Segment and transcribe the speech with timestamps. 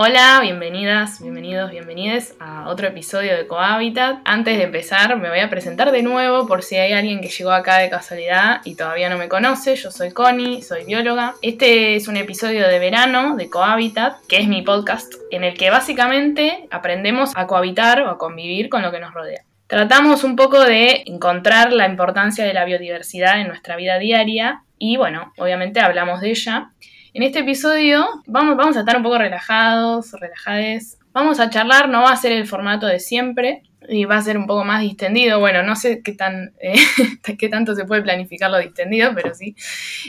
[0.00, 4.20] Hola, bienvenidas, bienvenidos, bienvenides a otro episodio de Cohabitat.
[4.24, 7.50] Antes de empezar, me voy a presentar de nuevo por si hay alguien que llegó
[7.50, 9.74] acá de casualidad y todavía no me conoce.
[9.74, 11.34] Yo soy Connie, soy bióloga.
[11.42, 15.68] Este es un episodio de verano de Cohabitat, que es mi podcast, en el que
[15.70, 19.42] básicamente aprendemos a cohabitar o a convivir con lo que nos rodea.
[19.66, 24.96] Tratamos un poco de encontrar la importancia de la biodiversidad en nuestra vida diaria y
[24.96, 26.70] bueno, obviamente hablamos de ella.
[27.14, 30.98] En este episodio vamos, vamos a estar un poco relajados, relajades.
[31.12, 34.36] Vamos a charlar, no va a ser el formato de siempre y va a ser
[34.36, 35.40] un poco más distendido.
[35.40, 36.74] Bueno, no sé qué, tan, eh,
[37.38, 39.56] qué tanto se puede planificar lo distendido, pero sí.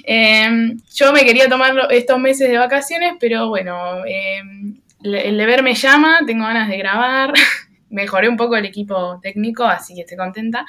[0.03, 5.75] Em, yo me quería tomar estos meses de vacaciones, pero bueno, em, el deber me
[5.75, 7.34] llama, tengo ganas de grabar.
[7.89, 10.66] Mejoré un poco el equipo técnico, así que estoy contenta.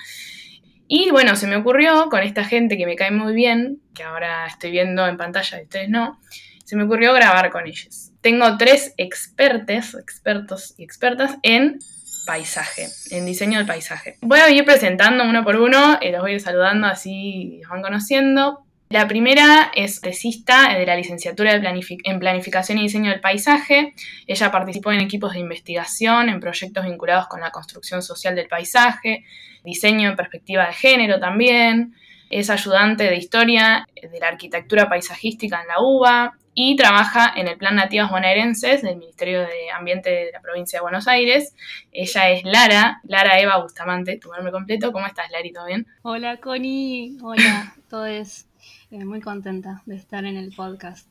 [0.93, 4.45] Y bueno, se me ocurrió con esta gente que me cae muy bien, que ahora
[4.49, 6.19] estoy viendo en pantalla y ustedes no,
[6.65, 8.11] se me ocurrió grabar con ellos.
[8.21, 11.79] Tengo tres expertes, expertos y expertas en
[12.27, 14.19] paisaje, en diseño del paisaje.
[14.21, 17.71] Voy a ir presentando uno por uno, y los voy a ir saludando así los
[17.71, 18.67] van conociendo.
[18.93, 23.95] La primera es tesista de la licenciatura en Planificación y Diseño del Paisaje.
[24.27, 29.25] Ella participó en equipos de investigación, en proyectos vinculados con la construcción social del paisaje,
[29.63, 31.95] diseño en perspectiva de género también.
[32.31, 37.57] Es ayudante de historia de la arquitectura paisajística en la UBA y trabaja en el
[37.59, 41.55] Plan Nativas Bonaerenses del Ministerio de Ambiente de la provincia de Buenos Aires.
[41.93, 44.91] Ella es Lara, Lara Eva Bustamante, tu nombre completo.
[44.91, 45.53] ¿Cómo estás, Lari?
[45.53, 45.87] ¿Todo bien?
[46.03, 47.19] Hola, Connie.
[47.23, 48.50] Hola, todo es
[48.91, 51.07] eh, muy contenta de estar en el podcast.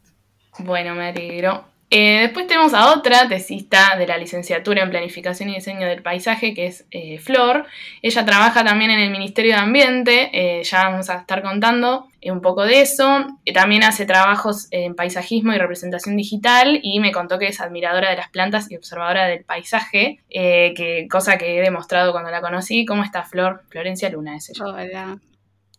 [0.59, 1.63] Bueno, me alegro.
[1.91, 6.53] Eh, después tenemos a otra tesista de la licenciatura en Planificación y Diseño del Paisaje,
[6.53, 7.65] que es eh, Flor.
[8.01, 12.63] Ella trabaja también en el Ministerio de Ambiente, ya vamos a estar contando un poco
[12.63, 13.25] de eso.
[13.53, 18.17] también hace trabajos en paisajismo y representación digital y me contó que es admiradora de
[18.17, 22.85] las plantas y observadora del paisaje, que, cosa que he demostrado cuando la conocí.
[22.85, 23.63] ¿Cómo está Flor?
[23.69, 24.65] Florencia Luna es ella.
[24.65, 25.19] Hola,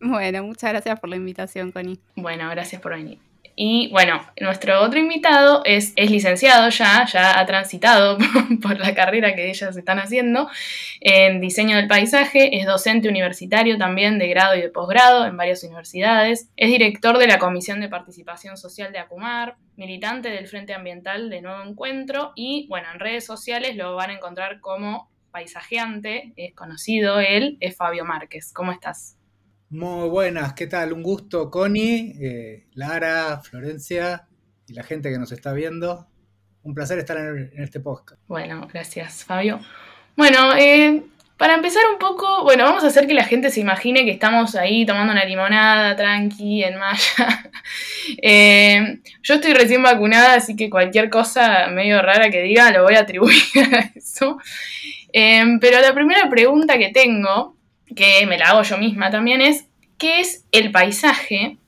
[0.01, 1.99] bueno, muchas gracias por la invitación, Connie.
[2.17, 3.19] Bueno, gracias por venir.
[3.63, 8.17] Y bueno, nuestro otro invitado es, es licenciado ya, ya ha transitado
[8.63, 10.49] por la carrera que ellas están haciendo
[11.01, 15.63] en diseño del paisaje, es docente universitario también de grado y de posgrado en varias
[15.63, 21.29] universidades, es director de la Comisión de Participación Social de Acumar, militante del Frente Ambiental
[21.29, 26.55] de Nuevo Encuentro y bueno, en redes sociales lo van a encontrar como paisajeante, es
[26.55, 28.53] conocido él, es Fabio Márquez.
[28.55, 29.20] ¿Cómo estás?
[29.73, 30.93] Muy buenas, ¿qué tal?
[30.93, 34.27] Un gusto, Connie, eh, Lara, Florencia
[34.67, 36.09] y la gente que nos está viendo.
[36.65, 38.21] Un placer estar en, este podcast.
[38.27, 39.61] Bueno, gracias, Fabio.
[40.17, 41.05] Bueno, eh,
[41.37, 44.57] para empezar un poco, bueno, vamos a hacer que la gente se imagine que estamos
[44.57, 47.53] ahí tomando una limonada tranqui en Maya.
[48.23, 52.97] Eh, yo estoy recién vacunada, así que cualquier cosa medio rara que diga lo voy
[52.97, 53.37] a atribuir
[53.73, 54.39] a eso.
[55.13, 57.60] pero la primera pregunta que tengo
[57.95, 59.67] que me la hago yo misma también, es
[60.01, 61.59] ¿qué es el paisaje?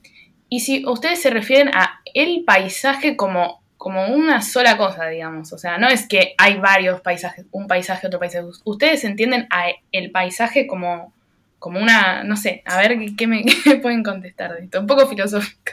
[0.49, 5.57] Y si ustedes se refieren a el paisaje como, como una sola cosa, digamos, o
[5.57, 10.11] sea, no es que hay varios paisajes, un paisaje, otro paisaje, ustedes entienden a el
[10.11, 11.13] paisaje como,
[11.59, 13.43] como una, no sé, a ver qué me,
[13.81, 15.71] pueden contestar de esto, un poco filosófico.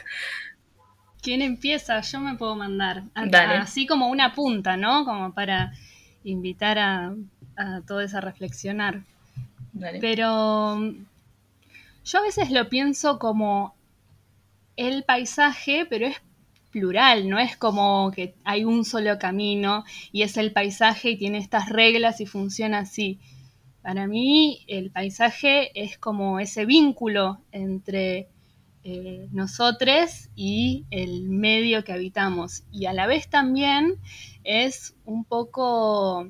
[1.21, 2.01] ¿Quién empieza?
[2.01, 3.03] Yo me puedo mandar.
[3.13, 5.05] Así como una punta, ¿no?
[5.05, 5.71] Como para
[6.23, 7.13] invitar a,
[7.55, 9.03] a todos a reflexionar.
[9.99, 11.05] Pero mm,
[12.03, 13.75] yo a veces lo pienso como
[14.75, 16.21] el paisaje, pero es
[16.71, 21.37] plural, no es como que hay un solo camino y es el paisaje y tiene
[21.37, 23.19] estas reglas y funciona así.
[23.81, 28.29] Para mí el paisaje es como ese vínculo entre
[28.83, 33.97] eh, nosotros y el medio que habitamos y a la vez también
[34.43, 36.27] es un poco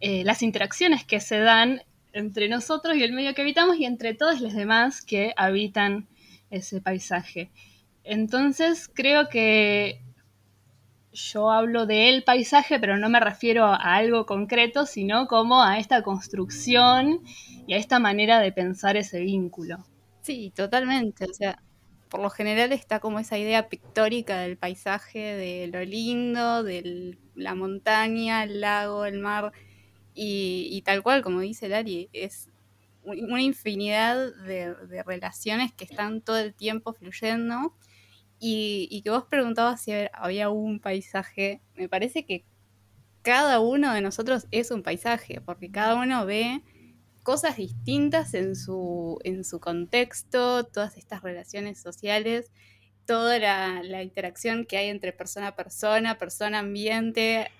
[0.00, 1.82] eh, las interacciones que se dan
[2.20, 6.08] entre nosotros y el medio que habitamos y entre todos los demás que habitan
[6.50, 7.50] ese paisaje.
[8.04, 10.00] Entonces creo que
[11.12, 16.02] yo hablo del paisaje, pero no me refiero a algo concreto, sino como a esta
[16.02, 17.20] construcción
[17.66, 19.84] y a esta manera de pensar ese vínculo.
[20.22, 21.24] Sí, totalmente.
[21.24, 21.62] O sea,
[22.08, 27.54] por lo general está como esa idea pictórica del paisaje, de lo lindo, de la
[27.54, 29.52] montaña, el lago, el mar,
[30.20, 32.48] y, tal cual, como dice Lari, es
[33.04, 34.74] una infinidad de,
[35.04, 37.72] relaciones que están todo el tiempo fluyendo.
[38.40, 41.60] Y, que vos preguntabas si había un paisaje.
[41.76, 42.44] Me parece que
[43.22, 46.62] cada uno de nosotros es un paisaje, porque cada uno ve
[47.22, 52.50] cosas distintas en su, en su contexto, todas estas relaciones sociales,
[53.06, 57.50] toda la, la interacción que hay entre persona a persona, persona ambiente,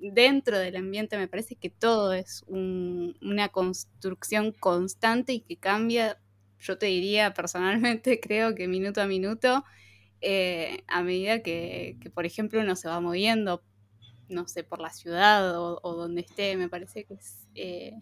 [0.00, 6.20] dentro del ambiente me parece que todo es una construcción constante y que cambia,
[6.58, 9.64] yo te diría personalmente, creo que minuto a minuto,
[10.20, 13.62] eh, a medida que, por ejemplo, uno se va moviendo,
[14.28, 17.92] no sé, por la ciudad o, donde esté, me parece que es, eh,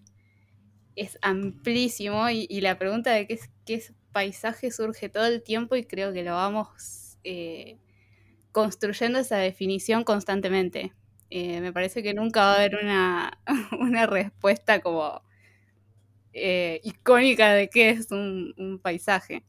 [0.96, 3.82] es amplísimo y, la pregunta de qué, qué
[4.12, 7.79] paisaje surge todo el tiempo y creo que lo vamos eh,
[8.52, 10.94] construyendo esa definición constantemente.
[11.31, 13.38] Eh, me parece que nunca va a haber una,
[14.06, 15.23] respuesta como
[16.32, 19.44] eh, icónica de qué es un, paisaje.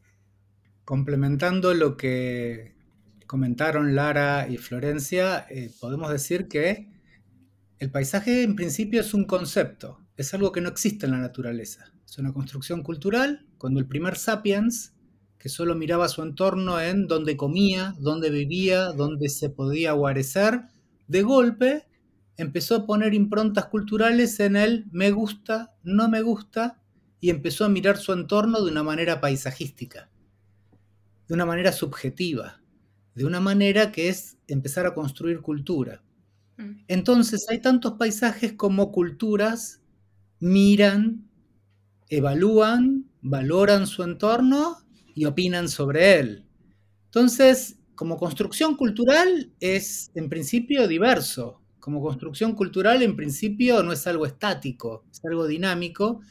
[0.83, 2.75] Complementando lo que
[3.27, 6.91] comentaron Lara y Florencia, eh, podemos decir que
[7.79, 11.91] el paisaje en principio es un concepto, es algo que no existe en la naturaleza.
[12.07, 13.45] Es una construcción cultural.
[13.57, 14.93] Cuando el primer sapiens,
[15.37, 20.61] que solo miraba su entorno en dónde comía, dónde vivía, dónde se podía guarecer,
[21.07, 21.87] de golpe
[22.37, 26.81] empezó a poner improntas culturales en el me gusta, no me gusta,
[27.19, 30.09] y empezó a mirar su entorno de una manera paisajística,
[31.27, 32.61] de una manera subjetiva,
[33.15, 36.03] de una manera que es empezar a construir cultura.
[36.57, 36.83] Mm.
[36.87, 39.81] Entonces hay tantos paisajes como culturas
[40.39, 41.27] miran,
[42.09, 44.77] evalúan, valoran su entorno
[45.15, 46.45] y opinan sobre él.
[47.05, 51.61] Entonces, como construcción cultural es en principio diverso.
[51.79, 56.21] Como construcción cultural en principio no es algo estático, es algo dinámico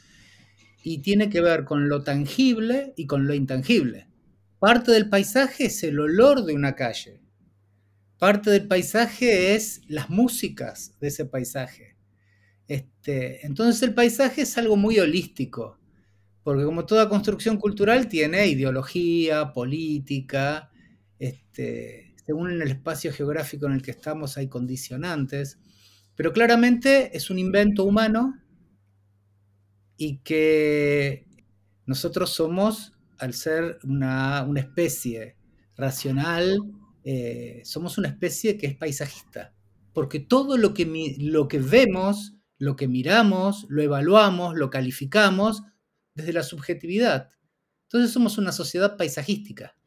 [0.83, 4.07] y tiene que ver con lo tangible y con lo intangible.
[4.59, 7.21] Parte del paisaje es el olor de una calle.
[8.19, 11.95] Parte del paisaje es las músicas de ese paisaje.
[12.67, 15.79] Este, entonces el paisaje es algo muy holístico,
[16.43, 20.71] porque como toda construcción cultural tiene ideología, política,
[21.19, 25.59] este, según el espacio geográfico en el que estamos hay condicionantes,
[26.15, 28.41] pero claramente es un invento humano
[29.97, 31.27] y que
[31.85, 35.37] nosotros somos, al ser una, especie
[35.75, 36.59] racional,
[37.03, 39.53] eh, somos una especie que es paisajista,
[39.93, 45.63] porque todo lo que, lo que vemos, lo que miramos, lo evaluamos, lo calificamos
[46.15, 47.29] desde la subjetividad.
[47.83, 49.77] Entonces somos una sociedad paisajística.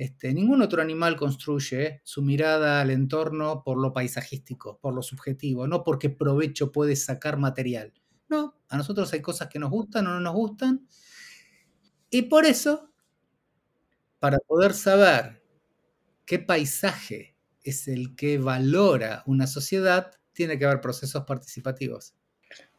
[0.00, 5.66] Este, ningún otro animal construye su mirada al entorno por lo paisajístico, por lo subjetivo,
[5.66, 7.92] no porque provecho puede sacar material.
[8.30, 10.88] No, a nosotros hay cosas que nos gustan o no nos gustan.
[12.08, 12.90] Y por eso,
[14.20, 15.44] para poder saber
[16.24, 22.14] qué paisaje es el que valora una sociedad, tiene que haber procesos participativos.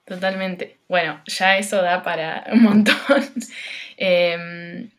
[0.05, 0.81] Totalmente.
[0.89, 2.95] Bueno, ya eso da para un montón.
[3.97, 4.89] Em,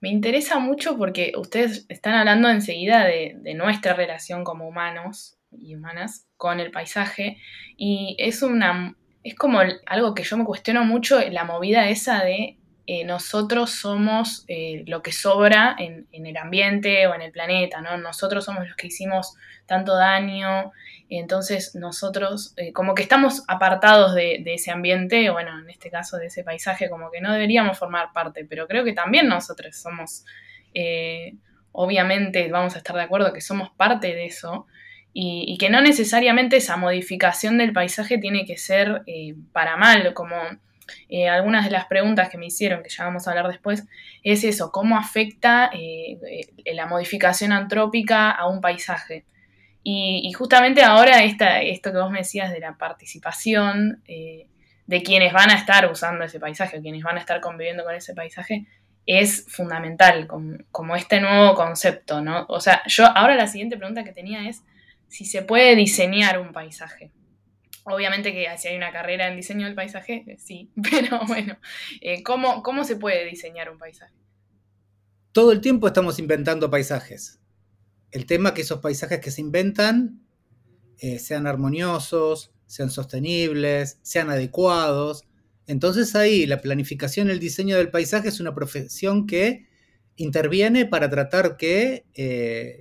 [0.00, 6.26] me interesa mucho porque ustedes están hablando enseguida de, nuestra relación como humanos y humanas
[6.36, 7.38] con el paisaje
[7.76, 12.56] y es una es como algo que yo me cuestiono mucho la movida esa de
[12.92, 17.96] eh, nosotros somos eh, lo que sobra en, el ambiente o en el planeta, ¿no?
[17.98, 20.72] Nosotros somos los que hicimos tanto daño,
[21.08, 26.26] entonces nosotros eh, como que estamos apartados de, ese ambiente, bueno, en este caso de
[26.26, 30.24] ese paisaje, como que no deberíamos formar parte, pero creo que también nosotros somos,
[31.70, 34.66] obviamente vamos a estar de acuerdo que somos parte de eso.
[35.12, 39.02] Y, que no necesariamente esa modificación del paisaje tiene que ser
[39.52, 40.36] para mal, como
[41.30, 43.84] algunas de las preguntas que me hicieron, que ya vamos a hablar después,
[44.22, 45.70] es eso, cómo afecta
[46.66, 49.24] la modificación antrópica a un paisaje.
[49.82, 54.46] Y, justamente ahora esta, esto que vos me decías de la participación eh,
[54.86, 58.14] de quienes van a estar usando ese paisaje, quienes van a estar conviviendo con ese
[58.14, 58.66] paisaje,
[59.06, 60.28] es fundamental
[60.70, 62.44] como, este nuevo concepto, ¿no?
[62.48, 64.62] O sea, yo ahora la siguiente pregunta que tenía es
[65.08, 67.10] si se puede diseñar un paisaje.
[67.84, 71.58] Obviamente que si hay una carrera en diseño del paisaje, eh, sí, pero bueno,
[72.00, 74.14] eh, ¿cómo, ¿cómo se puede diseñar un paisaje?
[75.32, 77.38] Todo el tiempo estamos inventando paisajes
[78.10, 80.20] el tema que esos paisajes que se inventan
[80.98, 85.22] eh, sean armoniosos, sean sostenibles, sean adecuados.
[85.68, 89.68] Entonces ahí la planificación, el diseño del paisaje es una profesión que
[90.16, 92.04] interviene para tratar que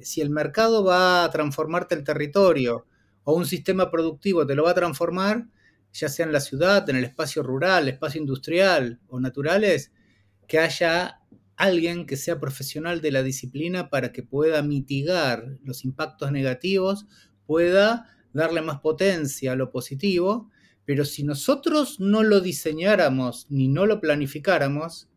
[0.01, 2.87] si el mercado va a transformarte el territorio
[3.29, 5.47] o un sistema productivo te lo va a transformar,
[5.93, 9.91] ya sea en la ciudad, en el espacio rural, espacio industrial o naturales,
[10.47, 11.21] que haya
[11.55, 17.05] alguien que sea profesional de la disciplina para que pueda mitigar los impactos negativos,
[17.45, 20.49] pueda darle más potencia a lo positivo,
[20.83, 25.07] pero si nosotros no lo diseñáramos ni no lo planificáramos,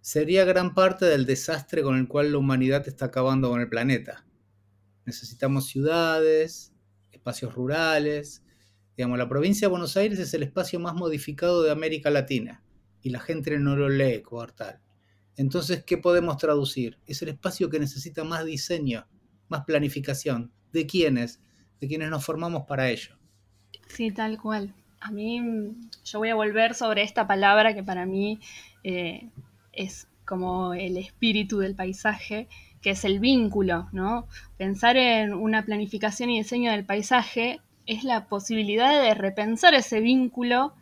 [0.00, 4.24] sería gran parte del desastre con el cual la humanidad está acabando con el planeta.
[5.06, 6.72] Necesitamos ciudades,
[7.26, 8.44] espacios rurales.
[8.96, 12.62] Digamos, la provincia de Buenos Aires es el espacio más modificado de América Latina
[13.02, 14.80] y la gente no lo lee coartal.
[15.36, 16.98] Entonces, ¿qué podemos traducir?
[17.04, 19.08] Es el espacio que necesita más diseño,
[19.48, 20.52] más planificación.
[20.72, 21.40] ¿De quiénes?
[21.80, 23.16] De quienes nos formamos para ello.
[23.88, 24.72] Sí, tal cual.
[25.00, 25.42] A mí,
[26.04, 28.38] yo voy a volver sobre esta palabra que para mí
[28.84, 29.28] eh,
[29.72, 32.46] es como el espíritu del paisaje,
[32.86, 34.28] que es el vínculo, ¿no?
[34.56, 40.72] Pensar en una planificación y diseño del paisaje es la posibilidad de repensar ese vínculo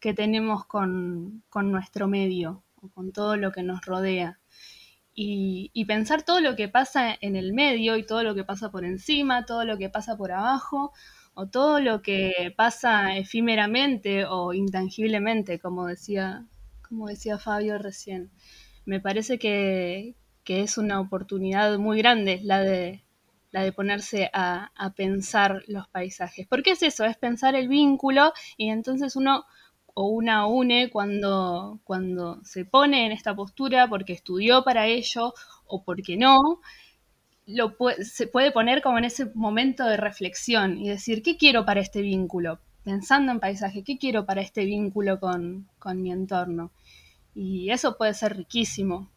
[0.00, 4.40] que tenemos con, nuestro medio, o con todo lo que nos rodea.
[5.14, 8.70] Y, y, pensar todo lo que pasa en el medio y todo lo que pasa
[8.70, 10.92] por encima, todo lo que pasa por abajo,
[11.34, 16.46] o todo lo que pasa efímeramente o intangiblemente, como decía,
[16.80, 18.30] como decía Fabio recién
[18.84, 20.14] me parece que,
[20.46, 23.02] es una oportunidad muy grande la de,
[23.50, 26.46] la de ponerse a, pensar los paisajes.
[26.46, 29.44] Porque es eso, es pensar el vínculo y entonces uno
[29.94, 35.34] o una une cuando, cuando se pone en esta postura porque estudió para ello
[35.66, 36.60] o porque no,
[37.46, 41.80] lo se puede poner como en ese momento de reflexión y decir, ¿qué quiero para
[41.80, 42.60] este vínculo?
[42.84, 46.72] Pensando en paisaje, ¿qué quiero para este vínculo con, con mi entorno?
[47.34, 49.10] y eso puede ser riquísimo.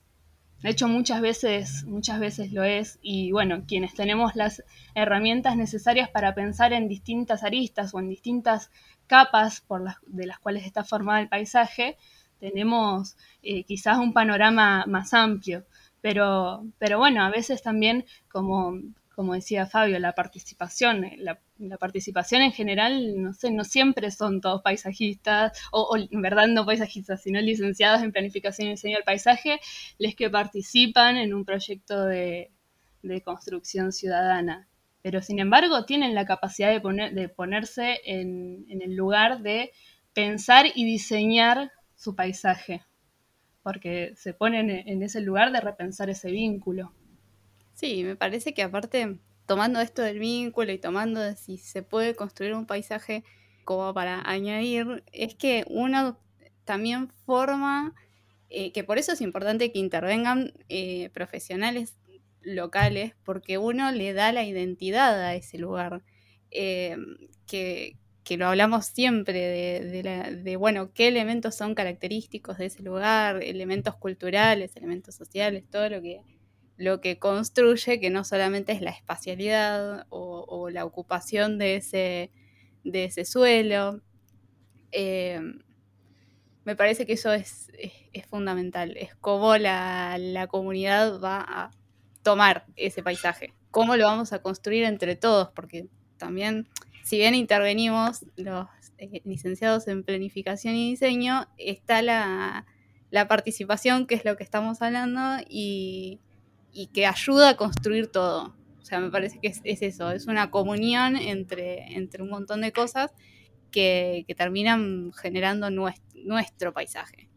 [0.65, 4.63] De hecho, muchas veces, muchas veces lo es, y bueno, quienes tenemos las
[4.95, 8.71] herramientas necesarias para pensar en distintas aristas o en distintas
[9.05, 11.99] capas por las, de las cuales está formado el paisaje,
[12.39, 15.67] tenemos eh, quizás un panorama más amplio.
[16.01, 18.73] Pero, pero bueno, a veces también, como,
[19.15, 21.39] como decía Fabio, la participación, la,
[21.79, 27.23] participación en general, no sé, no siempre son todos paisajistas, o, en verdad no paisajistas,
[27.23, 29.59] sino licenciados en planificación y diseño del paisaje,
[29.97, 32.51] les que participan en un proyecto de,
[33.23, 34.67] construcción ciudadana.
[35.01, 39.71] Pero sin embargo tienen la capacidad de, poner, de ponerse en, el lugar de
[40.13, 42.83] pensar y diseñar su paisaje,
[43.63, 46.91] porque se ponen en ese lugar de repensar ese vínculo.
[47.75, 52.15] Sí, me parece que aparte, tomando esto del vínculo y tomando de si se puede
[52.15, 53.23] construir un paisaje
[53.65, 56.17] como para añadir, es que uno
[56.63, 57.93] también forma,
[58.49, 61.95] eh, que por eso es importante que intervengan eh, profesionales
[62.41, 66.01] locales, porque uno le da la identidad a ese lugar.
[66.51, 66.95] Eh,
[67.45, 67.97] que,
[68.37, 74.75] lo hablamos siempre de, de, bueno, qué elementos son característicos de ese lugar, elementos culturales,
[74.75, 76.21] elementos sociales, todo lo que
[76.77, 82.31] lo que construye, que no solamente es la espacialidad o, la ocupación de ese,
[82.83, 84.01] de ese suelo.
[84.91, 85.39] Eh,
[86.65, 87.71] me parece que eso es,
[88.29, 91.71] fundamental, es cómo la, comunidad va a
[92.23, 96.67] tomar ese paisaje, cómo lo vamos a construir entre todos, porque también,
[97.03, 98.67] si bien intervenimos los
[98.97, 102.65] eh, licenciados en planificación y diseño, está la,
[103.11, 106.19] la participación, que es lo que estamos hablando, y,
[106.75, 108.53] y que ayuda a construir todo.
[108.81, 112.73] O sea, me parece que es, eso, es una comunión entre, entre un montón de
[112.73, 113.11] cosas
[113.71, 117.29] que, terminan generando nuestro, paisaje.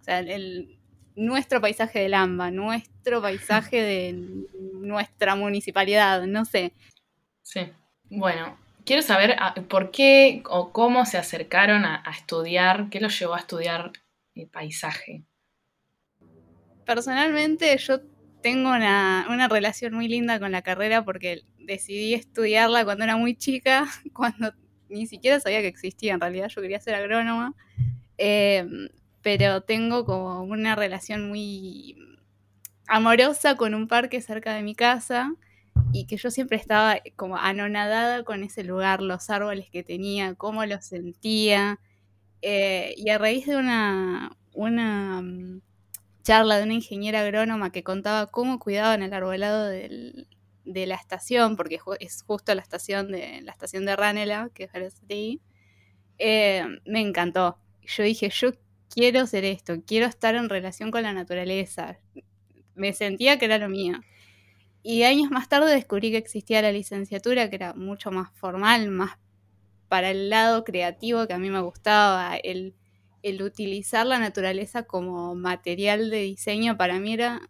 [0.00, 0.78] O sea, el,
[1.14, 6.74] nuestro paisaje del AMBA, nuestro paisaje de nuestra municipalidad, no sé.
[7.42, 7.60] Sí,
[8.10, 13.16] bueno, quiero saber ah, por qué o cómo se acercaron a, a estudiar, qué los
[13.18, 13.92] llevó a estudiar
[14.34, 15.22] el paisaje.
[16.84, 18.00] Personalmente yo
[18.42, 23.86] tengo una, relación muy linda con la carrera porque decidí estudiarla cuando era muy chica,
[24.12, 24.52] cuando
[24.88, 27.54] ni siquiera sabía que existía, en realidad yo quería ser agrónoma,
[28.18, 28.88] em,
[29.22, 31.96] pero tengo como una relación muy
[32.86, 35.34] amorosa con un parque cerca de mi casa
[35.92, 40.64] y que yo siempre estaba como anonadada con ese lugar, los árboles que tenía, cómo
[40.66, 41.80] los sentía.
[42.42, 45.60] Eh, y a raíz de una, una mm,
[46.22, 50.26] charla de una ingeniera agrónoma que contaba cómo cuidaban el arbolado de
[50.64, 55.00] la estación, porque es justo la estación de la estación de Ranela, que es
[56.18, 57.58] eh, me encantó.
[57.82, 58.52] Yo dije, yo
[58.88, 61.98] quiero ser esto, quiero estar en relación con la naturaleza.
[62.74, 63.98] Me sentía que era lo mío.
[64.82, 69.18] Y años más tarde descubrí que existía la licenciatura, que era mucho más formal, más
[69.88, 72.74] para el lado creativo que a mí me gustaba, el
[73.22, 77.40] el utilizar la naturaleza como material de diseño para mí era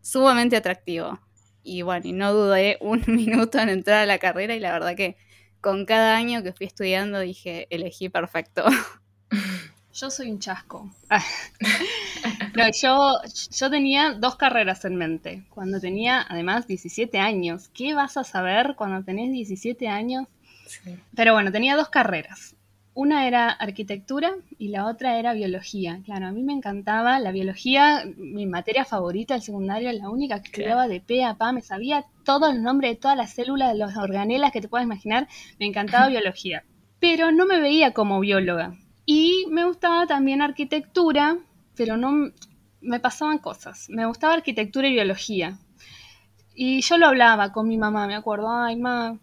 [0.00, 1.20] sumamente atractivo.
[1.62, 4.96] Y bueno, y no dudé un minuto en entrar a la carrera y la verdad
[4.96, 5.16] que
[5.60, 8.64] con cada año que fui estudiando dije, elegí perfecto.
[9.94, 10.90] Yo soy un chasco.
[12.82, 13.12] yo,
[13.50, 15.44] yo tenía dos carreras en mente.
[15.50, 17.68] Cuando tenía, además, 17 años.
[17.74, 20.26] ¿Qué vas a saber cuando tenés 17 años?
[21.14, 22.56] Pero bueno, tenía dos carreras.
[22.94, 26.00] Una era arquitectura y la otra era biología.
[26.04, 30.48] Claro, a mí me encantaba la biología, mi materia favorita del secundario, la única que
[30.48, 33.78] estudiaba de pe a pa, me sabía todo el nombre de todas las células, de
[33.78, 35.26] las organelas que te puedas imaginar,
[35.58, 36.64] me encantaba biología.
[37.00, 38.74] Pero no me veía como bióloga.
[39.06, 41.38] Y me gustaba también arquitectura,
[41.74, 42.30] pero no
[42.82, 43.88] me pasaban cosas.
[43.88, 45.58] Me gustaba arquitectura y biología.
[46.54, 49.18] Y yo lo hablaba con mi mamá, me acuerdo, ay, mamá,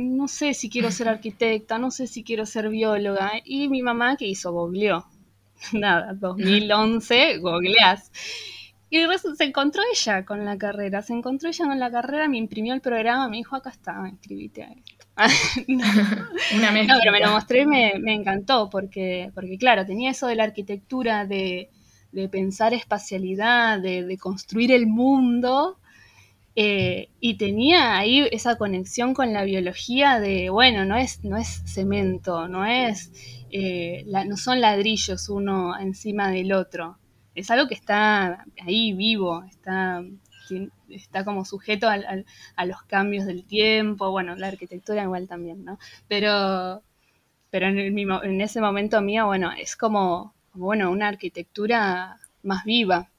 [0.00, 3.32] no sé si quiero ser arquitecta, no sé si quiero ser bióloga.
[3.44, 4.52] Y mi mamá, ¿qué hizo?
[4.52, 5.06] Googleó.
[5.72, 8.10] Nada, 2011, googleás.
[8.92, 8.98] Y
[9.36, 12.80] se encontró ella con la carrera, se encontró ella con la carrera, me imprimió el
[12.80, 15.06] programa, me dijo, acá está, inscribite a esto.
[16.56, 20.34] Una no, pero me lo mostré y me, encantó, porque, porque claro, tenía eso de
[20.34, 21.70] la arquitectura, de,
[22.32, 25.78] pensar espacialidad, de, de, construir el mundo,
[26.62, 31.62] eh, y tenía ahí esa conexión con la biología de, bueno, no es, no es
[31.64, 33.12] cemento, no, es,
[33.50, 36.98] eh, no son ladrillos uno encima del otro.
[37.34, 40.04] Es algo que está ahí vivo, está,
[40.90, 45.78] está como sujeto a los cambios del tiempo, bueno, la arquitectura igual también, ¿no?
[46.08, 46.82] Pero,
[47.48, 53.09] pero en, en ese momento mío, bueno, es como, bueno, una arquitectura más viva,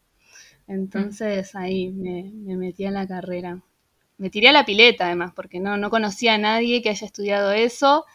[0.67, 3.61] entonces ahí me, metí a la carrera.
[4.17, 7.51] Me tiré a la pileta además, porque no, no conocía a nadie que haya estudiado
[7.51, 8.05] eso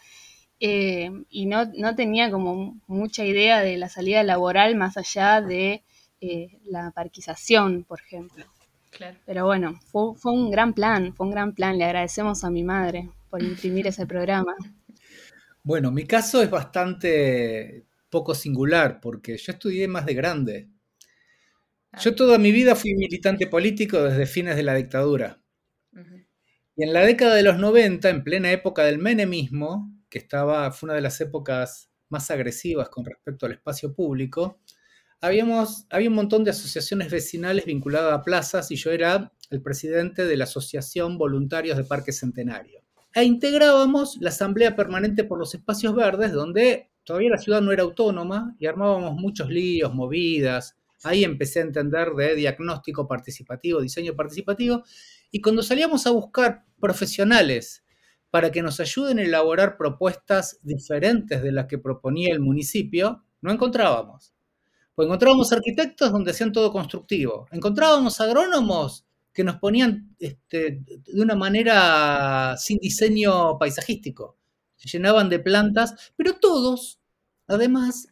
[0.59, 5.83] eh, y no, no, tenía como mucha idea de la salida laboral más allá de
[6.21, 8.45] eh, la parquización, por ejemplo.
[9.25, 11.77] Pero bueno, fue, fue un gran plan, fue un gran plan.
[11.77, 14.55] Le agradecemos a mi madre por imprimir ese programa.
[15.61, 20.69] Bueno, mi caso es bastante poco singular porque yo estudié más de grande.
[21.99, 25.41] Yo toda mi vida fui militante político desde fines de la dictadura.
[26.75, 30.87] Y en la década de los 90, en plena época del menemismo, que estaba, fue
[30.87, 34.59] una de las épocas más agresivas con respecto al espacio público,
[35.21, 40.25] habíamos, había un montón de asociaciones vecinales vinculadas a plazas y yo era el presidente
[40.25, 42.81] de la Asociación Voluntarios de Parque Centenario.
[43.15, 47.81] E integrábamos la Asamblea Permanente por los Espacios Verdes, donde todavía la ciudad no era
[47.81, 54.83] autónoma y armábamos muchos líos, movidas, Ahí empecé a entender de diagnóstico participativo, diseño participativo,
[55.31, 57.83] y cuando salíamos a buscar profesionales
[58.29, 63.51] para que nos ayuden a elaborar propuestas diferentes de las que proponía el municipio, no
[63.51, 64.33] encontrábamos.
[64.95, 71.35] Pues encontrábamos arquitectos donde hacían todo constructivo, encontrábamos agrónomos que nos ponían este, de una
[71.35, 74.37] manera sin diseño paisajístico,
[74.75, 76.99] se llenaban de plantas, pero todos,
[77.47, 78.07] además,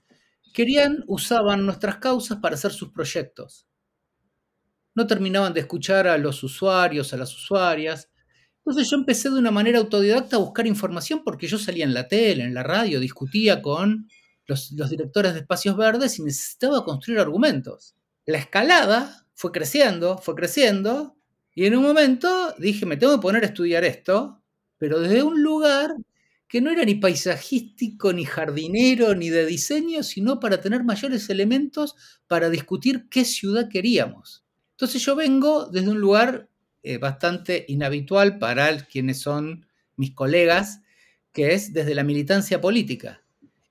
[0.56, 3.68] querían, usaban nuestras causas para hacer sus proyectos.
[4.96, 8.10] No terminaban de escuchar a los usuarios, a las usuarias.
[8.60, 12.08] Entonces yo empecé de una manera autodidacta a buscar información porque yo salía en la
[12.08, 14.08] tele, en la radio, discutía con
[14.48, 17.94] los, directores de espacios verdes y necesitaba construir argumentos.
[18.26, 21.18] La escalada fue creciendo, fue creciendo,
[21.54, 24.42] y en un momento dije, me tengo que poner a estudiar esto,
[24.78, 25.96] pero desde un lugar
[26.48, 31.96] que no era ni paisajístico, ni jardinero, ni de diseño, sino para tener mayores elementos
[32.28, 34.46] para discutir qué ciudad queríamos.
[34.72, 36.50] Entonces yo vengo desde un lugar
[36.84, 40.82] eh, bastante inhabitual para quienes son mis colegas,
[41.32, 43.24] que es desde la militancia política.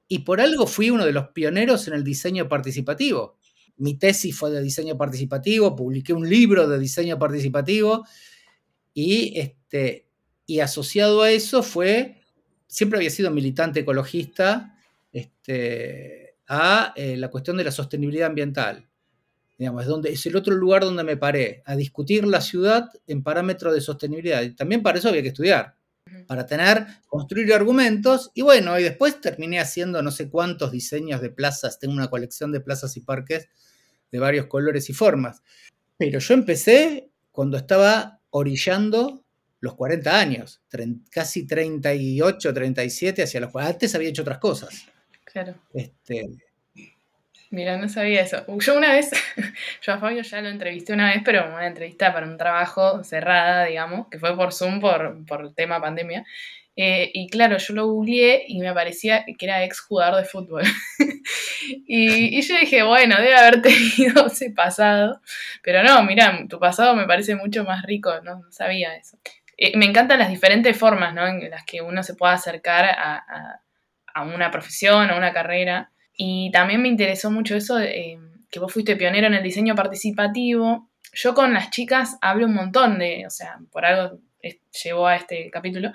[0.09, 3.39] Y por algo fui uno de los pioneros en el diseño participativo.
[3.77, 8.05] Mi tesis fue de diseño participativo, publiqué un libro de diseño participativo
[8.93, 10.09] y, este,
[10.47, 12.24] y asociado a eso fue
[12.75, 14.77] siempre había sido militante ecologista
[15.13, 18.89] este, a eh, la cuestión de la sostenibilidad ambiental.
[19.57, 23.23] Digamos, es, donde, es el otro lugar donde me paré, a discutir la ciudad en
[23.23, 24.43] parámetros de sostenibilidad.
[24.43, 25.77] Y también para eso había que estudiar,
[26.27, 28.33] para tener, construir argumentos.
[28.35, 31.79] Y bueno, y después terminé haciendo no sé cuántos diseños de plazas.
[31.79, 33.49] Tengo una colección de plazas y parques
[34.11, 35.45] de varios colores y formas.
[35.97, 39.24] Pero yo empecé cuando estaba orillando
[39.64, 40.62] los 40 años,
[41.11, 44.87] casi 38, 37 hacia los Antes había hecho otras cosas.
[45.24, 45.55] Claro.
[45.72, 46.27] Este...
[47.50, 48.44] Mira, no sabía eso.
[48.59, 49.11] Yo una vez,
[49.83, 53.64] yo a Fabio ya lo entrevisté una vez, pero una entrevista para un trabajo cerrada,
[53.64, 56.24] digamos, que fue por Zoom por, por el tema pandemia.
[56.77, 60.64] Eh, y claro, yo lo googleé y me parecía que era ex jugador de fútbol.
[61.87, 63.62] y, y, yo dije, bueno, debe haber
[63.96, 65.20] tenido ese pasado.
[65.62, 69.18] Pero no, mira, tu pasado me parece mucho más rico, no sabía eso.
[69.57, 71.27] Eh, me encantan las diferentes formas ¿no?
[71.27, 73.61] en las que uno se puede acercar a,
[74.25, 75.90] una profesión, a una carrera.
[76.17, 78.19] Y también me interesó mucho eso, que
[78.51, 80.88] que vos fuiste pionero en el diseño participativo.
[81.12, 84.21] Yo con las chicas hablo un montón de, o sea, por algo
[84.85, 85.93] llevó a este capítulo,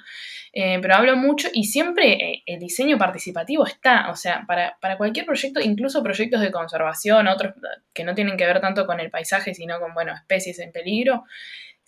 [0.54, 4.98] eh, pero hablo mucho y siempre eh, el diseño participativo está, o sea, para, para,
[4.98, 7.54] cualquier proyecto, incluso proyectos de conservación, otros
[7.93, 11.24] que no tienen que ver tanto con el paisaje, sino con, bueno, especies en peligro,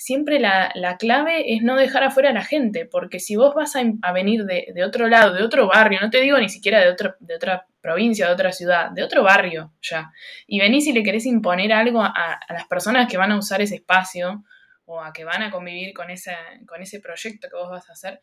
[0.02, 4.12] siempre la, clave es no dejar afuera a la gente, porque si vos vas a,
[4.12, 7.36] venir de, otro lado, de otro barrio, no te digo ni siquiera de, otro, de
[7.36, 10.12] otra provincia, de otra ciudad, de otro barrio ya,
[10.48, 13.76] y venís y le querés imponer algo a, las personas que van a usar ese
[13.76, 14.44] espacio
[14.86, 16.36] o a que van a convivir con, esa,
[16.68, 18.22] con ese proyecto que vos vas a hacer,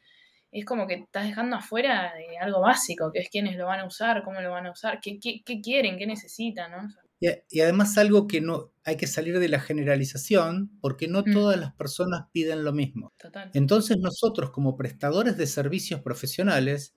[0.50, 3.86] es como que estás dejando afuera de algo básico, que es quiénes lo van a
[3.86, 6.88] usar, cómo lo van a usar, qué, qué, qué quieren, qué necesitan, ¿no?
[7.20, 11.32] Y, además algo que no hay que salir de la generalización porque no mm.
[11.32, 13.12] todas las personas piden lo mismo.
[13.54, 16.94] Entonces nosotros como prestadores de servicios profesionales,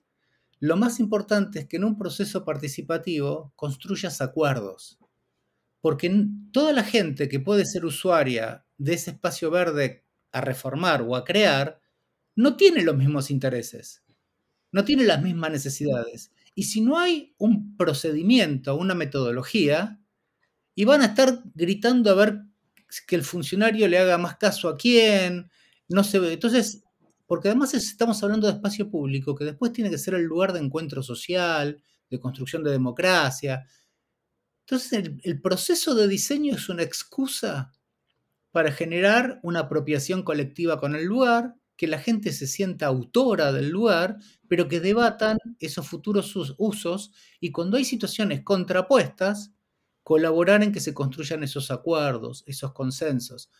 [0.60, 4.98] lo más importante es que en un proceso participativo construyas acuerdos.
[5.80, 11.16] Porque toda la gente que puede ser usuaria de ese espacio verde a reformar o
[11.16, 11.80] a crear,
[12.36, 14.04] no tiene los mismos intereses,
[14.70, 16.32] no tiene las mismas necesidades.
[16.54, 20.01] Y si no hay un procedimiento, una metodología,
[20.74, 22.42] y van a estar gritando a ver
[23.06, 25.50] que el funcionario le haga más caso a quién,
[25.88, 26.32] no se ve.
[26.32, 26.82] Entonces,
[27.26, 30.60] porque además estamos hablando de espacio público, que después tiene que ser el lugar de
[30.60, 33.66] encuentro social, de construcción de democracia.
[34.66, 37.72] Entonces, el, el proceso de diseño es una excusa
[38.50, 43.70] para generar una apropiación colectiva con el lugar, que la gente se sienta autora del
[43.70, 49.52] lugar, pero que debatan esos futuros usos y cuando hay situaciones contrapuestas,
[50.02, 53.50] colaborar en que se construyan esos acuerdos, esos consensos.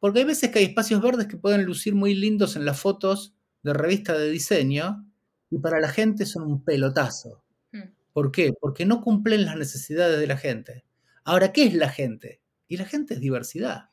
[0.00, 3.34] Porque hay veces que hay espacios verdes que pueden lucir muy lindos en las fotos
[3.62, 5.06] de revista de diseño
[5.50, 7.44] y para la gente son un pelotazo.
[7.72, 7.90] Hmm.
[8.12, 8.52] ¿Por qué?
[8.58, 10.84] Porque no cumplen las necesidades de la gente.
[11.24, 12.40] Ahora, ¿qué es la gente?
[12.66, 13.90] Y la gente es diversidad.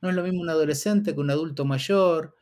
[0.00, 2.36] No es lo mismo un adolescente que un adulto mayor,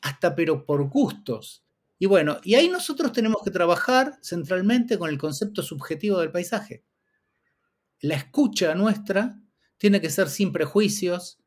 [0.00, 1.64] hasta pero por gustos.
[1.98, 6.84] Y bueno, y ahí nosotros tenemos que trabajar centralmente con el concepto subjetivo del paisaje
[8.00, 9.40] la escucha nuestra
[9.76, 11.38] tiene que ser sin prejuicios,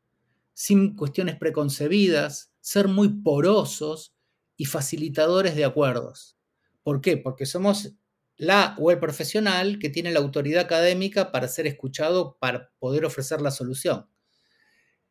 [0.54, 4.14] sin cuestiones preconcebidas, ser muy porosos
[4.56, 6.36] y facilitadores de acuerdos.
[6.82, 7.16] ¿Por qué?
[7.16, 7.94] Porque somos
[8.36, 13.50] la web profesional que tiene la autoridad académica para ser escuchado, para poder ofrecer la
[13.50, 14.06] solución.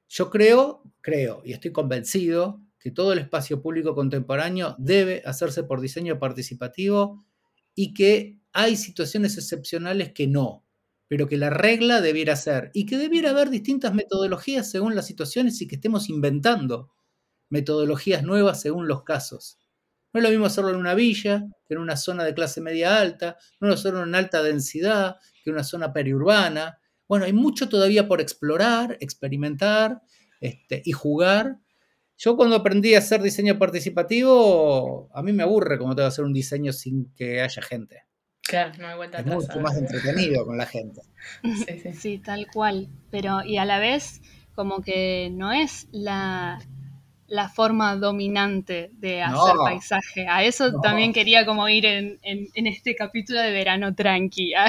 [0.10, 5.82] Yo creo, creo y estoy convencido que todo el espacio público contemporáneo debe hacerse por
[5.82, 7.24] diseño participativo
[7.76, 10.66] y que hay situaciones excepcionales que no
[11.12, 15.62] pero que la regla debiera ser y que debiera haber distintas metodologías según las situaciones
[15.62, 16.90] y que estemos inventando
[17.50, 19.60] metodologías nuevas según los casos.
[20.14, 22.98] No es lo mismo hacerlo en una villa que en una zona de clase media
[22.98, 26.80] alta, no es lo hacerlo en alta densidad que en una zona periurbana.
[27.10, 30.04] Bueno, hay mucho todavía por explorar, experimentar
[30.40, 31.58] este, y jugar.
[32.16, 36.08] Yo cuando aprendí a hacer diseño participativo, a mí me aburre cómo te va a
[36.08, 38.06] hacer un diseño sin que haya gente.
[38.44, 41.02] Claro, no hay vuelta es mucho más entretenido con la gente.
[41.94, 42.90] Sí, tal cual.
[43.10, 44.22] Pero, y a la vez,
[44.56, 46.60] como que no es la,
[47.32, 50.28] la forma dominante de hacer paisaje.
[50.28, 54.54] A eso también quería como ir en, en, este capítulo de verano tranqui.
[54.56, 54.68] ¿ah?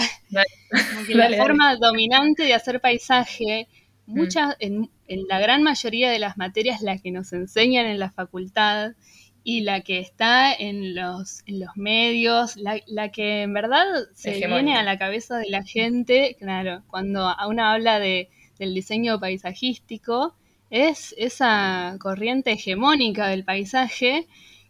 [1.08, 3.66] la forma dominante de hacer paisaje,
[4.06, 4.14] mm.
[4.14, 8.12] muchas, en, en, la gran mayoría de las materias las que nos enseñan en la
[8.12, 8.92] facultad,
[9.44, 14.46] y la que está en los, en los medios, la, la, que en verdad se
[14.46, 18.28] viene a la cabeza de la gente, claro, cuando uno habla de,
[18.58, 20.36] del diseño paisajístico,
[20.70, 24.26] es esa corriente hegemónica del paisaje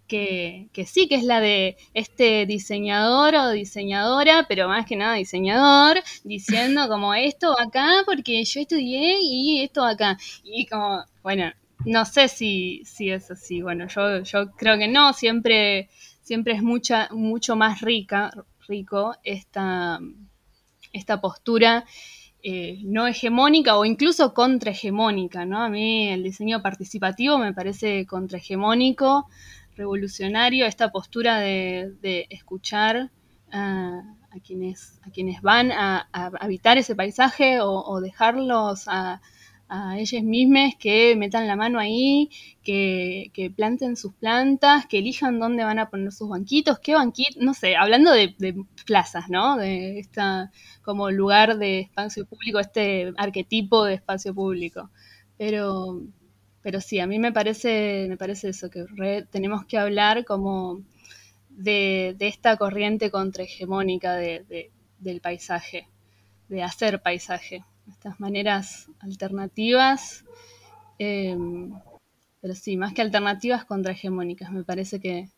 [0.09, 5.15] que, que, sí que es la de este diseñador o diseñadora, pero más que nada
[5.15, 10.19] diseñador, diciendo como esto acá porque yo estudié y esto acá.
[10.43, 11.53] Y como, bueno,
[11.85, 13.63] no sé si, si es así.
[13.63, 15.13] Bueno, yo, yo creo que no.
[15.13, 15.89] Siempre,
[16.23, 18.31] siempre es mucha, mucho más rica,
[18.69, 20.01] rico esta,
[20.93, 21.85] esta postura
[22.43, 25.63] eh, no hegemónica o incluso contrahegemónica, ¿no?
[25.63, 29.29] A mí el diseño participativo me parece contrahegemónico,
[29.77, 33.11] revolucionario, esta postura de, de escuchar
[33.53, 34.03] a,
[34.45, 39.21] quienes, a quienes van a, habitar ese paisaje o dejarlos a
[39.69, 42.31] a ellas mismas que metan la mano ahí,
[42.63, 47.55] que, planten sus plantas, que elijan dónde van a poner sus banquitos, qué banquitos, no
[47.55, 48.35] sé, hablando de,
[48.87, 49.57] plazas, ¿no?
[49.57, 50.51] De esta
[50.83, 54.91] como lugar de espacio público, este arquetipo de espacio público.
[55.39, 56.03] Pero,
[56.63, 58.85] pero sí, a mí me parece, me parece eso, que
[59.31, 60.83] tenemos que hablar como
[61.51, 65.89] de, esta corriente contrahegemónica de, del paisaje
[66.61, 70.25] hacer paisaje, estas maneras alternativas,
[70.99, 71.73] em,
[72.41, 75.29] pero sí, más que alternativas contrahegemónicas, me parece que,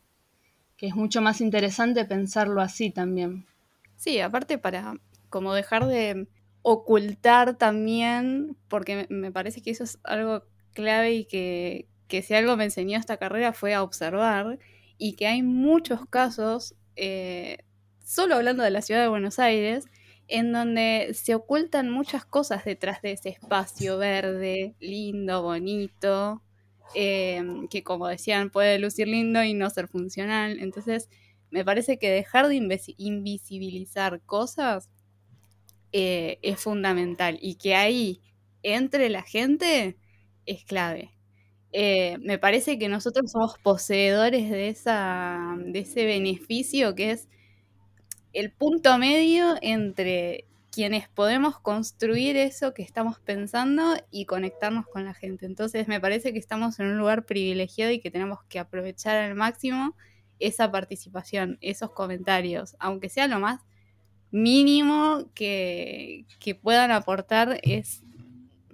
[0.77, 3.45] que es mucho más interesante pensarlo así también.
[3.95, 4.95] Sí, aparte para
[5.29, 6.27] como dejar de
[6.61, 12.57] ocultar también, porque me parece que eso es algo clave y que, que si algo
[12.57, 14.59] me enseñó esta carrera fue a observar
[14.97, 17.59] y que hay muchos casos, eh,
[18.03, 19.85] solo hablando de la ciudad de Buenos Aires,
[20.27, 26.41] en donde se ocultan muchas cosas detrás de ese espacio verde, lindo, bonito,
[26.95, 30.59] eh, que como decían puede lucir lindo y no ser funcional.
[30.59, 31.09] Entonces,
[31.51, 32.55] me parece que dejar de
[32.97, 34.89] invisibilizar cosas
[35.91, 38.21] eh, es fundamental y que ahí
[38.63, 39.97] entre la gente
[40.45, 41.11] es clave.
[41.71, 47.27] Eh, me parece que nosotros somos poseedores de, esa, de ese beneficio que es
[48.35, 55.13] el punto medio entre quienes podemos construir eso que estamos pensando y conectarnos con la
[55.13, 55.45] gente.
[55.45, 59.35] Entonces me parece que estamos en un lugar privilegiado y que tenemos que aprovechar al
[59.35, 59.95] máximo
[60.39, 63.61] esa participación, esos comentarios, aunque sea lo más
[64.31, 68.03] mínimo que, que puedan aportar, es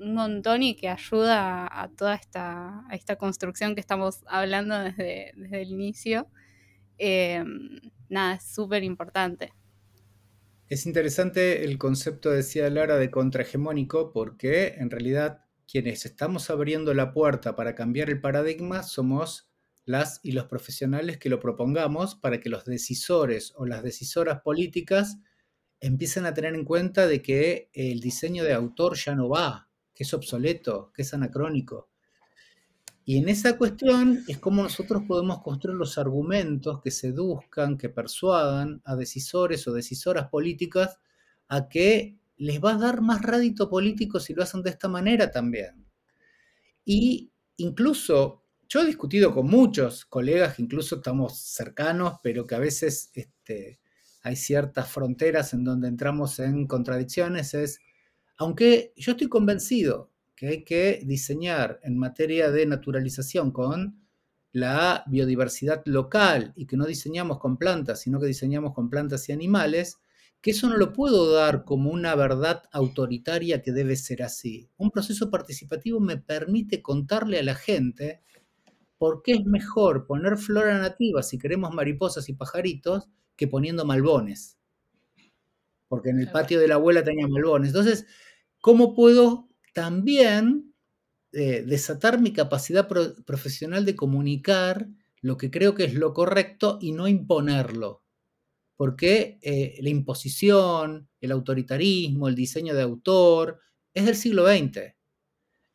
[0.02, 5.71] un montón y que ayuda a, toda esta, esta construcción que estamos hablando desde, el
[5.71, 6.28] inicio.
[7.04, 9.52] Em, nada, es súper importante.
[10.68, 17.12] Es interesante el concepto, decía Lara, de contrahegemónico, porque en realidad quienes estamos abriendo la
[17.12, 19.50] puerta para cambiar el paradigma somos
[19.84, 25.18] las y los profesionales que lo propongamos para que los decisores o las decisoras políticas
[25.80, 30.04] empiecen a tener en cuenta de que el diseño de autor ya no va, que
[30.04, 31.91] es obsoleto, que es anacrónico.
[33.12, 38.82] Y en esa cuestión es como nosotros podemos construir los argumentos que seduzcan, que persuadan
[38.86, 40.97] a decisores o decisoras políticas
[41.50, 45.30] a que les va a dar más rédito político si lo hacen de esta manera
[45.30, 45.86] también.
[46.86, 52.60] Y incluso yo he discutido con muchos colegas que incluso estamos cercanos, pero que a
[52.60, 53.82] veces este,
[54.24, 57.82] hay ciertas fronteras en donde entramos en contradicciones, es
[58.38, 60.11] aunque yo estoy convencido
[60.42, 64.02] que hay que diseñar en materia de naturalización con
[64.52, 69.34] la biodiversidad local y que no diseñamos con plantas, sino que diseñamos con plantas y
[69.34, 70.00] animales,
[70.42, 74.68] que eso no lo puedo dar como una verdad autoritaria que debe ser así.
[74.78, 78.24] Un proceso participativo me permite contarle a la gente
[78.98, 84.58] por qué es mejor poner flora nativa si queremos mariposas y pajaritos que poniendo malbones.
[85.88, 87.68] Porque en el patio de la abuela tenía malbones.
[87.68, 88.08] Entonces,
[88.62, 90.74] ¿Cómo puedo también
[91.32, 94.88] eh, desatar mi capacidad profesional de comunicar
[95.22, 98.04] lo que creo que es lo correcto y no imponerlo?
[98.76, 103.60] Porque eh, la imposición, el autoritarismo, el diseño de autor,
[103.94, 104.96] es del siglo XX.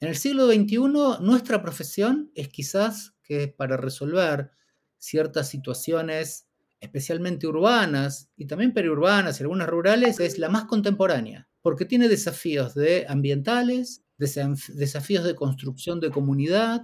[0.00, 0.78] En el siglo XXI,
[1.20, 4.50] nuestra profesión es quizás que para resolver
[4.98, 6.48] ciertas situaciones,
[6.80, 12.76] especialmente urbanas y también periurbanas y algunas rurales, es la más contemporánea porque tiene desafíos
[12.76, 16.82] de ambientales, desafíos de construcción de comunidad,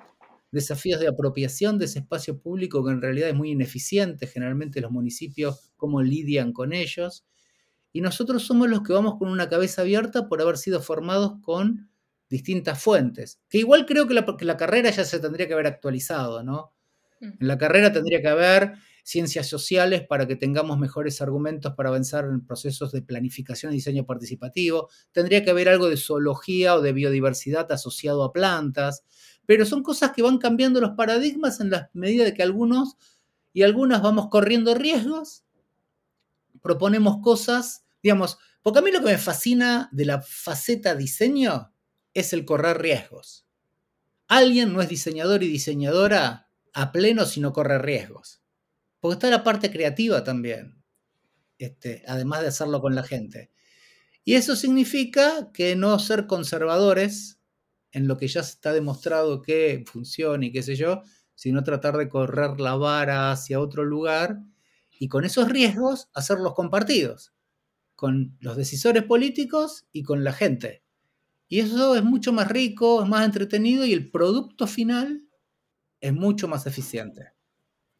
[0.50, 4.90] desafíos de apropiación de ese espacio público que en realidad es muy ineficiente, generalmente los
[4.90, 7.24] municipios, cómo lidian con ellos.
[7.92, 11.88] Y nosotros somos los que vamos con una cabeza abierta por haber sido formados con
[12.28, 15.68] distintas fuentes, que igual creo que la, que la carrera ya se tendría que haber
[15.68, 16.72] actualizado, ¿no?
[17.20, 17.26] Mm.
[17.38, 22.24] En la carrera tendría que haber ciencias sociales para que tengamos mejores argumentos para avanzar
[22.24, 24.88] en procesos de planificación y diseño participativo.
[25.12, 29.04] Tendría que haber algo de zoología o de biodiversidad asociado a plantas,
[29.46, 32.96] pero son cosas que van cambiando los paradigmas en la medida de que algunos
[33.52, 35.44] y algunas vamos corriendo riesgos,
[36.62, 41.72] proponemos cosas, digamos, porque a mí lo que me fascina de la faceta diseño
[42.14, 43.46] es el correr riesgos.
[44.28, 48.41] Alguien no es diseñador y diseñadora a pleno si no corre riesgos.
[49.02, 50.80] Porque está la parte creativa también,
[51.58, 53.50] este, además de hacerlo con la gente.
[54.22, 57.40] Y eso significa que no ser conservadores
[57.90, 61.02] en lo que ya se está demostrado que funciona y qué sé yo,
[61.34, 64.38] sino tratar de correr la vara hacia otro lugar
[65.00, 67.34] y con esos riesgos hacerlos compartidos,
[67.96, 70.84] con los decisores políticos y con la gente.
[71.48, 75.26] Y eso es mucho más rico, es más entretenido y el producto final
[76.00, 77.32] es mucho más eficiente.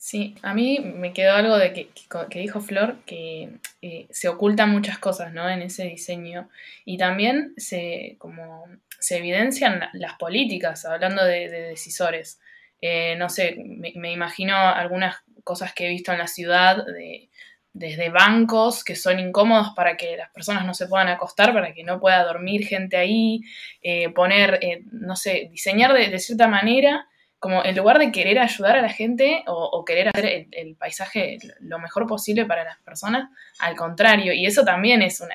[0.04, 1.88] Sí, a mí me quedó algo de que,
[2.28, 3.50] que dijo Flor, que
[3.82, 5.48] eh, se ocultan muchas cosas ¿no?
[5.48, 6.48] en ese diseño
[6.84, 8.64] y también se, como,
[8.98, 12.40] se evidencian las políticas, hablando de, decisores.
[12.80, 13.54] Eh, no sé,
[13.94, 17.28] me, imagino algunas cosas que he visto en la ciudad de,
[17.72, 21.84] desde bancos que son incómodos para que las personas no se puedan acostar, para que
[21.84, 23.42] no pueda dormir gente ahí,
[23.82, 27.06] eh, poner, eh, no sé, diseñar de, cierta manera,
[27.42, 31.81] como en lugar de querer ayudar a la gente o, querer hacer el, paisaje lo
[31.81, 33.28] mejor posible para las personas,
[33.59, 35.35] al contrario, y eso también es una,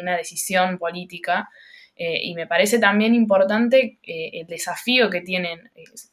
[0.00, 1.48] una, decisión política.
[1.96, 5.68] Eh, y me parece también importante el desafío que tienen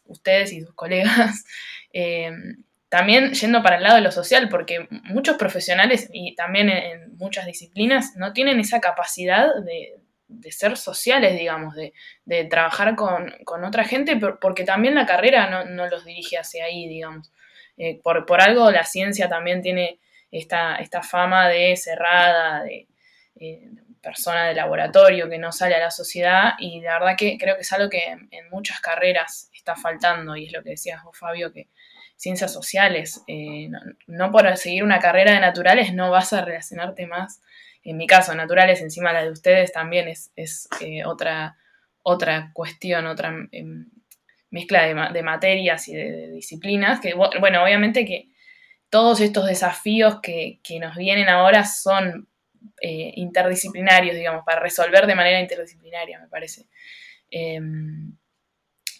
[0.05, 1.45] ustedes y sus colegas
[2.89, 7.45] también yendo para el lado de lo social, porque muchos profesionales y también en, muchas
[7.45, 9.95] disciplinas no tienen esa capacidad de,
[10.49, 11.93] ser sociales, digamos, de,
[12.45, 17.31] trabajar con, otra gente, porque también la carrera no, los dirige hacia ahí, digamos.
[17.77, 19.99] Eh, por, algo la ciencia también tiene
[20.31, 22.87] esta, esta fama de cerrada, de
[23.35, 23.69] eh,
[24.01, 27.61] persona de laboratorio que no sale a la sociedad y la verdad que creo que
[27.61, 31.51] es algo que en muchas carreras está faltando y es lo que decías vos, Fabio,
[31.51, 31.67] que
[32.15, 33.23] ciencias sociales.
[33.27, 33.69] Eh,
[34.07, 37.41] no, por seguir una carrera de naturales no vas a relacionarte más.
[37.85, 40.31] En mi caso, naturales encima la de ustedes también es,
[40.81, 41.55] eh, otra,
[42.01, 43.89] otra cuestión, otra em,
[44.49, 48.29] mezcla de, materias y de, disciplinas, que bueno, obviamente que
[48.89, 52.27] todos estos desafíos que, nos vienen ahora son
[52.81, 56.65] eh, interdisciplinarios, digamos, para resolver de manera interdisciplinaria, me parece.
[57.29, 58.17] Em,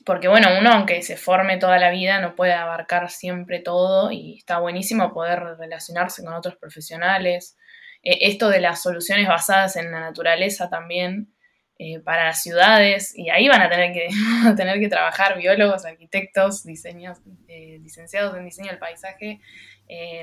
[0.06, 4.38] porque bueno, uno aunque se forme toda la vida no puede abarcar siempre todo y
[4.38, 7.58] está buenísimo poder relacionarse con otros profesionales.
[8.05, 11.33] Eh, esto de las soluciones basadas en la naturaleza también
[11.77, 14.07] eh, para las ciudades y ahí van a tener que,
[14.55, 17.17] tener que trabajar biólogos, arquitectos, diseños,
[17.49, 19.41] eh, licenciados en diseño del paisaje,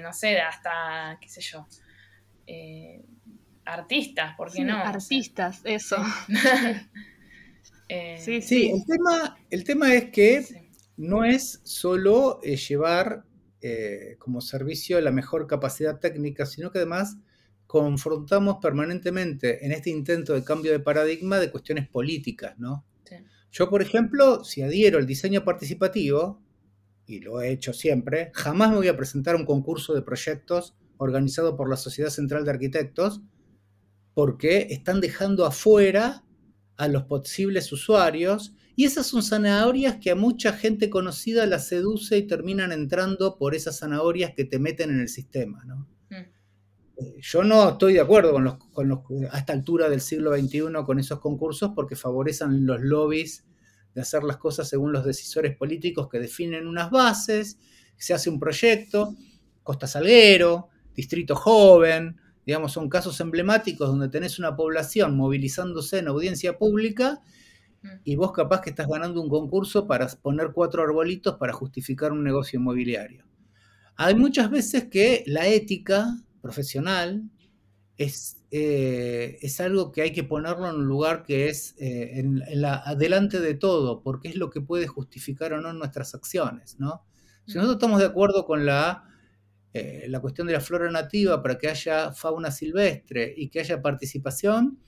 [0.00, 1.66] no sé, hasta, qué sé yo,
[3.64, 4.78] artistas, ¿por qué no?
[4.78, 5.96] Artistas, eso.
[7.94, 10.46] Eh, sí, El, tema, el tema es que
[10.96, 13.24] no es solo eh, llevar
[13.60, 17.18] eh, como servicio la mejor capacidad técnica, sino que además
[17.72, 22.84] confrontamos permanentemente en este intento de cambio de paradigma de cuestiones políticas, ¿no?
[23.50, 26.42] Yo, por ejemplo, si adhiero al diseño participativo,
[27.06, 30.74] y lo he hecho siempre, jamás me voy a presentar a un concurso de proyectos
[30.98, 33.22] organizado por la Sociedad Central de Arquitectos,
[34.12, 36.24] porque están dejando afuera
[36.76, 38.54] a los posibles usuarios.
[38.76, 43.54] Y esas son zanahorias que a mucha gente conocida las seduce y terminan entrando por
[43.54, 45.64] esas zanahorias que te meten en el sistema.
[45.64, 45.88] ¿no?
[47.20, 49.00] Yo no estoy de acuerdo con los, con los,
[49.30, 53.44] a esta altura del siglo XXI con esos concursos porque favorecen los lobbies
[53.94, 57.58] de hacer las cosas según los decisores políticos que definen unas bases,
[57.96, 59.14] se hace un proyecto,
[59.62, 66.58] Costa Salguero, Distrito Joven, Digamos, son casos emblemáticos donde tenés una población movilizándose en audiencia
[66.58, 67.20] pública
[67.82, 67.88] mm.
[68.04, 72.24] y vos capaz que estás ganando un concurso para poner cuatro arbolitos para justificar un
[72.24, 73.24] negocio inmobiliario.
[73.96, 77.30] Hay muchas veces que la ética profesional
[77.96, 82.42] es, eh, es algo que hay que ponerlo en un lugar que es eh, en,
[82.60, 87.04] la, delante de todo, porque es lo que puede justificar o no nuestras acciones, ¿no?
[87.46, 89.08] Si nosotros estamos de acuerdo con la
[89.74, 93.80] eh, la cuestión de la flora nativa para que haya fauna silvestre y que haya
[93.80, 94.78] participación,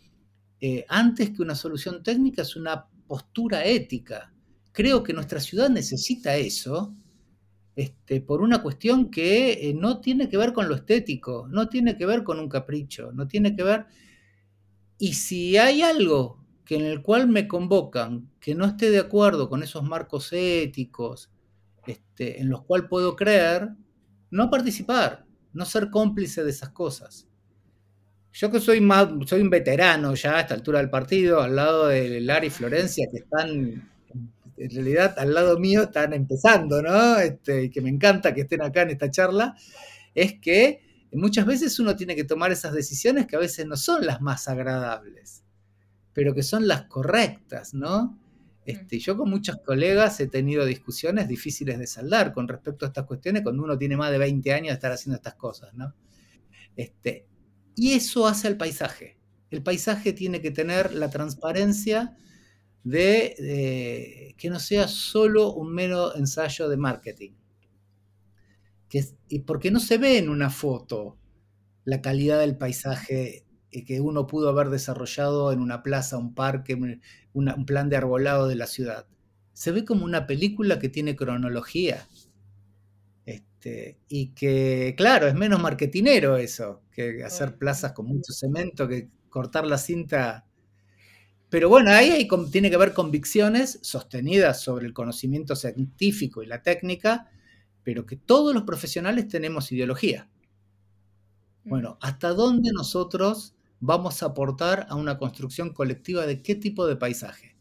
[0.88, 4.32] antes que una solución técnica es una postura ética.
[4.72, 6.96] Creo que nuestra ciudad necesita eso
[7.76, 11.96] este, por una cuestión que eh, no tiene que ver con lo estético, no tiene
[11.96, 13.86] que ver con un capricho, no tiene que ver...
[14.98, 19.48] Y si hay algo que en el cual me convocan que no esté de acuerdo
[19.48, 21.30] con esos marcos éticos
[21.86, 23.70] este, en los cuales puedo creer,
[24.30, 27.28] no participar, no ser cómplice de esas cosas.
[28.32, 31.86] Yo que soy más, soy un veterano ya a esta altura del partido, al lado
[31.88, 33.88] de Lara y Florencia, que están,
[34.56, 37.18] en realidad al lado mío están empezando, ¿no?
[37.18, 39.56] Este, y que me encanta que estén acá en esta charla,
[40.14, 40.80] es que
[41.12, 44.48] muchas veces uno tiene que tomar esas decisiones que a veces no son las más
[44.48, 45.44] agradables,
[46.12, 48.18] pero que son las correctas, ¿no?
[48.64, 53.04] Este, yo con muchos colegas he tenido discusiones difíciles de saldar con respecto a estas
[53.04, 55.94] cuestiones cuando uno tiene más de 20 años de estar haciendo estas cosas, ¿no?
[56.76, 57.26] Este,
[57.76, 59.18] y eso hace el paisaje.
[59.50, 62.16] El paisaje tiene que tener la transparencia
[62.84, 67.32] de, que no sea solo un mero ensayo de marketing.
[68.88, 71.18] Que, y porque no se ve en una foto
[71.84, 73.44] la calidad del paisaje
[73.82, 76.78] que uno pudo haber desarrollado en una plaza, un parque,
[77.32, 79.06] un plan de arbolado de la ciudad.
[79.52, 82.06] Se ve como una película que tiene cronología.
[83.26, 89.08] Este, y que, claro, es menos marketinero eso, que hacer plazas con mucho cemento, que
[89.28, 90.46] cortar la cinta.
[91.54, 97.30] Pero bueno, ahí tiene que haber convicciones sostenidas sobre el conocimiento científico y la técnica,
[97.84, 100.28] pero que todos los profesionales tenemos ideología.
[101.62, 106.96] Bueno, ¿hasta dónde nosotros vamos a aportar a una construcción colectiva de qué tipo de
[106.96, 107.56] paisaje?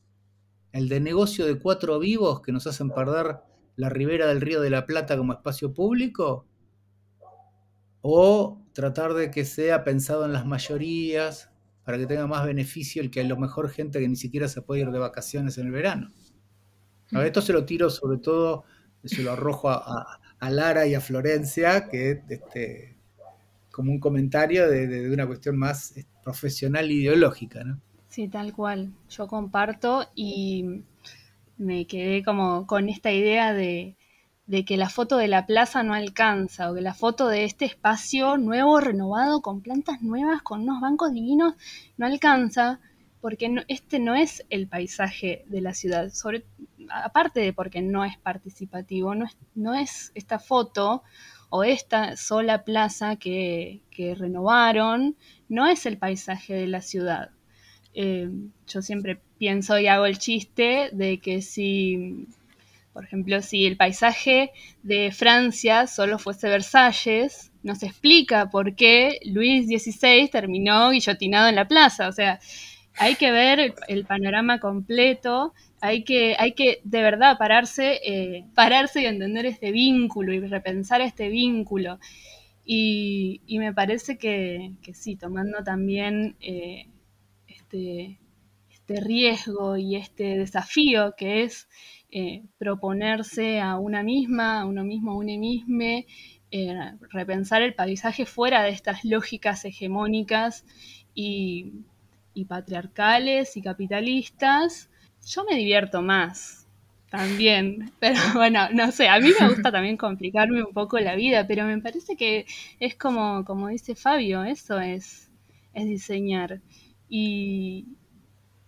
[0.71, 3.41] ¿El de negocio de cuatro vivos que nos hacen perder
[3.75, 6.47] la ribera del río de la Plata como espacio público?
[8.01, 11.52] ¿O tratar de que sea pensado en las mayorías
[11.83, 14.61] para que tenga más beneficio el que a lo mejor gente que ni siquiera se
[14.61, 16.11] puede ir de vacaciones en el verano?
[17.11, 18.63] A esto se lo tiro sobre todo,
[19.03, 20.19] se lo arrojo a,
[20.49, 22.97] Lara y a Florencia, que este,
[23.71, 27.79] como un comentario de, una cuestión más eh, profesional e ideológica, ¿no?
[28.09, 28.91] Sí, tal cual.
[29.09, 30.83] Yo comparto y
[31.57, 33.95] me quedé como con esta idea de,
[34.45, 37.65] de que la foto de la plaza no alcanza o que la foto de este
[37.65, 41.53] espacio nuevo, renovado, con plantas nuevas, con unos bancos divinos,
[41.97, 42.79] no alcanza
[43.21, 46.11] porque este no es el paisaje de la ciudad,
[46.89, 51.03] aparte de porque no es participativo, no es, no es esta foto
[51.49, 53.81] o esta sola plaza que,
[54.17, 55.15] renovaron
[55.47, 57.29] no es el paisaje de la ciudad.
[57.93, 58.29] Eh,
[58.67, 62.27] yo siempre pienso y hago el chiste de que si,
[62.93, 64.51] por ejemplo, si el paisaje
[64.83, 71.67] de Francia solo fuese Versalles, nos explica por qué Luis XVI terminó guillotinado en la
[71.67, 72.07] plaza.
[72.07, 72.39] O sea,
[72.95, 79.01] hay que ver el panorama completo hay que, hay que de verdad pararse, eh, pararse
[79.01, 81.99] y entender este vínculo y repensar este vínculo.
[82.63, 86.87] Y, me parece que, sí, tomando también eh,
[87.49, 88.17] este,
[88.71, 91.67] este, riesgo y este desafío que es
[92.15, 96.05] eh, proponerse a una misma, a uno mismo, a una misma,
[97.11, 100.65] repensar el paisaje fuera de estas lógicas hegemónicas
[101.15, 101.73] y,
[102.35, 104.89] y patriarcales y capitalistas
[105.25, 106.67] yo me divierto más
[107.09, 111.47] también, pero bueno, no sé, a mí me gusta también complicarme un poco la vida,
[111.47, 112.45] pero me parece que
[112.79, 115.31] es como, como dice Fabio, eso es,
[115.73, 116.61] es diseñar.
[117.07, 117.85] Y,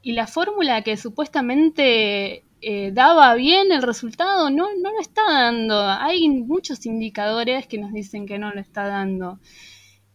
[0.02, 5.80] y la fórmula que supuestamente eh, daba bien el resultado, no, no lo está dando.
[5.80, 9.40] Hay muchos indicadores que nos dicen que no lo está dando.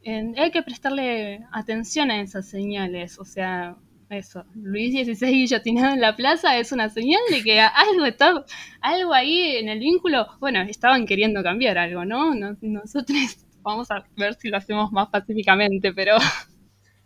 [0.05, 3.77] hay que prestarle atención a esas señales, o sea,
[4.09, 8.45] eso, Luis XVI guillotinado en la plaza es una señal de que algo está,
[8.81, 12.35] algo ahí en el vínculo, bueno, estaban queriendo cambiar algo, ¿no?
[12.61, 13.17] nosotros
[13.63, 16.17] vamos a ver si lo hacemos más pacíficamente, pero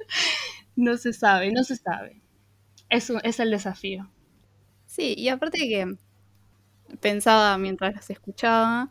[0.77, 2.23] no se sabe, no se sabe.
[2.89, 4.11] Eso es el desafío.
[4.97, 5.97] Sí, y aparte que
[7.01, 8.91] pensaba mientras las escuchaba,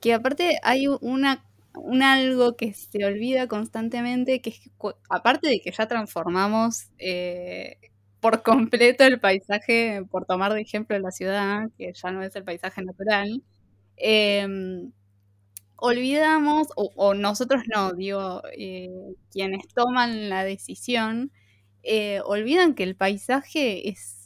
[0.00, 1.44] que aparte hay una
[1.76, 4.70] un algo que se olvida constantemente, que es que,
[5.10, 7.78] aparte de que ya transformamos eh,
[8.20, 12.44] por completo el paisaje, por tomar de ejemplo la ciudad, que ya no es el
[12.44, 13.42] paisaje natural,
[13.96, 14.92] em,
[15.76, 18.90] olvidamos, o, nosotros no, digo, eh,
[19.32, 21.32] quienes toman la decisión,
[21.84, 24.23] eh, olvidan que el paisaje es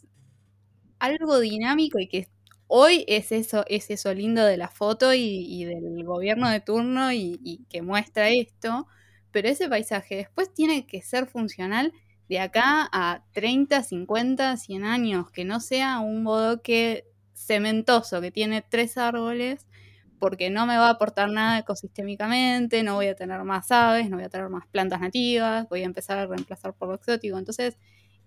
[0.98, 2.28] algo dinámico y que
[2.70, 7.64] Hoy es eso, es eso lindo de la foto y, del gobierno de turno y,
[7.70, 8.86] que muestra esto,
[9.30, 11.94] pero ese paisaje después tiene que ser funcional
[12.28, 18.60] de acá a 30, 50, 100 años, que no sea un bodoque cementoso que tiene
[18.60, 19.66] tres árboles,
[20.18, 24.16] porque no me va a aportar nada ecosistémicamente, no voy a tener más aves, no
[24.16, 27.38] voy a tener más plantas nativas, voy a empezar a reemplazar por lo exótico.
[27.38, 27.78] Entonces,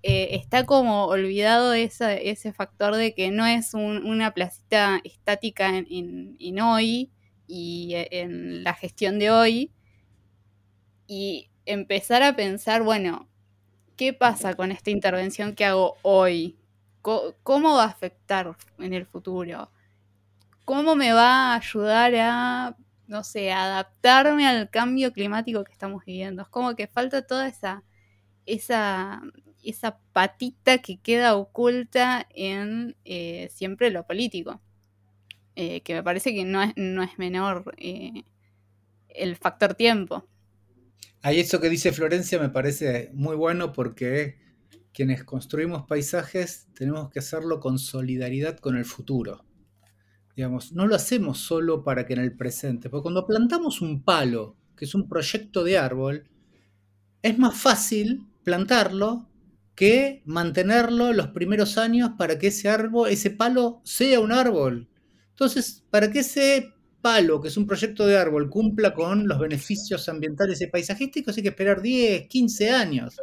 [0.04, 7.12] eh, está como olvidado ese factor de que no es una placita estática en, hoy
[7.48, 9.72] y e, en la gestión de hoy.
[11.08, 13.30] Y empezar a pensar, bueno,
[13.96, 16.58] ¿qué pasa con esta intervención que hago hoy?
[17.02, 19.72] ¿Cómo va a afectar en el futuro?
[20.66, 22.78] ¿Cómo me va a ayudar a,
[23.08, 26.44] no sé, adaptarme al cambio climático que estamos viviendo?
[26.44, 27.84] Es como que falta toda esa,
[28.46, 29.22] esa
[29.64, 34.62] esa patita que queda oculta en eh, siempre lo político.
[35.56, 38.24] Eh, que me parece que no es, no es menor eh,
[39.10, 40.26] el factor tiempo.
[41.22, 44.40] Ahí eso que dice Florencia me parece muy bueno porque
[44.94, 49.46] quienes construimos paisajes tenemos que hacerlo con solidaridad con el futuro.
[50.36, 54.56] Digamos, no lo hacemos solo para que en el presente, porque cuando plantamos un palo,
[54.76, 56.30] que es un proyecto de árbol,
[57.22, 59.30] es más fácil plantarlo
[59.76, 64.90] que mantenerlo los primeros años para que ese árbol, ese palo sea un árbol.
[65.30, 70.08] Entonces, para que ese palo, que es un proyecto de árbol, cumpla con los beneficios
[70.08, 73.20] ambientales y paisajísticos, hay que esperar 10, 15 años.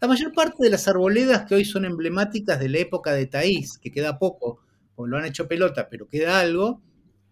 [0.00, 3.78] La mayor parte de las arboledas que hoy son emblemáticas de la época de Taís,
[3.78, 4.60] que queda poco,
[4.96, 6.82] o lo han hecho pelota, pero queda algo,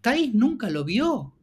[0.01, 1.35] Taís nunca lo vio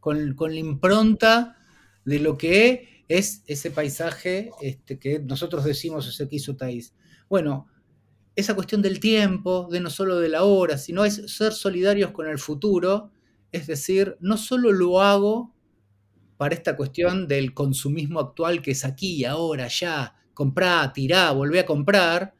[0.00, 1.56] con, con la impronta
[2.04, 6.94] de lo que es ese paisaje este, que nosotros decimos ese que hizo Thais.
[7.28, 7.66] Bueno,
[8.36, 12.28] esa cuestión del tiempo, de no solo de la hora, sino es ser solidarios con
[12.28, 13.10] el futuro,
[13.50, 15.54] es decir, no solo lo hago
[16.36, 21.66] para esta cuestión del consumismo actual que es aquí, ahora, ya, comprá, tirá, volvé a
[21.66, 22.34] comprar,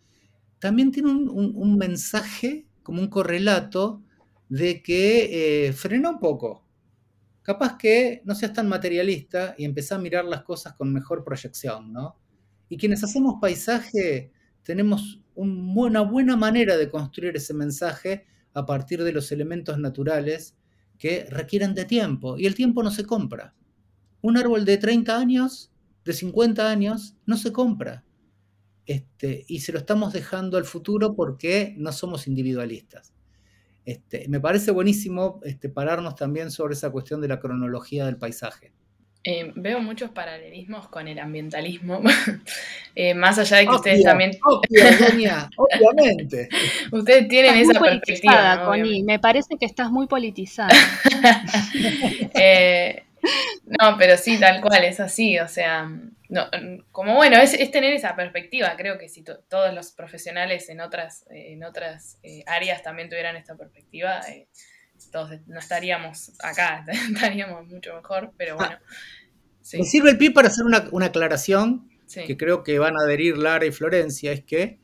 [0.60, 4.02] también tiene un, mensaje, como un correlato,
[4.48, 6.67] de que eh, frena un poco.
[7.48, 11.94] Capaz que no seas tan materialista y empezá a mirar las cosas con mejor proyección,
[11.94, 12.18] ¿no?
[12.68, 14.30] Y quienes hacemos paisaje
[14.62, 20.58] tenemos una buena manera de construir ese mensaje a partir de los elementos naturales
[20.98, 22.36] que requieren de tiempo.
[22.36, 23.54] Y el tiempo no se compra.
[24.20, 25.72] Un árbol de 30 años,
[26.04, 28.04] de 50 años, no se compra.
[28.84, 33.14] Este, y se lo estamos dejando al futuro porque no somos individualistas.
[33.88, 38.70] Este, me parece buenísimo este, pararnos también sobre esa cuestión de la cronología del paisaje.
[39.24, 42.02] Eh, veo muchos paralelismos con el ambientalismo,
[42.94, 44.32] eh, más allá de que ustedes también...
[45.56, 46.50] obviamente.
[46.92, 48.76] ustedes tienen esa perspectiva.
[49.06, 50.68] Me parece que estás muy politizada.
[52.40, 53.04] Eh,
[53.80, 55.90] no, pero sí, tal cual, es así, o sea,
[56.28, 56.46] no,
[56.92, 61.64] como bueno, es, tener esa perspectiva, creo que si todos los profesionales en otras, en
[61.64, 64.20] otras áreas también tuvieran esta perspectiva,
[65.10, 68.78] todos no estaríamos acá, estaríamos mucho mejor, pero ah, bueno.
[69.72, 71.88] Me sirve el pie para hacer una, aclaración
[72.26, 74.80] que creo que van a adherir Lara y Florencia, es que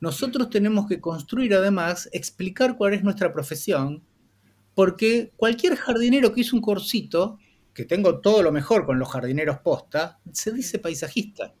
[0.00, 4.04] nosotros tenemos que construir además, explicar cuál es nuestra profesión,
[4.74, 7.38] porque cualquier jardinero que hizo un corsito,
[7.76, 11.54] que tengo todo lo mejor con los jardineros posta, se dice paisajista.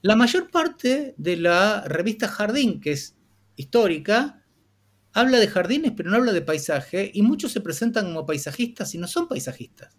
[0.00, 3.18] La mayor parte de la revista Jardín, que es
[3.54, 4.42] histórica,
[5.12, 8.98] habla de jardines pero no habla de paisaje, y muchos se presentan como paisajistas y
[8.98, 9.98] no son paisajistas.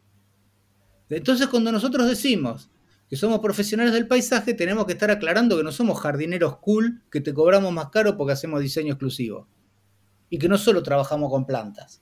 [1.07, 2.71] Entonces, cuando nosotros decimos
[3.07, 7.21] que somos profesionales del paisaje, tenemos que estar aclarando que no somos jardineros cool, que
[7.21, 9.47] te cobramos más caro porque hacemos diseño exclusivo.
[10.31, 12.01] Y que no solo trabajamos con plantas,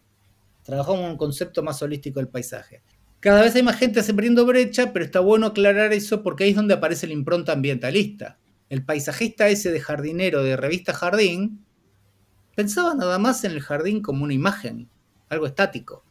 [0.63, 2.82] trabajamos un concepto más holístico del paisaje.
[3.20, 6.55] Cada vez hay más gente abriendo brecha, pero está bueno aclarar eso porque ahí es
[6.55, 8.38] donde aparece la impronta ambientalista.
[8.70, 11.65] El paisajista ese de jardinero de revista Jardín
[12.55, 14.89] pensaba nada más en el jardín como una imagen,
[15.30, 16.03] algo estático.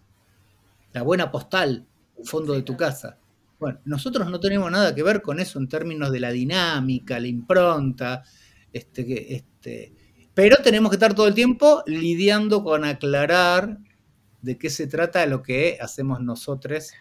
[0.93, 1.87] La buena postal,
[2.25, 3.19] fondo de tu casa.
[3.59, 7.27] Bueno, nosotros no tenemos nada que ver con eso en términos de la dinámica, la
[7.27, 8.23] impronta,
[8.73, 9.93] este, este,
[10.35, 13.79] pero tenemos que estar todo el tiempo lidiando con aclarar
[14.47, 16.92] de qué se trata lo que hacemos nosotros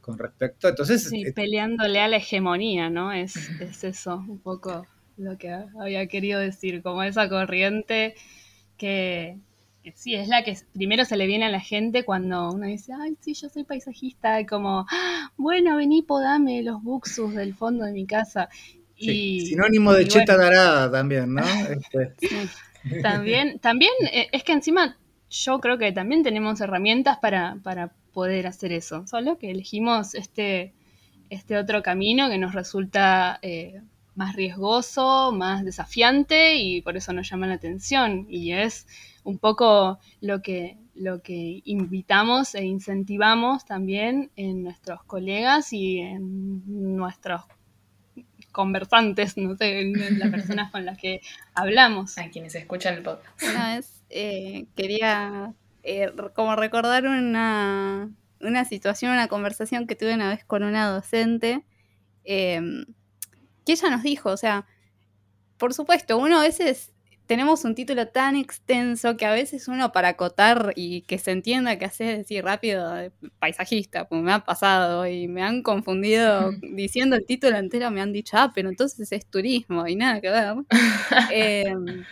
[0.00, 0.68] con respecto.
[0.68, 3.12] Entonces, sí, peleándole a la hegemonía, ¿no?
[3.12, 8.16] Es, es eso, un poco lo que había querido decir, como esa corriente
[8.76, 9.38] que,
[9.94, 13.16] sí, es la que primero se le viene a la gente cuando uno dice, ay,
[13.20, 18.04] sí, yo soy paisajista, como, ah, bueno, vení, podame los buxus del fondo de mi
[18.04, 18.48] casa.
[18.96, 21.42] y, sinónimo de cheta darada también, ¿no?
[22.82, 23.02] Este.
[23.02, 24.96] También, también eh, es que encima
[25.30, 30.74] yo creo que también tenemos herramientas para, para poder hacer eso, solo que elegimos este,
[31.30, 33.80] este otro camino que nos resulta eh,
[34.16, 38.86] más riesgoso, más desafiante y por eso nos llama la atención y es
[39.22, 46.96] un poco lo que, lo que invitamos e incentivamos también en nuestros colegas y en
[46.96, 47.42] nuestros
[48.50, 51.20] conversantes, no sé, en las personas con las que
[51.54, 52.18] hablamos.
[52.18, 53.42] A quienes escuchan el podcast.
[53.42, 60.30] Una vez eh, quería eh, como recordar una, una situación, una conversación que tuve una
[60.30, 61.64] vez con una docente,
[62.24, 62.84] em,
[63.64, 64.66] que ella nos dijo, o sea,
[65.58, 66.92] por supuesto, uno a veces
[67.26, 71.78] tenemos un título tan extenso que a veces uno para acotar y que se entienda
[71.78, 77.14] que hace decir rápido eh, paisajista, pues me ha pasado y me han confundido diciendo
[77.16, 80.54] el título entero, me han dicho, ah, pero entonces es turismo y nada que ver.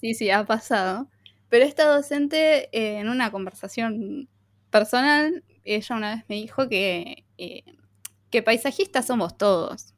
[0.00, 1.08] Sí, sí, ha pasado.
[1.48, 4.28] Pero esta docente eh, en una conversación
[4.70, 7.64] personal, ella una vez me dijo que, eh,
[8.30, 9.94] que paisajistas somos todos.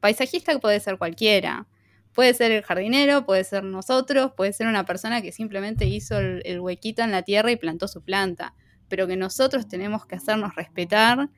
[0.00, 1.66] Paisajista puede ser cualquiera
[2.14, 6.60] Puede ser el jardinero, puede ser nosotros, puede ser una persona que simplemente hizo el,
[6.60, 8.54] huequito en la tierra y plantó su planta,
[8.88, 11.30] pero que nosotros tenemos que hacernos respetar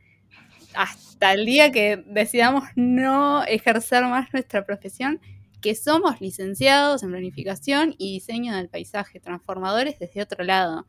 [0.75, 5.21] hasta el día que decidamos no ejercer más nuestra profesión,
[5.65, 10.87] que somos licenciados en planificación y diseño del paisaje, transformadores desde otro lado.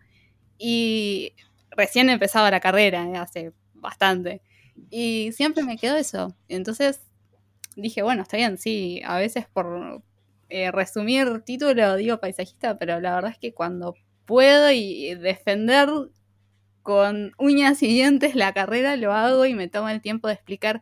[0.57, 1.32] Y
[1.71, 4.41] recién empezaba la carrera, eh, hace bastante.
[4.89, 6.36] Y siempre me quedó eso.
[6.49, 6.99] Entonces,
[7.78, 10.03] dije, bueno, está bien, sí, a veces por
[10.49, 13.95] eh, resumir título digo paisajista, pero la verdad es que cuando
[14.26, 15.88] puedo y defender
[16.82, 20.82] con uñas y dientes la carrera, lo hago y me tomo el tiempo de explicar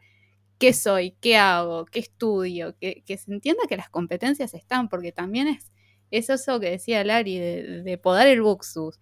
[0.63, 5.49] qué soy, qué hago, qué estudio, que, se entienda que las competencias están, porque también
[5.49, 5.73] es,
[6.09, 8.97] es eso que decía Lari, de, de podar el buxus.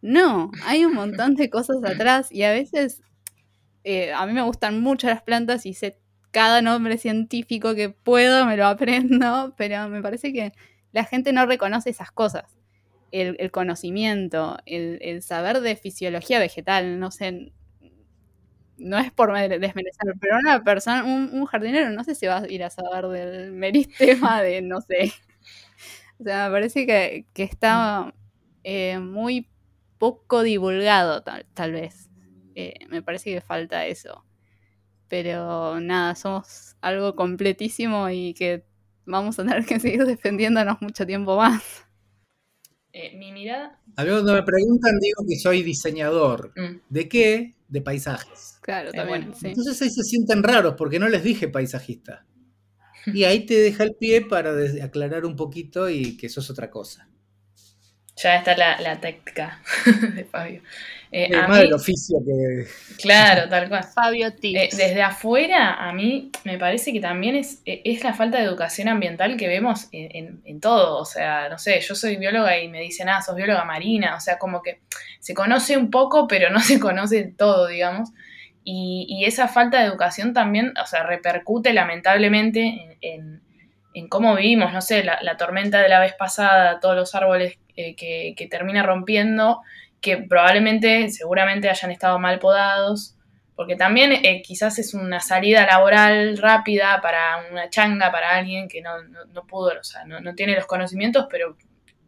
[0.00, 3.02] No, hay un montón de cosas atrás y a veces
[3.84, 8.46] eh, a mí me gustan mucho las plantas y sé cada nombre científico que puedo,
[8.46, 10.54] me lo aprendo, pero me parece que
[10.92, 12.56] la gente no reconoce esas cosas.
[13.12, 17.52] El, conocimiento, el, saber de fisiología vegetal, no sé,
[18.78, 22.62] no es por desmerecer, pero una persona, un, jardinero no sé si va a ir
[22.64, 25.12] a saber del meristema de, no sé.
[26.18, 28.14] O sea, me parece que, está
[28.64, 29.48] eh, muy
[29.98, 32.08] poco divulgado, tal, vez.
[32.54, 34.24] Eh, me parece que falta eso.
[35.08, 38.64] Pero nada, somos algo completísimo y que
[39.04, 41.84] vamos a tener que seguir defendiéndonos mucho tiempo más.
[42.92, 43.78] Eh, mi mirada.
[43.96, 46.52] A mí cuando me preguntan digo que soy diseñador.
[46.56, 46.80] Mm.
[46.88, 47.54] ¿De qué?
[47.68, 48.55] De paisajes.
[48.66, 49.32] Claro, también.
[49.42, 52.26] Entonces ahí se sienten raros porque no les dije paisajista.
[53.06, 54.52] Y ahí te deja el pie para
[54.82, 57.08] aclarar un poquito y que eso es otra cosa.
[58.16, 59.62] Ya está la, la técnica
[60.14, 60.62] de Fabio.
[61.12, 62.66] Eh, más del oficio que.
[63.00, 63.84] Claro, tal cual.
[63.84, 64.28] Fabio.
[64.42, 68.44] Eh, desde afuera, a mí me parece que también es, eh, es la falta de
[68.44, 70.98] educación ambiental que vemos en, en, todo.
[70.98, 74.16] O sea, no sé, yo soy bióloga y me dicen, ah, sos bióloga marina.
[74.16, 74.80] O sea, como que
[75.20, 78.10] se conoce un poco, pero no se conoce todo, digamos.
[78.68, 83.40] Y, esa falta de educación también, o sea, repercute lamentablemente en,
[84.08, 84.72] cómo vivimos.
[84.72, 89.62] No sé, la, tormenta de la vez pasada, todos los árboles que, que termina rompiendo
[90.00, 93.16] que probablemente, seguramente hayan estado mal podados,
[93.56, 98.82] porque también eh, quizás es una salida laboral rápida para una changa, para alguien que
[98.82, 98.92] no,
[99.48, 101.56] pudo, o sea, no, tiene los conocimientos, pero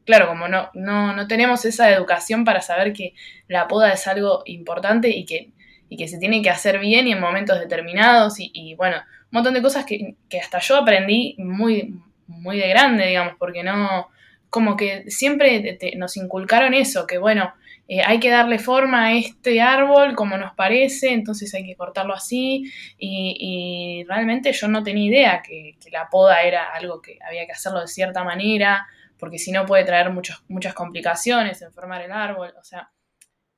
[0.04, 3.14] claro, como no, no, tenemos esa educación para saber que
[3.48, 5.50] la poda es algo importante y que,
[5.96, 9.62] que se tiene que hacer bien y en momentos determinados y, bueno, un montón de
[9.62, 11.94] cosas que, hasta yo aprendí muy,
[12.26, 14.08] muy de grande, digamos, porque no,
[14.50, 17.52] como que siempre nos inculcaron eso, que bueno,
[17.90, 22.12] eh, hay que darle forma a este árbol como nos parece, entonces hay que cortarlo
[22.14, 22.70] así.
[22.98, 27.80] Y, realmente yo no tenía idea que, la poda era algo que había que hacerlo
[27.80, 28.86] de cierta manera,
[29.18, 32.52] porque si no puede traer muchas complicaciones, enfermar el árbol.
[32.60, 32.90] O sea,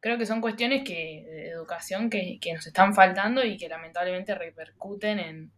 [0.00, 5.18] creo que son cuestiones que, de educación que, nos están faltando y que lamentablemente repercuten
[5.18, 5.52] en,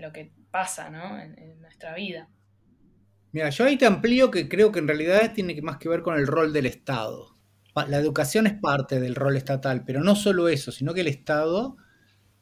[0.00, 1.20] lo que pasa ¿no?
[1.20, 2.28] en, en nuestra vida.
[3.32, 6.16] Mira, yo ahí te amplío que creo que en realidad tiene más que ver con
[6.16, 7.40] el rol del Estado
[7.74, 11.76] la educación es parte del rol estatal, pero no solo eso, sino que el Estado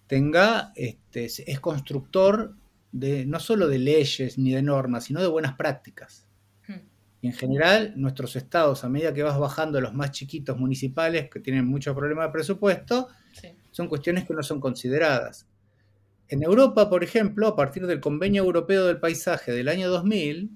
[0.06, 2.56] tenga, este, es constructor
[2.92, 6.26] de, no solo de leyes ni de normas, sino de buenas prácticas.
[7.20, 11.40] Y en general, nuestros estados, a medida que vas bajando los más chiquitos municipales, que
[11.40, 13.08] tienen muchos problemas de presupuesto,
[13.70, 15.46] son cuestiones que no son consideradas.
[16.28, 20.50] En Europa, por ejemplo, a partir del Convenio Europeo del Paisaje del año 2000,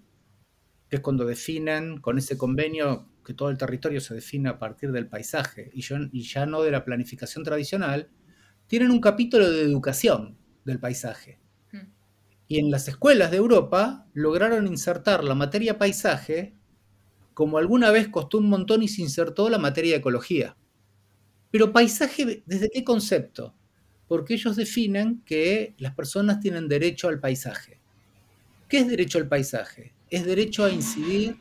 [0.88, 4.92] que es cuando definen con ese convenio que todo el territorio se define a partir
[4.92, 5.80] del paisaje y,
[6.22, 8.10] ya no de la planificación tradicional,
[8.66, 11.38] tienen un capítulo de educación del paisaje.
[12.52, 16.54] Y en las escuelas de Europa lograron insertar la materia paisaje
[17.32, 20.54] como alguna vez costó un montón y se insertó la materia ecología.
[21.50, 23.54] Pero paisaje, ¿desde qué concepto?
[24.06, 27.80] Porque ellos definen que las personas tienen derecho al paisaje.
[28.68, 29.94] ¿Qué es derecho al paisaje?
[30.10, 31.40] Es derecho a incidir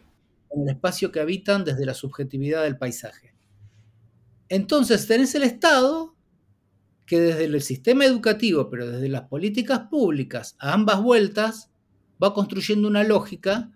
[0.50, 3.34] en el espacio que habitan desde la subjetividad del paisaje.
[4.48, 6.16] Entonces tenés el Estado
[7.12, 11.70] que desde el sistema educativo, pero desde las políticas públicas, a ambas vueltas,
[12.24, 13.70] va construyendo una lógica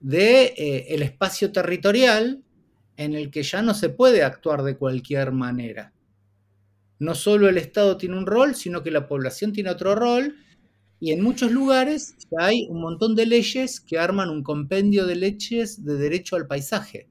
[0.00, 2.42] de eh, el espacio territorial
[2.96, 5.92] en el que ya no se puede actuar de cualquier manera.
[6.98, 10.36] No solo el Estado tiene un rol, sino que la población tiene otro rol
[10.98, 15.84] y en muchos lugares hay un montón de leyes que arman un compendio de leyes
[15.84, 17.06] de derecho al paisaje,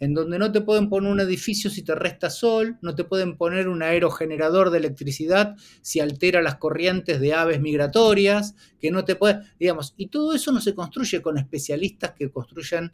[0.00, 3.36] en donde no te pueden poner un edificio si te resta sol, no te pueden
[3.36, 9.16] poner un aerogenerador de electricidad si altera las corrientes de aves migratorias, que no te
[9.16, 12.92] puede, digamos, y todo eso no se construye con especialistas que construyan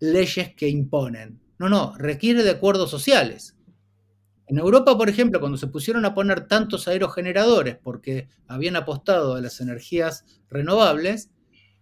[0.00, 1.40] leyes que imponen.
[1.58, 3.56] No, no, requiere de acuerdos sociales.
[4.48, 9.40] En Europa, por ejemplo, cuando se pusieron a poner tantos aerogeneradores porque habían apostado a
[9.40, 11.30] las energías renovables,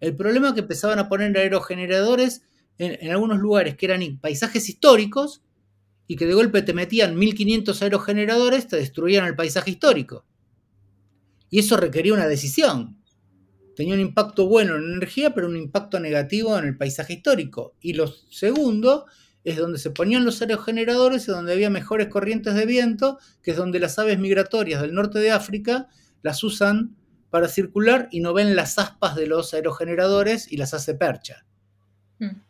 [0.00, 2.42] el problema que empezaban a poner aerogeneradores
[2.80, 5.42] en, algunos lugares que eran paisajes históricos
[6.06, 10.24] y que de golpe te metían 1500 aerogeneradores, te destruían el paisaje histórico.
[11.50, 12.96] Y eso requería una decisión.
[13.76, 17.74] Tenía un impacto bueno en energía, pero un impacto negativo en el paisaje histórico.
[17.80, 19.06] Y lo segundo
[19.44, 23.56] es donde se ponían los aerogeneradores y donde había mejores corrientes de viento, que es
[23.56, 25.88] donde las aves migratorias del norte de África
[26.22, 26.96] las usan
[27.30, 31.46] para circular y no ven las aspas de los aerogeneradores y las hace percha.
[32.18, 32.49] Mm.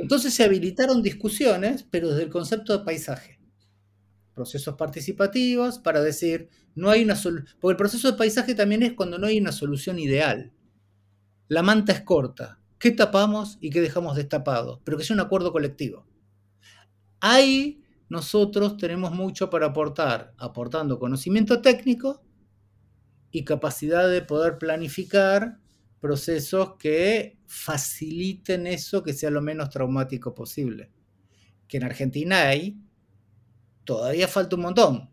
[0.00, 3.40] Entonces se habilitaron discusiones, pero desde el concepto de paisaje.
[4.34, 7.56] Procesos participativos para decir, no hay una solución.
[7.60, 10.52] Porque el proceso de paisaje también es cuando no hay una solución ideal.
[11.48, 12.60] La manta es corta.
[12.78, 14.80] ¿Qué tapamos y qué dejamos destapado?
[14.84, 16.06] Pero que sea un acuerdo colectivo.
[17.20, 22.22] Ahí nosotros tenemos mucho para aportar, aportando conocimiento técnico
[23.32, 25.58] y capacidad de poder planificar
[26.00, 30.90] procesos que faciliten eso, que sea lo menos traumático posible.
[31.66, 32.78] Que en Argentina hay,
[33.84, 35.10] todavía falta un montón.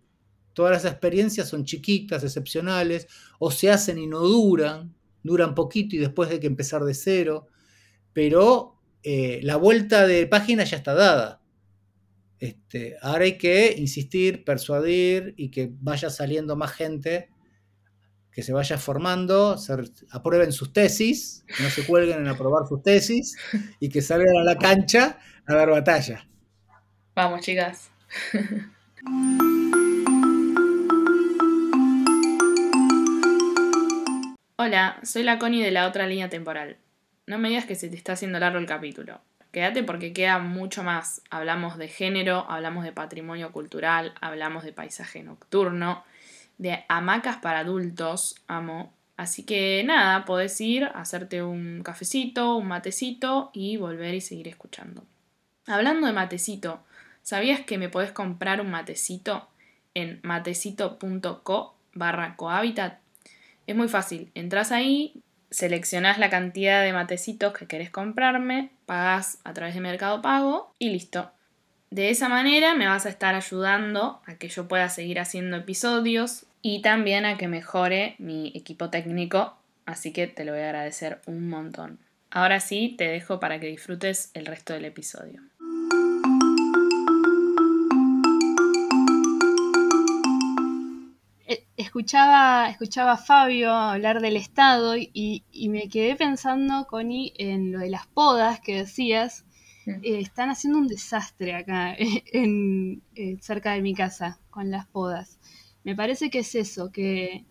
[0.54, 3.08] Todas las experiencias son chiquitas, excepcionales,
[3.40, 7.48] o se hacen y no duran, duran poquito y después hay que empezar de cero,
[8.14, 11.42] pero eh, la vuelta de página ya está dada.
[12.40, 17.30] Este, ahora hay que insistir, persuadir y que vaya saliendo más gente
[18.36, 19.56] que se vaya formando,
[20.12, 23.38] aprueben sus tesis, no se cuelguen en aprobar sus tesis
[23.80, 26.28] y que salgan a la cancha a dar batalla.
[27.16, 27.92] Vamos, chicas.
[34.58, 36.76] Hola, soy la Connie de la otra línea temporal.
[37.28, 39.22] No me digas que se te está haciendo largo el capítulo.
[39.54, 41.22] Quédate porque queda mucho más.
[41.30, 46.04] Hablamos de género, hablamos de patrimonio cultural, hablamos de paisaje nocturno
[46.58, 48.94] de hamacas para adultos, amo.
[49.18, 55.04] Así que nada, podés ir, hacerte un cafecito, un matecito y volver y seguir escuchando.
[55.68, 56.84] Hablando de matecito,
[57.24, 59.48] ¿sabías que me podés comprar un matecito
[59.94, 63.00] en matecito.co barra cohabitat?
[63.68, 69.54] Es muy fácil, entras ahí, seleccionás la cantidad de matecitos que querés comprarme, pagás a
[69.54, 71.32] través de Mercado Pago y listo.
[71.92, 76.46] De esa manera me vas a estar ayudando a que yo pueda seguir haciendo episodios
[76.62, 79.56] y también a que mejore mi equipo técnico,
[79.86, 82.00] así que te lo voy a agradecer un montón.
[82.32, 85.42] Ahora sí, te dejo para que disfrutes el resto del episodio.
[91.48, 97.80] Eh, escuchaba, escuchaba a Fabio hablar del Estado y, me quedé pensando, Connie, en lo
[97.80, 99.46] de las podas que decías,
[99.86, 101.96] eh, están haciendo un desastre acá
[102.34, 105.40] en, eh, cerca de mi casa con las podas.
[105.84, 107.46] Me parece que es eso, que,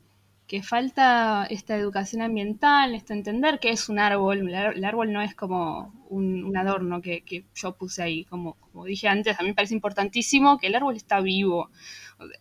[0.62, 4.48] falta esta educación ambiental, esto entender que es un árbol.
[4.48, 8.24] El árbol no es como un, adorno que, yo puse ahí.
[8.24, 11.70] Como, como dije antes, a mí me parece importantísimo que el árbol está vivo.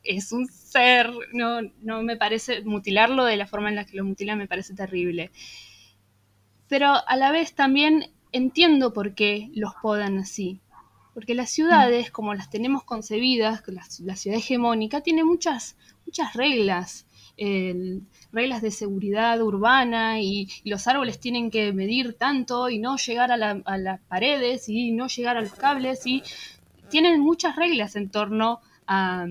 [0.03, 4.05] Es un ser, no, no me parece mutilarlo de la forma en la que lo
[4.05, 5.31] mutilan me parece terrible.
[6.67, 10.59] Pero a la vez también entiendo por qué los podan así.
[11.13, 17.05] Porque las ciudades, como las tenemos concebidas, la, ciudad hegemónica, tiene muchas, muchas reglas.
[18.31, 23.38] reglas de seguridad urbana y, los árboles tienen que medir tanto y no llegar a,
[23.77, 26.23] las paredes y no llegar a los cables y
[26.89, 29.27] tienen muchas reglas en torno a,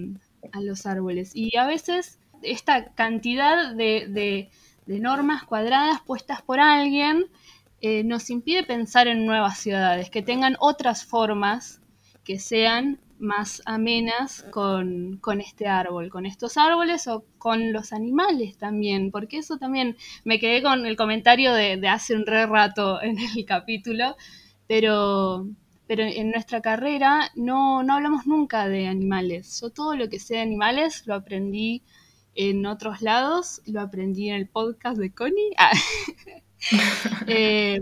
[0.61, 1.33] los árboles.
[1.35, 4.51] Y a veces esta cantidad de
[4.87, 7.27] normas cuadradas puestas por alguien
[7.85, 11.81] eh, nos impide pensar en nuevas ciudades, que tengan otras formas
[12.23, 19.11] que sean más amenas con, este árbol, con estos árboles o con los animales también,
[19.11, 23.45] porque eso también me quedé con el comentario de, hace un re rato en el
[23.45, 24.17] capítulo,
[24.69, 25.49] pero,
[25.89, 29.61] pero en nuestra carrera no, no hablamos nunca de animales.
[29.61, 31.83] Yo todo lo que sé de animales lo aprendí
[32.37, 35.51] en otros lados, lo aprendí en el podcast de Connie.
[35.59, 35.73] Ah.
[37.27, 37.81] Eh,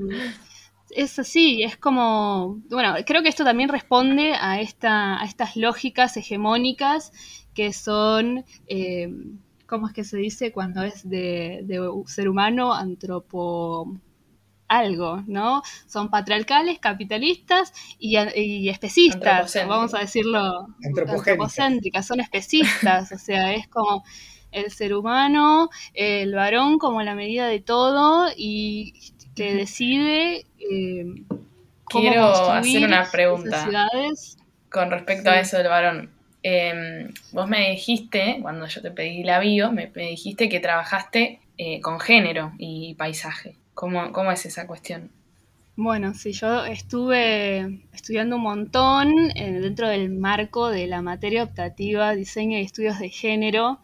[0.91, 6.17] es así, es como, bueno, creo que esto también responde a, esta, a estas lógicas
[6.17, 7.13] hegemónicas
[7.55, 9.09] que son, eh,
[9.67, 11.65] ¿cómo es que se dice cuando es de,
[12.07, 12.73] ser humano?
[12.73, 14.01] Antropo
[14.69, 15.63] algo, ¿no?
[15.87, 24.05] Son patriarcales, capitalistas y, especistas, vamos a decirlo, antropocéntricas, son especistas, o sea, es como
[24.53, 31.05] el ser humano, el varón como la medida de todo y que decide eh,
[31.91, 33.67] Quiero hacer una pregunta
[34.69, 36.11] con respecto a eso del varón.
[36.43, 41.81] Em, vos me dijiste, cuando yo te pedí la bio, me, dijiste que trabajaste eh,
[41.81, 43.57] con género y paisaje.
[43.75, 45.11] ¿Cómo, ¿Cómo es esa cuestión?
[45.77, 52.15] Bueno, sí, yo estuve estudiando un montón eh, dentro del marco de la materia optativa
[52.15, 53.81] Diseño y Estudios de Género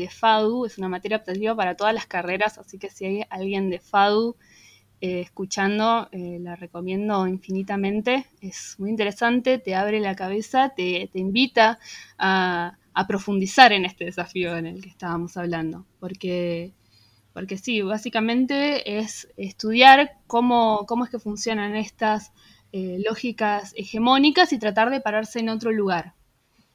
[0.00, 3.70] de FADU, es una materia optativa para todas las carreras, así que si hay alguien
[3.70, 4.36] de FADU
[5.02, 8.26] eh, escuchando, eh, la recomiendo infinitamente.
[8.42, 11.78] Es muy interesante, te abre la cabeza, te, invita
[12.18, 12.76] a,
[13.08, 15.86] profundizar en este desafío en el que estábamos hablando.
[16.00, 16.74] Porque,
[17.32, 22.32] porque sí, básicamente es estudiar cómo, cómo es que funcionan estas
[22.72, 26.14] eh, lógicas hegemónicas y tratar de pararse en otro lugar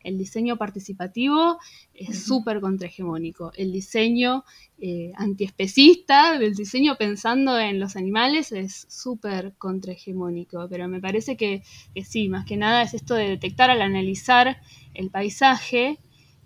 [0.05, 1.57] el diseño participativo
[1.93, 3.51] es súper contrahegemónico.
[3.55, 4.45] El diseño
[4.77, 10.67] eh, antiespecista, el diseño pensando en los animales es súper contrahegemónico.
[10.69, 11.63] Pero me parece que,
[12.05, 14.61] sí, más que nada es esto de detectar al analizar
[14.93, 15.99] el paisaje,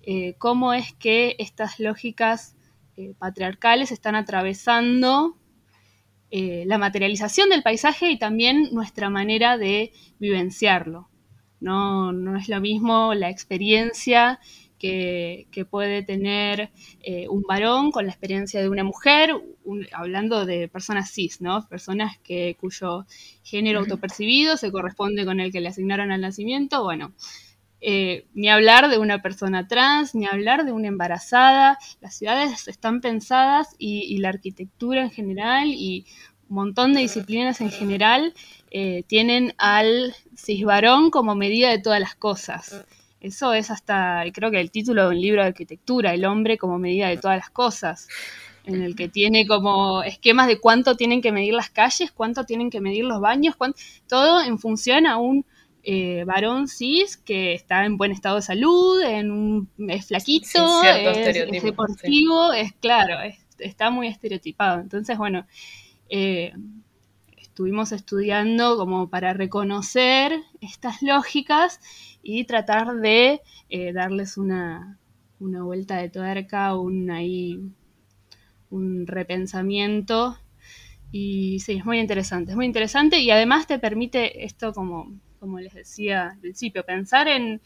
[0.04, 2.56] eh, cómo es que estas lógicas
[2.96, 5.36] eh, patriarcales están atravesando
[6.32, 11.09] la materialización del paisaje y también nuestra manera de vivenciarlo.
[11.60, 14.40] No, no es lo mismo la experiencia
[14.80, 19.32] que, puede tener eh, un varón con la experiencia de una mujer,
[19.92, 21.68] hablando de personas cis, ¿no?
[21.68, 23.06] Personas que, cuyo
[23.44, 26.84] género autopercibido se corresponde con el que le asignaron al nacimiento.
[26.84, 27.14] Bueno,
[27.82, 31.78] eh, ni hablar de una persona trans, ni hablar de una embarazada.
[32.02, 36.06] Las ciudades están pensadas y la arquitectura en general y
[36.50, 38.34] montón de disciplinas en general
[38.72, 42.86] eh, tienen al cisbarón como medida de todas las cosas.
[43.22, 46.80] Eso es hasta, creo que el título de un libro de arquitectura, el hombre como
[46.80, 48.08] medida de todas las cosas,
[48.66, 52.70] en el que tiene como esquemas de cuánto tienen que medir las calles, cuánto tienen
[52.70, 53.56] que medir los baños,
[54.08, 55.46] todo en función a un
[55.84, 61.64] eh, varón cis que está en buen estado de salud, en un, es flaquito, es,
[61.64, 63.16] deportivo, es claro,
[63.58, 64.82] está muy estereotipado.
[64.82, 65.46] Entonces, bueno,
[66.10, 66.54] eh,
[67.60, 70.32] estuvimos estudiando como para reconocer
[70.62, 71.82] estas lógicas
[72.24, 74.98] y tratar de eh, darles una,
[75.40, 77.60] vuelta de tuerca, un, ahí,
[78.70, 80.38] un repensamiento.
[81.12, 85.60] Y sí, es muy interesante, es muy interesante y además te permite esto, como, como
[85.60, 87.62] les decía al principio, pensar en,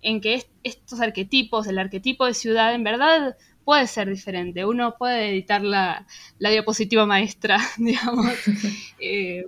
[0.00, 4.64] en que estos arquetipos, el arquetipo de ciudad, en verdad puede ser diferente.
[4.64, 6.06] Uno puede editar la,
[6.38, 8.32] diapositiva maestra, digamos.
[8.98, 9.44] Eh,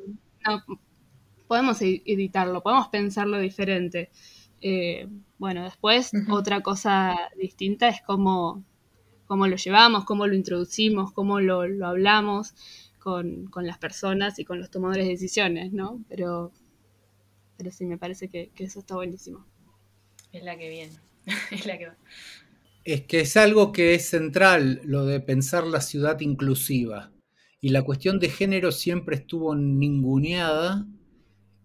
[1.46, 4.10] podemos e-, editarlo, podemos pensarlo diferente.
[4.60, 5.08] Eh,
[5.38, 8.64] bueno, después otra cosa distinta es cómo,
[9.26, 12.54] cómo, lo llevamos, cómo lo introducimos, cómo lo, hablamos
[12.98, 16.02] con, las personas y con los tomadores de decisiones, ¿no?
[16.08, 16.50] Pero,
[17.56, 19.44] pero sí, me parece que, que eso está buenísimo.
[20.32, 20.96] Es la que viene,
[21.52, 21.96] es la que va
[22.92, 27.12] es que es algo que es central, lo de pensar la ciudad inclusiva.
[27.60, 30.86] Y la cuestión de género siempre estuvo ninguneada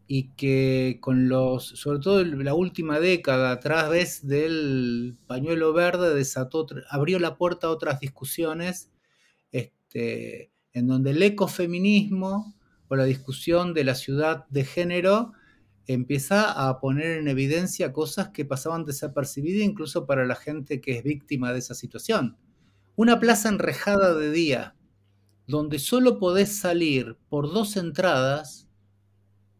[0.06, 6.68] y que con los, sobre todo la última década, a través del pañuelo verde, desató,
[6.90, 8.92] abrió la puerta a otras discusiones,
[9.54, 12.54] este, en donde el ecofeminismo
[12.90, 15.32] o la discusión de la ciudad de género
[15.88, 21.04] empieza a poner en evidencia cosas que pasaban desapercibidas incluso para la gente que es
[21.04, 22.38] víctima de esa situación.
[22.96, 24.76] Una plaza enrejada de día,
[25.48, 28.68] donde solo podés salir por dos entradas,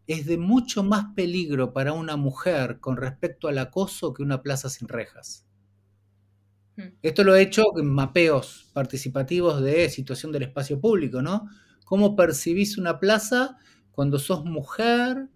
[0.06, 4.68] es de mucho más peligro para una mujer con respecto al acoso que una plaza
[4.68, 5.46] sin rejas.
[6.76, 6.94] Hmm.
[7.02, 11.48] Esto lo he hecho en mapeos participativos de situación del espacio público, ¿no?
[11.84, 13.58] ¿Cómo percibís una plaza
[13.92, 15.28] cuando sos mujer,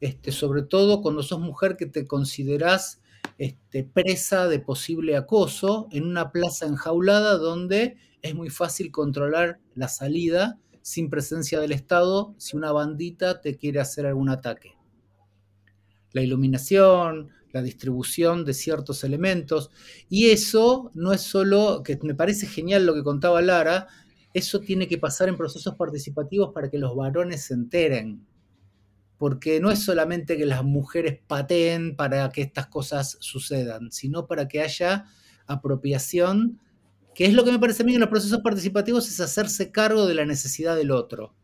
[0.00, 3.00] este, sobre todo cuando sos mujer que te considerás
[3.38, 9.88] este, presa de posible acoso en una plaza enjaulada donde es muy fácil controlar la
[9.88, 14.74] salida sin presencia del Estado si una bandita te quiere hacer algún ataque.
[16.12, 19.70] La iluminación, la distribución de ciertos elementos,
[20.08, 23.88] y eso no es solo, que me parece genial lo que contaba Lara,
[24.32, 28.26] eso tiene que pasar en procesos participativos para que los varones se enteren
[29.18, 34.46] porque no es solamente que las mujeres pateen para que estas cosas sucedan, sino para
[34.46, 35.06] que haya
[35.46, 36.60] apropiación,
[37.14, 40.06] que es lo que me parece a mí en los procesos participativos, es hacerse cargo
[40.06, 41.34] de la necesidad del otro.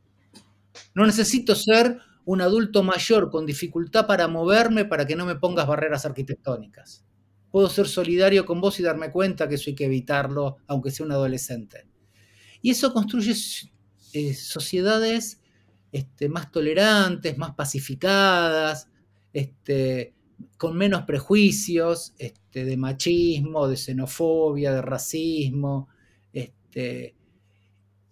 [0.94, 5.66] No necesito ser un adulto mayor con dificultad para moverme para que no me pongas
[5.66, 7.04] barreras arquitectónicas.
[7.50, 11.06] Puedo ser solidario con vos y darme cuenta que eso hay que evitarlo, aunque sea
[11.06, 11.86] un adolescente.
[12.62, 13.34] Y eso construye
[14.12, 15.40] eh, sociedades
[15.94, 18.88] este, más tolerantes, más pacificadas,
[19.32, 20.12] este,
[20.56, 25.88] con menos prejuicios este, de machismo, de xenofobia, de racismo,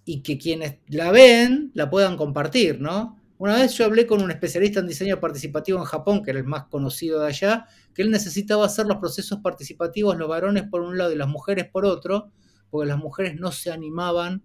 [0.05, 3.21] y que quienes la ven la puedan compartir, ¿no?
[3.39, 6.47] Una vez yo hablé con un especialista en diseño participativo en Japón, que era el
[6.47, 10.97] más conocido de allá, que él necesitaba hacer los procesos participativos, los varones por un
[10.97, 12.31] lado y las mujeres por otro,
[12.71, 14.45] porque las mujeres no se animaban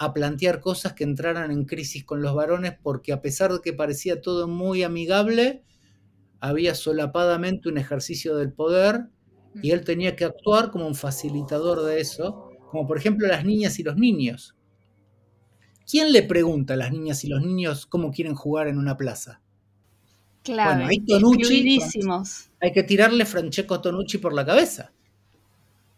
[0.00, 3.74] a plantear cosas que entraran en crisis con los varones, porque a pesar de que
[3.74, 5.62] parecía todo muy amigable,
[6.40, 9.10] había solapadamente un ejercicio del poder
[9.62, 13.78] y él tenía que actuar como un facilitador de eso, como por ejemplo las niñas
[13.78, 14.56] y los niños.
[15.86, 19.42] ¿Quién le pregunta a las niñas y los niños cómo quieren jugar en una plaza?
[20.42, 21.78] Claro, bueno, hay Tonucci,
[22.58, 24.94] hay que tirarle Francesco Tonucci por la cabeza.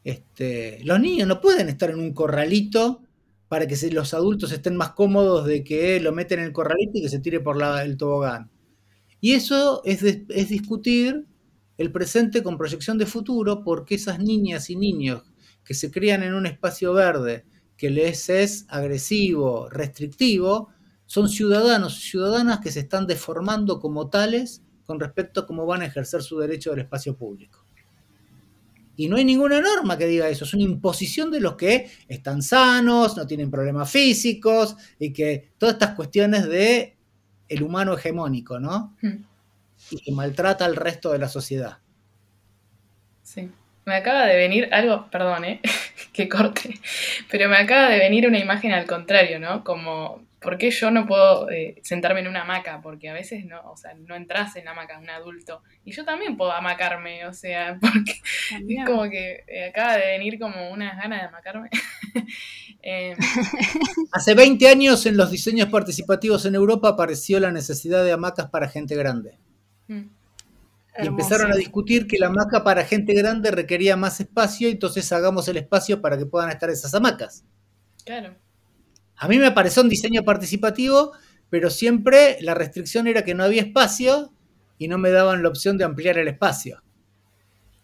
[0.02, 3.01] Este, los niños no pueden estar en un corralito
[3.52, 7.02] para que los adultos estén más cómodos de que lo meten en el corralito y
[7.02, 8.50] que se tire por el tobogán.
[9.20, 10.00] Y eso es,
[10.48, 11.26] discutir
[11.76, 15.34] el presente con proyección de futuro porque esas niñas y niños
[15.66, 17.44] que se crían en un espacio verde
[17.76, 20.70] que les es agresivo, restrictivo,
[21.04, 25.86] son ciudadanos ciudadanas que se están deformando como tales con respecto a cómo van a
[25.88, 27.66] ejercer su derecho del espacio público.
[28.96, 32.42] Y no hay ninguna norma que diga eso, es una imposición de los que están
[32.42, 36.96] sanos, no tienen problemas físicos y que todas estas cuestiones de
[37.48, 38.96] el humano hegemónico, ¿no?
[39.00, 39.24] Hmm.
[39.90, 41.78] Y que maltrata al resto de la sociedad.
[43.22, 43.50] Sí.
[43.84, 45.60] Me acaba de venir algo, perdón, ¿eh?
[46.12, 46.74] que corte,
[47.30, 49.64] pero me acaba de venir una imagen al contrario, ¿no?
[49.64, 52.80] Como, ¿por qué yo no puedo eh, sentarme en una hamaca?
[52.82, 55.62] Porque a veces no, o sea, no entras en la hamaca, un adulto.
[55.84, 58.20] Y yo también puedo amacarme, o sea, porque
[58.50, 61.70] es como que eh, acaba de venir como unas ganas de amacarme.
[62.84, 63.16] Em,
[64.12, 68.68] Hace 20 años en los diseños participativos en Europa apareció la necesidad de hamacas para
[68.68, 69.38] gente grande.
[69.86, 70.08] Mm.
[71.00, 75.46] Y empezaron a discutir que la hamaca para gente grande requería más espacio, entonces hagamos
[75.46, 77.44] el espacio para que puedan estar esas hamacas.
[78.04, 78.34] Claro.
[79.16, 81.12] A mí me pareció un diseño participativo,
[81.50, 84.32] pero siempre la restricción era que no había espacio
[84.78, 86.82] y no me daban la opción de ampliar el espacio.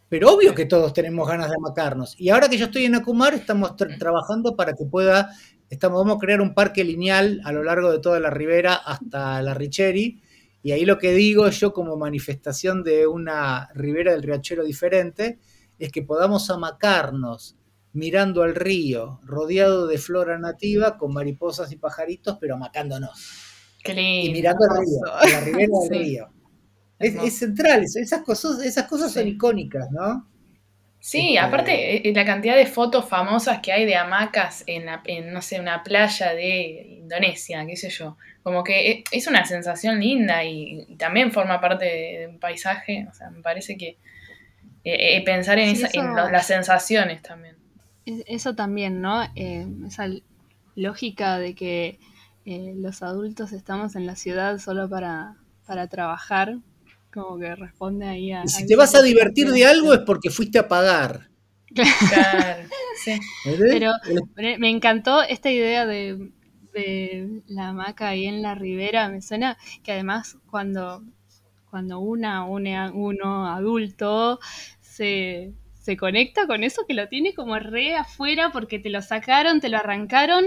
[0.08, 2.18] Pero obvio que todos tenemos ganas de hamacarnos.
[2.18, 5.30] Y ahora que yo estoy en Acumar, estamos trabajando para que pueda,
[5.68, 9.42] estamos, vamos a crear un parque lineal a lo largo de toda la ribera hasta
[9.42, 10.22] la Richeri,
[10.62, 15.38] y ahí lo que digo yo como manifestación de una ribera del riachuelo diferente
[15.78, 17.56] es que podamos amacarnos
[17.93, 23.78] mirando al río, rodeado de flora nativa, con mariposas y pajaritos, pero amacándonos.
[23.82, 24.30] Qué lindo.
[24.30, 26.28] Y mirando al río, la ribera del río.
[26.99, 30.28] Es, central, esas cosas, esas cosas son icónicas, ¿no?
[31.01, 35.32] Sí, este, aparte eh, la cantidad de fotos famosas que hay de hamacas en, en,
[35.32, 38.16] no sé, una playa de Indonesia, qué sé yo.
[38.43, 43.07] Como que e, es una sensación linda y, también forma parte de, un paisaje.
[43.09, 43.99] O sea, me parece que
[44.84, 45.76] eh, eh, pensar en,
[46.32, 47.57] las sensaciones también.
[48.26, 49.22] Eso también, ¿no?
[49.34, 50.09] esa
[50.74, 51.98] lógica de que
[52.44, 55.36] los adultos estamos en la ciudad solo para,
[55.66, 56.59] para trabajar,
[57.12, 58.46] como que responde ahí a...
[58.46, 61.28] si te vas a divertir de algo es porque fuiste a pagar.
[61.74, 62.68] Claro,
[63.04, 63.20] sí.
[63.44, 63.92] Pero
[64.59, 66.30] me encantó esta idea de,
[67.46, 69.09] la hamaca ahí en la ribera.
[69.09, 71.02] Me suena que además cuando,
[71.70, 74.38] cuando una une uno adulto
[74.80, 75.52] se,
[75.89, 79.70] se conecta con eso que lo tiene como re afuera porque te lo sacaron, te
[79.70, 80.45] lo arrancaron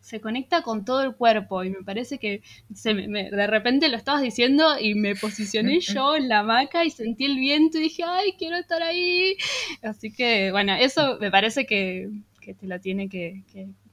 [0.00, 2.42] se conecta con todo el cuerpo y me parece que
[2.74, 6.90] se me, de repente lo estabas diciendo y me posicioné yo en la hamaca y
[6.90, 9.36] sentí el viento y dije, ay, quiero estar ahí.
[9.82, 12.10] Así que, bueno, eso me parece que,
[12.40, 13.44] te lo tiene que,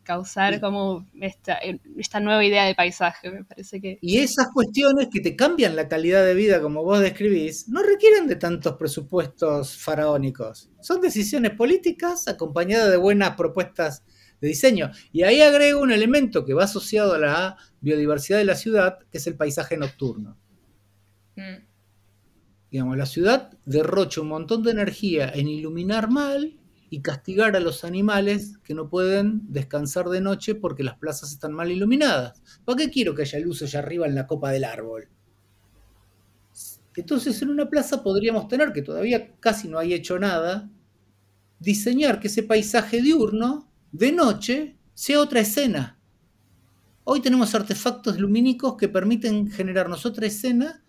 [0.09, 1.59] causar como esta,
[1.95, 3.99] esta, nueva idea de paisaje, me parece que...
[4.01, 8.25] Y esas cuestiones que te cambian la calidad de vida, como vos describís, no requieren
[8.25, 10.71] de tantos presupuestos faraónicos.
[10.81, 14.03] Son decisiones políticas acompañadas de buenas propuestas
[14.41, 14.89] de diseño.
[15.11, 19.19] Y ahí agrego un elemento que va asociado a la biodiversidad de la ciudad, que
[19.19, 20.39] es el paisaje nocturno.
[21.35, 21.67] Mm.
[22.71, 26.58] Digamos, la ciudad derrocha un montón de energía en iluminar mal
[26.89, 31.53] y castigar a los animales que no pueden descansar de noche porque las plazas están
[31.53, 32.41] mal iluminadas.
[32.65, 35.09] ¿Para qué quiero que haya luz allá arriba en la copa del árbol?
[36.95, 40.69] Entonces en una plaza podríamos tener, que todavía casi no hay hecho nada,
[41.59, 45.99] diseñar que ese paisaje diurno de noche sea otra escena.
[47.03, 50.83] Hoy tenemos artefactos lumínicos que permiten generarnos otra escena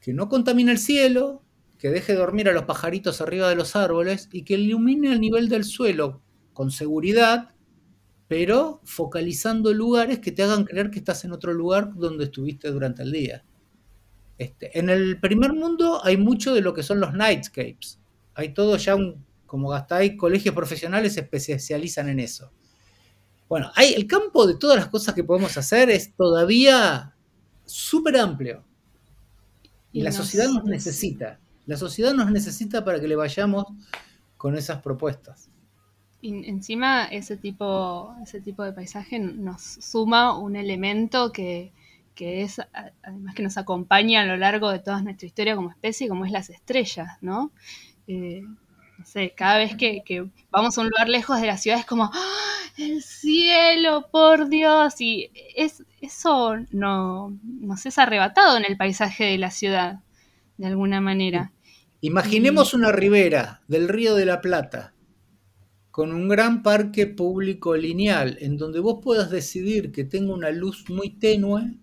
[0.00, 1.41] que no contamine el cielo,
[1.82, 5.48] que deje dormir a los pajaritos arriba de los árboles y que ilumine al nivel
[5.48, 6.22] del suelo
[6.52, 7.56] con seguridad,
[8.28, 13.02] pero focalizando lugares que te hagan creer que estás en otro lugar donde estuviste durante
[13.02, 13.44] el día.
[14.38, 17.98] Este, en el primer mundo hay mucho de lo que son los nightscapes.
[18.34, 22.52] Hay todo ya un como gastáis, colegios profesionales se especializan en eso.
[23.48, 27.16] Bueno, hay, el campo de todas las cosas que podemos hacer es todavía
[27.64, 28.64] súper amplio.
[29.90, 31.40] Y, la sociedad nos necesita.
[31.66, 33.66] La sociedad nos necesita para que le vayamos
[34.36, 35.48] con esas propuestas.
[36.22, 41.72] encima ese tipo, ese tipo de paisaje nos suma un elemento que,
[42.16, 42.60] es,
[43.02, 46.32] además que nos acompaña a lo largo de toda nuestra historia como especie, como es
[46.32, 47.52] las estrellas, ¿no?
[48.06, 48.42] Eh,
[48.98, 52.10] no sé, cada vez que, vamos a un lugar lejos de la ciudad es como,
[52.12, 59.24] ¡Ah, el cielo, por Dios, y es, eso no, nos es arrebatado en el paisaje
[59.24, 60.00] de la ciudad,
[60.62, 61.52] de alguna manera.
[62.00, 64.94] Imaginemos una ribera del Río de la Plata
[65.90, 70.88] con un gran parque público lineal en donde vos puedas decidir que tenga una luz
[70.88, 71.78] muy tenue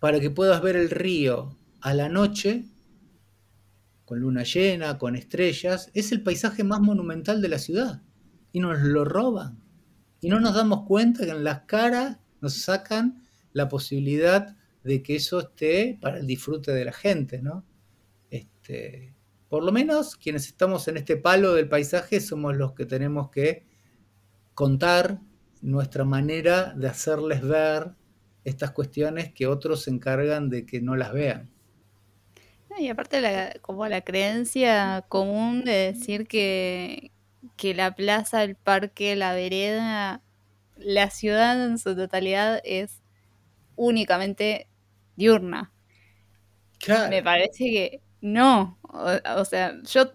[0.00, 2.64] para que puedas ver el río a la noche
[4.04, 8.02] con luna llena, con estrellas, es el paisaje más monumental de la ciudad
[8.50, 9.62] y nos lo roban.
[10.20, 15.16] Y no nos damos cuenta que en las caras nos sacan la posibilidad de que
[15.16, 17.64] eso esté para el disfrute de la gente, ¿no?
[18.30, 19.14] Este,
[19.48, 23.66] por lo menos quienes estamos en este palo del paisaje somos los que tenemos que
[24.54, 25.20] contar
[25.62, 27.92] nuestra manera de hacerles ver
[28.44, 31.50] estas cuestiones que otros se encargan de que no las vean.
[32.78, 37.10] Y aparte como la creencia común de decir que,
[37.56, 40.22] que la plaza, el parque, la vereda,
[40.76, 43.02] la ciudad en su totalidad es
[43.78, 44.68] únicamente
[45.16, 45.72] diurna.
[47.08, 50.12] Me parece que no, o, sea, yo,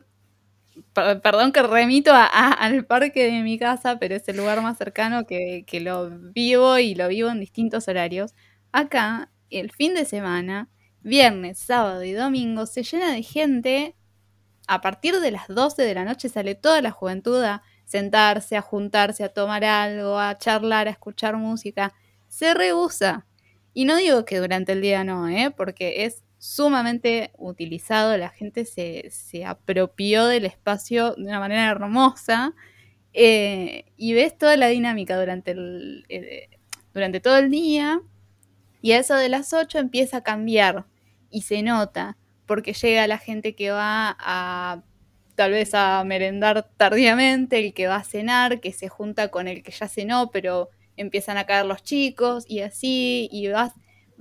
[0.94, 5.64] perdón que remito al parque de mi casa, pero es el lugar más cercano que,
[5.66, 8.34] que lo vivo y lo vivo en distintos horarios.
[8.72, 10.70] Acá, el fin de semana,
[11.02, 13.96] viernes, sábado y domingo, se llena de gente.
[14.68, 18.62] A partir de las 12 de la noche sale toda la juventud a sentarse, a
[18.62, 21.94] juntarse, a tomar algo, a charlar, a escuchar música.
[22.28, 23.26] Se rehúsa.
[23.74, 25.52] Y no digo que durante el día no, ¿eh?
[25.56, 32.54] porque es sumamente utilizado, la gente se, apropió del espacio de una manera hermosa
[33.14, 36.50] eh, y ves toda la dinámica durante, el, eh,
[36.94, 38.02] durante todo el día
[38.82, 40.86] y a eso de las 8 empieza a cambiar
[41.30, 44.84] y se nota porque llega la gente que va a
[45.36, 49.64] tal vez a merendar tardíamente, el que va a cenar, que se junta con el
[49.64, 53.74] que ya cenó, pero empiezan a caer los chicos y así, y va,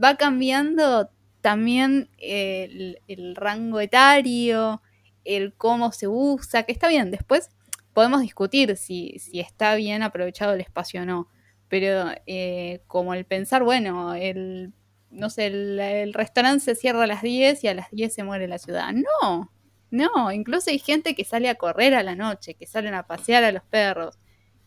[0.02, 1.10] va cambiando
[1.40, 2.96] también el,
[3.34, 4.80] rango etario,
[5.24, 7.50] el cómo se usa, que está bien, después
[7.92, 11.28] podemos discutir si, está bien aprovechado el espacio o no,
[11.68, 14.72] pero eh, como el pensar, bueno, el,
[15.10, 18.48] no sé, el, restaurante se cierra a las 10 y a las 10 se muere
[18.48, 18.90] la ciudad.
[18.92, 19.50] No,
[19.90, 23.44] no, incluso hay gente que sale a correr a la noche, que salen a pasear
[23.44, 24.18] a los perros.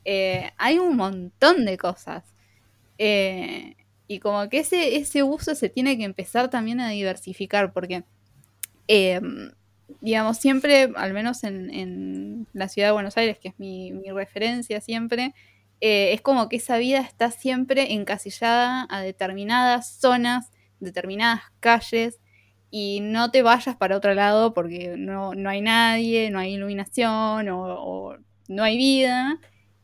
[0.05, 2.23] Eh, hay un montón de cosas.
[2.97, 3.75] Eh,
[4.07, 8.03] y como que ese, ese uso se tiene que empezar también a diversificar, porque,
[8.87, 9.51] em,
[10.01, 15.33] digamos, siempre, al menos en, la ciudad de Buenos Aires, que es mi, referencia siempre,
[15.81, 22.19] eh, es como que esa vida está siempre encasillada a determinadas zonas, determinadas calles,
[22.77, 28.17] y no te vayas para otro lado porque no, hay nadie, no hay iluminación o,
[28.47, 29.39] no hay vida.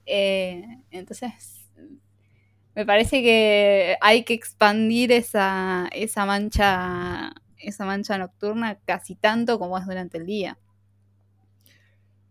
[0.06, 1.66] Eh, entonces
[2.76, 7.34] me parece que hay que expandir esa, esa mancha
[7.64, 10.58] esa mancha nocturna casi tanto como es durante el día.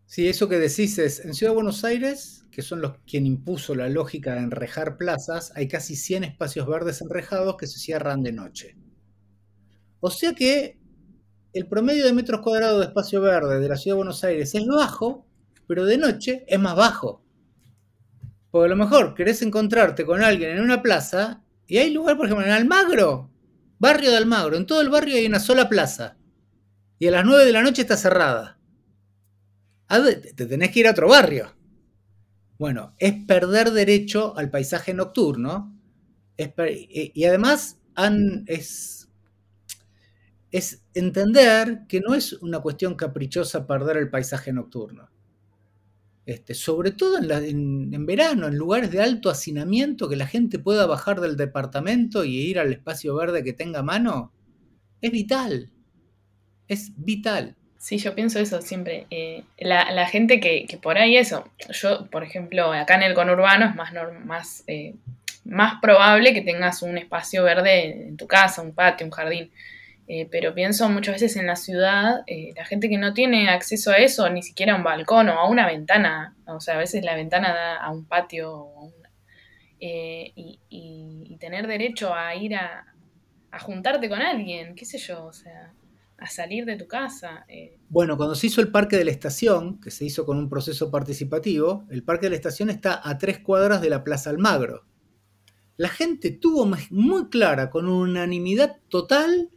[0.07, 3.77] Sí, eso que decís es, en Ciudad de Buenos Aires, que son los quien impuso
[3.77, 8.33] la lógica de enrejar plazas, hay casi 100 espacios verdes enrejados que se cierran de
[8.33, 8.77] noche.
[10.01, 10.81] O sea que
[11.53, 14.67] el promedio de metros cuadrados de espacio verde de la Ciudad de Buenos Aires es
[14.67, 15.27] bajo,
[15.69, 17.23] pero de noche es más bajo.
[18.51, 22.27] Porque a lo mejor querés encontrarte con alguien en una plaza y hay lugar, por
[22.27, 23.31] ejemplo, en Almagro,
[23.79, 26.17] barrio de Almagro, en todo el barrio hay una sola plaza.
[26.99, 28.59] Y a las 9 de la noche está cerrada.
[29.89, 31.57] Te tenés que ir a otro barrio.
[32.59, 35.75] Bueno, es perder derecho al paisaje nocturno.
[36.37, 37.79] y además
[38.47, 39.09] es,
[40.51, 45.09] es entender que no es una cuestión caprichosa perder el paisaje nocturno.
[46.31, 51.21] Este, sobre todo en, verano, en lugares de alto hacinamiento, que la gente pueda bajar
[51.21, 54.33] del departamento y ir al espacio verde que tenga mano,
[55.01, 55.73] es vital.
[56.69, 57.57] Es vital.
[57.79, 59.09] Sí, yo pienso eso siempre.
[59.11, 63.75] Eh, la, gente que, por ahí eso, yo, por ejemplo, acá en el conurbano es
[63.75, 63.93] más,
[64.25, 64.95] más, eh,
[65.45, 69.51] más probable que tengas un espacio verde en tu casa, un patio, un jardín.
[70.13, 73.93] Eh, pero pienso muchas veces en la ciudad, eh, la gente que no tiene acceso
[73.93, 77.05] a eso, ni siquiera a un balcón o a una ventana, o sea, a veces
[77.05, 78.67] la ventana da a un patio
[79.79, 82.87] eh, y, tener derecho a ir a,
[83.61, 85.73] juntarte con alguien, qué sé yo, o sea,
[86.29, 87.45] salir de tu casa.
[87.49, 87.79] Eh.
[87.89, 90.91] Bueno, cuando se hizo el parque de la estación, que se hizo con un proceso
[90.91, 94.87] participativo, el parque de la estación está a tres cuadras de la Plaza Almagro.
[95.77, 99.51] La gente tuvo muy clara, con unanimidad total,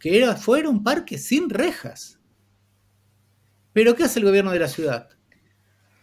[0.00, 2.18] que era, fuera un parque sin rejas.
[3.72, 5.10] Pero ¿qué hace el gobierno de la ciudad?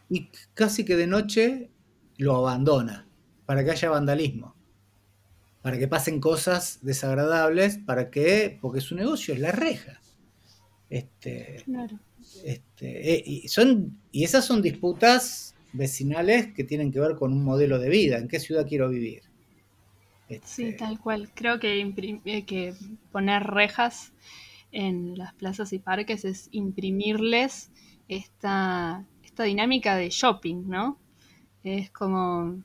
[0.10, 1.72] Y casi que de noche
[2.18, 3.10] lo abandona
[3.45, 4.57] para que haya vandalismo
[5.68, 9.99] para que pasen cosas desagradables, para que, porque su negocio es la reja.
[10.90, 11.65] Este,
[12.45, 17.44] este, eh, y, son, y esas son disputas vecinales que tienen que ver con un
[17.44, 19.24] modelo de vida, en qué ciudad quiero vivir.
[20.30, 21.30] Este, sí, tal cual.
[21.34, 21.82] Creo que,
[22.26, 22.74] eh, que
[23.12, 24.14] poner rejas
[24.72, 27.72] en las plazas y parques es imprimirles
[28.08, 30.98] esta, esta dinámica de shopping, ¿no?
[31.64, 32.62] Es como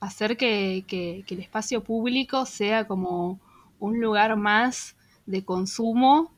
[0.00, 0.84] hacer que,
[1.28, 3.40] el espacio público sea como
[3.78, 6.32] un lugar más de consumo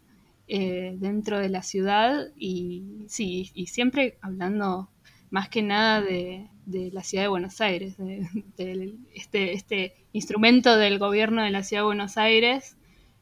[0.47, 4.89] eh, dentro de la ciudad y sí, y siempre hablando
[5.31, 11.43] más que nada de, la ciudad de Buenos Aires, de, este, este, instrumento del gobierno
[11.43, 12.77] de la ciudad de Buenos Aires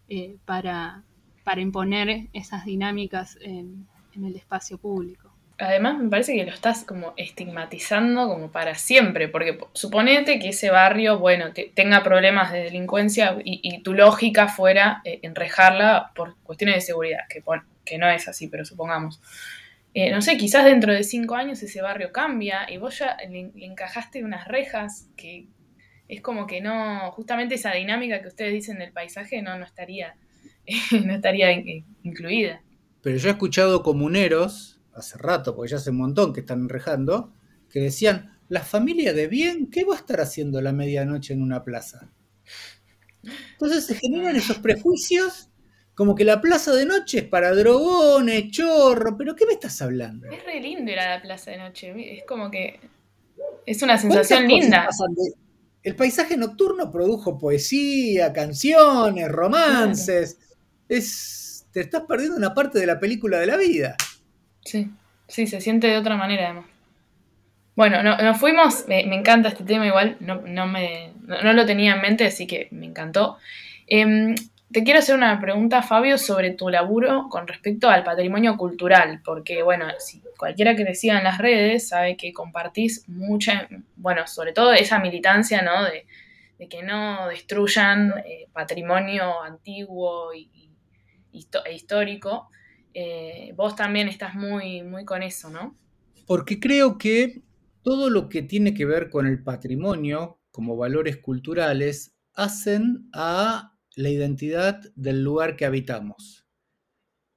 [0.09, 1.03] eh, para,
[1.45, 7.15] para, imponer esas dinámicas en el espacio público además me parece que lo estás como
[7.17, 13.83] estigmatizando como para siempre, porque suponete que ese barrio, bueno, tenga problemas de delincuencia y,
[13.83, 17.43] tu lógica fuera eh, enrejarla por cuestiones de seguridad, que,
[17.85, 19.21] que no es así, pero supongamos.
[19.99, 23.51] Eh, no sé, quizás dentro de cinco años ese barrio cambia y vos ya le,
[23.65, 25.49] encajaste unas rejas que
[26.07, 30.15] es como que no, justamente esa dinámica que ustedes dicen del paisaje no, no estaría,
[31.07, 31.51] no estaría
[32.03, 32.61] incluida.
[33.01, 37.33] Pero yo he escuchado comuneros hace rato, porque ya hace un montón que están enrejando,
[37.71, 41.65] que decían, la familia de bien, ¿qué va a estar haciendo la medianoche en una
[41.65, 42.13] plaza?
[43.53, 45.49] Entonces se generan esos prejuicios
[45.97, 50.31] como que la plaza de noche es para drogones, chorro, pero ¿qué me estás hablando?
[50.31, 52.79] Es re lindo ir a la plaza de noche, es como que
[53.65, 54.89] es una sensación linda.
[55.83, 60.39] El paisaje nocturno produjo poesía, canciones, romances.
[60.87, 63.97] Es, te estás perdiendo una parte de la película de la vida.
[64.65, 64.91] Sí,
[65.29, 66.67] sí, se siente de otra manera además.
[67.75, 72.03] Bueno, nos fuimos, me, encanta este tema igual, no, no me, no, lo tenía en
[72.03, 73.39] mente, así que me encantó.
[73.87, 74.35] Em,
[74.73, 79.63] te quiero hacer una pregunta, Fabio, sobre tu laburo con respecto al patrimonio cultural, porque,
[79.63, 84.53] bueno, si cualquiera que te siga en las redes sabe que compartís mucha, bueno, sobre
[84.53, 85.85] todo esa militancia, ¿no?
[85.85, 86.07] De,
[86.69, 90.51] que no destruyan eh, patrimonio antiguo y,
[91.31, 92.49] e histórico.
[92.95, 95.77] Eh, vos también estás muy, muy con eso, ¿no?
[96.27, 97.43] Porque creo que
[97.83, 104.11] todo lo que tiene que ver con el patrimonio como valores culturales hacen a la
[104.11, 106.47] identidad del lugar que habitamos.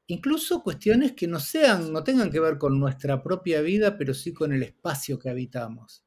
[0.07, 4.34] Incluso cuestiones que no sean, no tengan que ver con nuestra propia vida, pero sí
[4.34, 6.03] con el espacio que habitamos.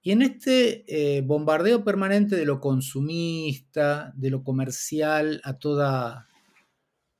[0.00, 6.28] Y en este eh, bombardeo permanente de lo consumista, de lo comercial, a toda,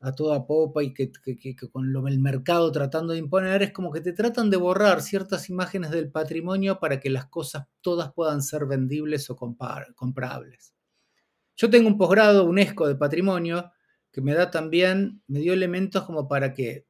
[0.00, 1.10] a toda popa y que,
[1.72, 5.50] con lo, el mercado tratando de imponer, es como que te tratan de borrar ciertas
[5.50, 10.75] imágenes del patrimonio para que las cosas todas puedan ser vendibles o comprables.
[11.56, 13.72] Yo tengo un posgrado UNESCO de patrimonio
[14.12, 16.86] que me da también, me dio elementos como para que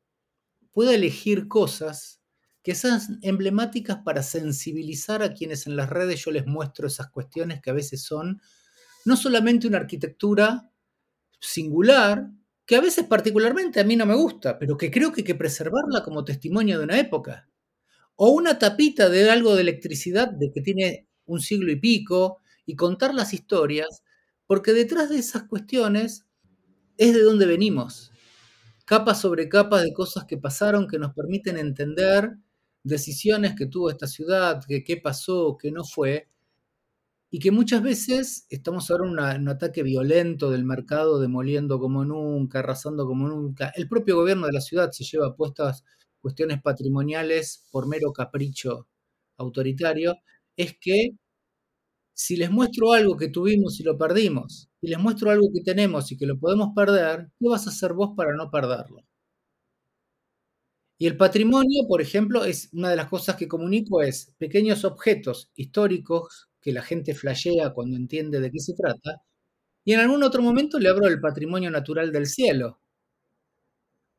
[0.73, 2.21] pueda elegir cosas
[2.63, 7.61] que sean emblemáticas para sensibilizar a quienes en las redes yo les muestro esas cuestiones
[7.63, 8.41] que a veces son
[9.05, 10.71] no solamente una arquitectura
[11.41, 12.29] singular,
[12.67, 15.35] que a veces particularmente a mí no me gusta, pero que creo que hay que
[15.37, 17.49] preservarla como testimonio de una época.
[18.17, 22.77] O una tapita de algo de electricidad de que tiene un siglo y pico y
[22.77, 24.03] contar las historias,
[24.47, 26.27] porque detrás de esas cuestiones
[26.99, 28.13] es de donde venimos.
[28.85, 32.37] Capas sobre capas de cosas que pasaron que nos permiten entender
[32.85, 36.29] decisiones que tuvo esta ciudad, que qué pasó, qué no fue,
[37.31, 42.61] y que muchas veces estamos ahora en un ataque violento del mercado, demoliendo como nunca,
[42.61, 43.73] arrasando como nunca.
[43.77, 45.85] El propio gobierno de la ciudad se lleva puestas
[46.21, 48.89] cuestiones patrimoniales por mero capricho
[49.37, 50.17] autoritario,
[50.57, 51.11] es que
[52.19, 56.11] si les muestro algo que tuvimos y lo perdimos, y les muestro algo que tenemos
[56.11, 59.05] y que lo podemos perder, ¿qué vas a hacer vos para no perderlo?
[60.97, 65.51] Y el patrimonio, por ejemplo, es una de las cosas que comunico es pequeños objetos
[65.55, 69.21] históricos que la gente flashea cuando entiende de qué se trata,
[69.85, 72.81] y en algún otro momento le abro el patrimonio natural del cielo.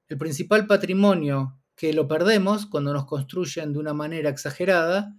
[0.08, 5.16] El principal patrimonio que lo perdemos cuando nos construyen de una manera exagerada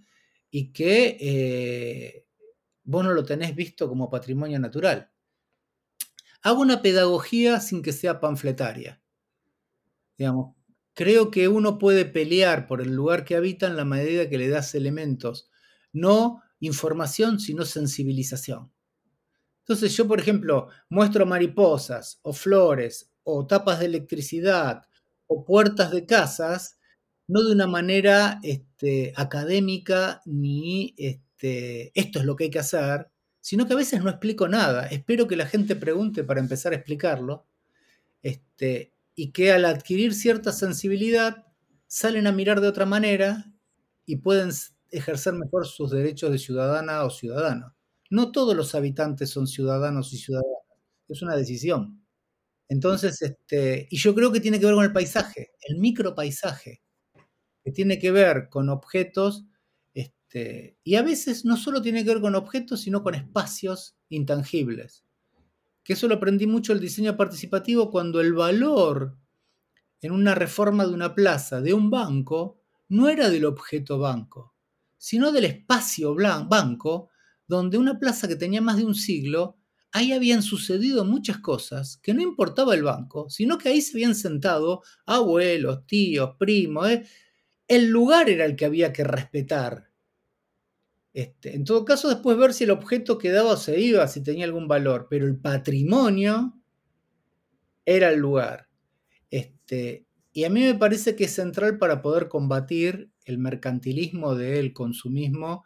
[0.49, 2.25] y que eh,
[2.89, 5.11] vos no lo tenés visto como patrimonio natural.
[6.41, 8.99] Hago una pedagogía sin que sea panfletaria.
[10.17, 10.55] Digamos,
[10.95, 14.49] creo que uno puede pelear por el lugar que habita en la medida que le
[14.49, 15.51] das elementos,
[15.93, 18.71] no información, sino sensibilización.
[19.59, 24.81] Entonces yo, por ejemplo, muestro mariposas o flores o tapas de electricidad
[25.27, 26.79] o puertas de casas,
[27.27, 30.95] no de una manera este, académica ni
[31.41, 33.09] esto es lo que hay que hacer,
[33.41, 34.87] sino que a veces no explico nada.
[34.87, 37.45] Espero que la gente pregunte para empezar a explicarlo.
[38.21, 41.45] Este, y que al adquirir cierta sensibilidad
[41.87, 43.51] salen a mirar de otra manera
[44.05, 44.51] y pueden
[44.91, 47.75] ejercer mejor sus derechos de ciudadana o ciudadano.
[48.09, 50.59] No todos los habitantes son ciudadanos y ciudadanas,
[51.07, 52.03] es una decisión.
[52.69, 56.81] Entonces, este, y yo creo que tiene que ver con el paisaje, el micropaisaje,
[57.63, 59.45] que tiene que ver con objetos,
[60.29, 65.03] este, y a veces no solo tiene que ver con objetos, sino con espacios intangibles.
[65.83, 69.17] Que eso lo aprendí mucho el diseño participativo cuando el valor
[70.01, 74.55] en una reforma de una plaza, de un banco, no era del objeto banco,
[74.97, 77.09] sino del espacio banco,
[77.47, 79.57] donde una plaza que tenía más de un siglo,
[79.91, 84.15] ahí habían sucedido muchas cosas que no importaba el banco, sino que ahí se habían
[84.15, 86.89] sentado abuelos, tíos, primos.
[86.89, 87.05] ¿eh?
[87.67, 89.88] El lugar era el que había que respetar.
[91.13, 94.45] Este, en todo caso, después ver si el objeto quedaba o se iba, si tenía
[94.45, 96.53] algún valor, pero el patrimonio
[97.85, 98.67] era el lugar.
[99.31, 104.73] Este, y a mí me parece que es central para poder combatir el mercantilismo del
[104.73, 105.65] consumismo,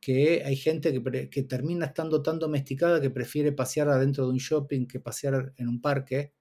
[0.00, 0.92] que hay gente
[1.30, 5.68] que, termina estando tan domesticada que prefiere pasear adentro de un shopping que pasear en
[5.68, 6.32] un parque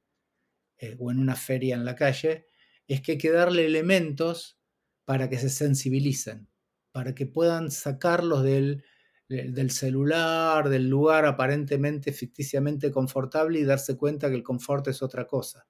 [0.77, 2.45] eh, o en una feria en la calle,
[2.87, 4.57] es que hay que darle elementos
[5.03, 6.47] para que se sensibilicen,
[6.91, 8.83] para que puedan sacarlos del,
[9.27, 15.27] del celular, del lugar aparentemente ficticiamente confortable y darse cuenta que el confort es otra
[15.27, 15.67] cosa.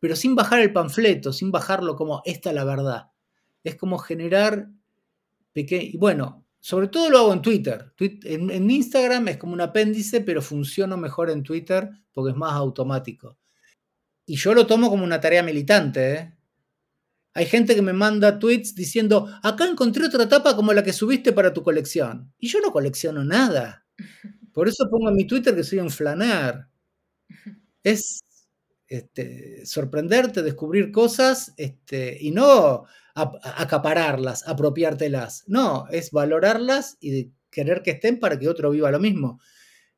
[0.00, 3.10] Pero sin bajar el panfleto, sin bajarlo como esta es la verdad
[3.66, 4.68] es como generar
[5.52, 7.92] pequeño, bueno, sobre todo lo hago en Twitter.
[7.98, 13.38] En, Instagram es como un apéndice, pero funciona mejor en Twitter porque es más automático.
[14.24, 16.14] Y yo lo tomo como una tarea militante.
[16.14, 16.35] ¿eh?
[17.36, 21.34] Hay gente que me manda tweets diciendo, acá encontré otra tapa como la que subiste
[21.34, 22.32] para tu colección.
[22.38, 23.84] Y yo no colecciono nada.
[24.54, 26.66] Por eso pongo en mi Twitter que soy un flaner.
[27.82, 28.20] Es
[28.88, 35.44] este, sorprenderte, descubrir cosas este, y no acapararlas, apropiártelas.
[35.46, 39.42] No, es valorarlas y querer que estén para que otro viva lo mismo.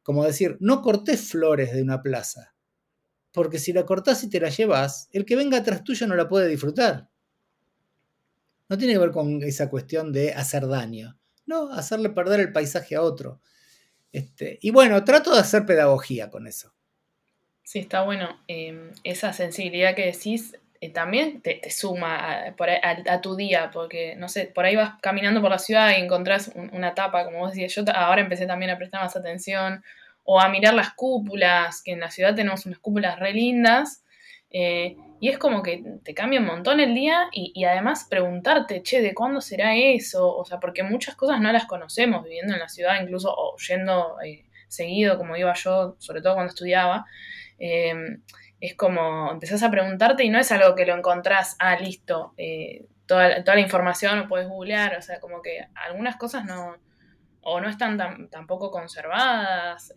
[0.03, 2.57] Como decir, no cortes flores de una plaza,
[3.31, 6.29] porque si la cortás y te la llevas, el que venga atrás tuyo no la
[6.29, 7.09] puede disfrutar.
[8.69, 12.97] No tiene que ver con esa cuestión de hacer daño, no, hacerle perder el paisaje
[12.97, 13.41] a otro.
[14.13, 16.75] Este, y bueno, trato de hacer pedagogía con eso.
[17.63, 18.41] Sí, está bueno.
[18.49, 24.47] Em, esa sensibilidad que decís eh, también te, suma a, tu día, porque, no sé,
[24.55, 27.83] por ahí vas caminando por la ciudad y encontrás una tapa, como vos decías, yo
[27.95, 29.83] ahora empecé también a prestar más atención,
[30.25, 34.05] o a mirar las cúpulas, que en la ciudad tenemos unas cúpulas re lindas,
[34.51, 39.03] eh, y es como que te cambia un montón el día y, además preguntarte, che,
[39.03, 40.37] ¿de cuándo será eso?
[40.37, 44.21] O sea, porque muchas cosas no las conocemos viviendo en la ciudad, incluso o yendo
[44.25, 47.07] eh, seguido, como iba yo, sobre todo cuando estudiaba
[48.61, 52.87] es como empezás a preguntarte y no es algo que lo encontrás, ah, listo, eh,
[53.07, 56.77] toda, toda, la información lo puedes googlear, o sea, como que algunas cosas no,
[57.41, 59.93] o no están tampoco conservadas.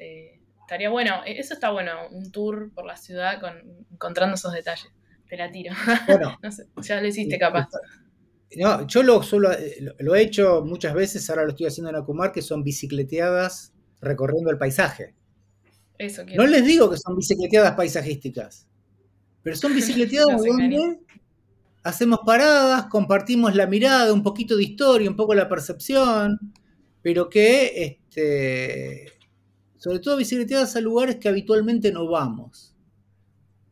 [0.72, 3.52] Estaría bueno, e, eso está bueno, un tour por la ciudad con,
[3.92, 4.88] encontrando esos detalles.
[5.28, 5.74] Te la tiro.
[6.08, 7.68] Bueno, no sé, ya lo hiciste capaz.
[8.56, 11.98] No, yo lo, solo, eh, lo, he hecho muchas veces, ahora lo estoy haciendo en
[11.98, 15.14] Acumar, que son bicicleteadas recorriendo el paisaje.
[16.36, 18.68] No les digo que son bicicleteadas paisajísticas,
[19.44, 21.00] pero son bicicleteadas donde
[21.84, 26.40] hacemos paradas, compartimos la mirada, un poquito de historia, un poco la percepción,
[27.02, 29.21] pero que, este,
[29.82, 32.74] sobre todo bicicleteadas a lugares que habitualmente no vamos.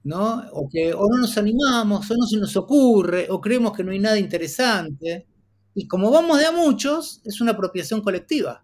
[0.03, 0.44] ¿no?
[0.53, 3.91] O que o no nos animamos, o no se nos ocurre, o creemos que no
[3.91, 5.27] hay nada interesante.
[5.73, 8.64] Y como vamos de a muchos, es una apropiación colectiva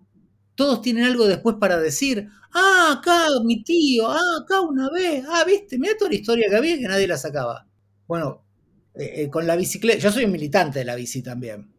[0.56, 5.44] todos tienen algo después para decir, ah, acá mi tío, ah, acá una vez, ah,
[5.46, 7.68] viste, mira toda la historia que había que nadie la sacaba.
[8.08, 8.46] Bueno,
[8.96, 11.74] eh, eh, con la bicicleta, yo soy un militante de la bici también,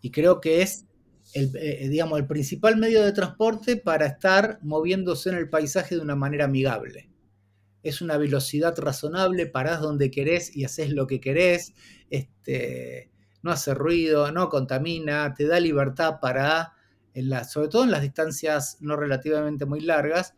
[0.00, 0.85] y creo que es
[1.34, 6.00] el, eh, digamos, el principal medio de transporte para estar moviéndose en el paisaje de
[6.00, 7.10] una manera amigable.
[7.82, 11.74] Es una velocidad razonable, parás donde querés y haces lo que querés,
[12.10, 13.10] este,
[13.42, 16.72] no hace ruido, no contamina, te da libertad para
[17.48, 20.34] sobre todo en las distancias no relativamente muy largas,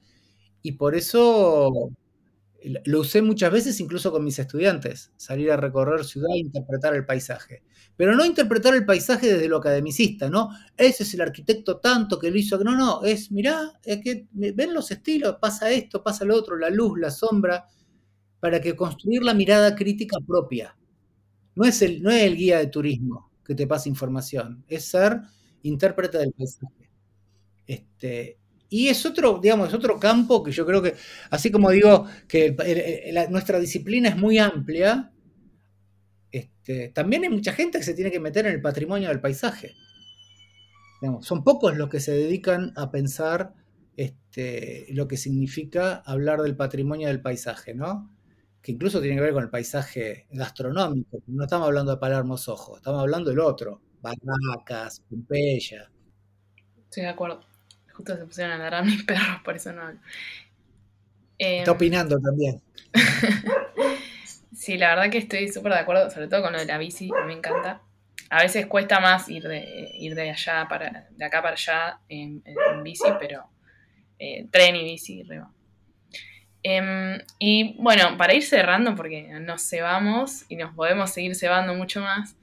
[0.63, 1.91] y por eso
[2.87, 7.07] Lo usé muchas veces incluso con mis estudiantes, salir a recorrer ciudad e interpretar el
[7.07, 7.63] paisaje.
[7.97, 10.51] Pero no interpretar el paisaje desde lo academicista, ¿no?
[10.77, 12.59] Ese es el arquitecto tanto que lo hizo.
[12.65, 16.71] No, no, es, mirá, es que ven los estilos, pasa esto, pasa lo otro, la
[16.71, 17.67] luz, la sombra,
[18.41, 20.77] para que construir la mirada crítica propia.
[21.55, 25.21] No es el, no es el guía de turismo que te pasa información, es ser
[25.63, 26.91] intérprete del paisaje.
[27.67, 28.39] Este,
[28.71, 30.95] y es otro, digamos, es otro campo que yo creo que,
[31.31, 32.55] así como digo que
[33.31, 35.11] nuestra disciplina es muy amplia,
[36.31, 39.75] este, también hay mucha gente que se tiene que meter en el patrimonio del paisaje.
[41.23, 43.55] son pocos los que se dedican a pensar
[43.97, 48.15] este, lo que significa hablar del patrimonio del paisaje, ¿no?
[48.61, 51.23] Que incluso tiene que ver con el paisaje gastronómico.
[51.27, 55.91] No estamos hablando de Palermo Ojo, estamos hablando del otro, Barracas, Pompeya.
[56.85, 57.58] Estoy de acuerdo.
[57.99, 59.99] Justo se pusieron a ladrar mis perros, por eso no hablo.
[61.37, 62.63] Está em, opinando también.
[64.55, 67.11] sí, la verdad que estoy súper de acuerdo, sobre todo con lo de la bici,
[67.27, 67.83] me encanta.
[68.31, 72.41] A veces cuesta más ir de, ir de allá para, de acá para allá en,
[72.85, 73.49] bici, pero
[74.21, 75.51] eh, tren y bici, reba.
[76.63, 82.01] Em, y bueno, para ir cerrando, porque nos cebamos y nos podemos seguir cebando mucho
[82.01, 82.37] más,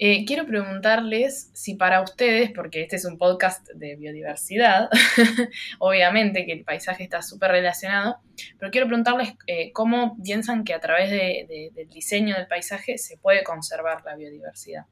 [0.00, 4.88] eh, quiero preguntarles si para ustedes, porque este es un podcast de biodiversidad,
[5.80, 8.18] obviamente que el paisaje está súper relacionado,
[8.58, 13.42] pero quiero preguntarles eh, cómo piensan que a través del diseño del paisaje se puede
[13.42, 14.86] conservar la biodiversidad,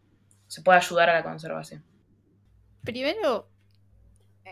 [0.48, 1.84] se puede ayudar a la conservación.
[2.82, 3.48] Primero,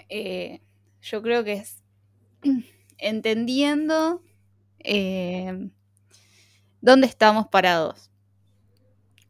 [0.09, 0.61] eh,
[1.03, 1.83] yo creo que es
[2.99, 4.23] entendiendo
[6.81, 8.14] dónde estamos parados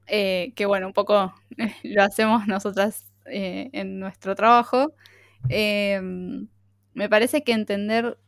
[0.07, 1.35] eh, que bueno, un poco
[1.83, 4.95] lo hacemos nosotras eh, en nuestro trabajo,
[5.49, 6.49] em,
[6.95, 8.19] me parece que entender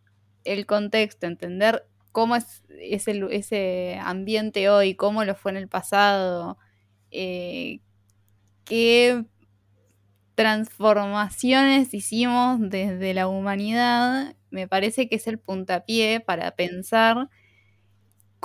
[0.44, 6.58] el contexto, entender cómo es ese, ese ambiente hoy, cómo lo fue en el pasado,
[7.10, 7.80] eh,
[8.64, 9.24] qué
[10.34, 17.30] transformaciones hicimos desde la humanidad, me parece que es el puntapié para pensar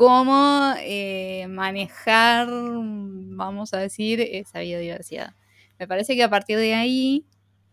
[0.01, 5.35] cómo eh, manejar, vamos a decir, esa biodiversidad.
[5.77, 7.27] Me parece que a partir de ahí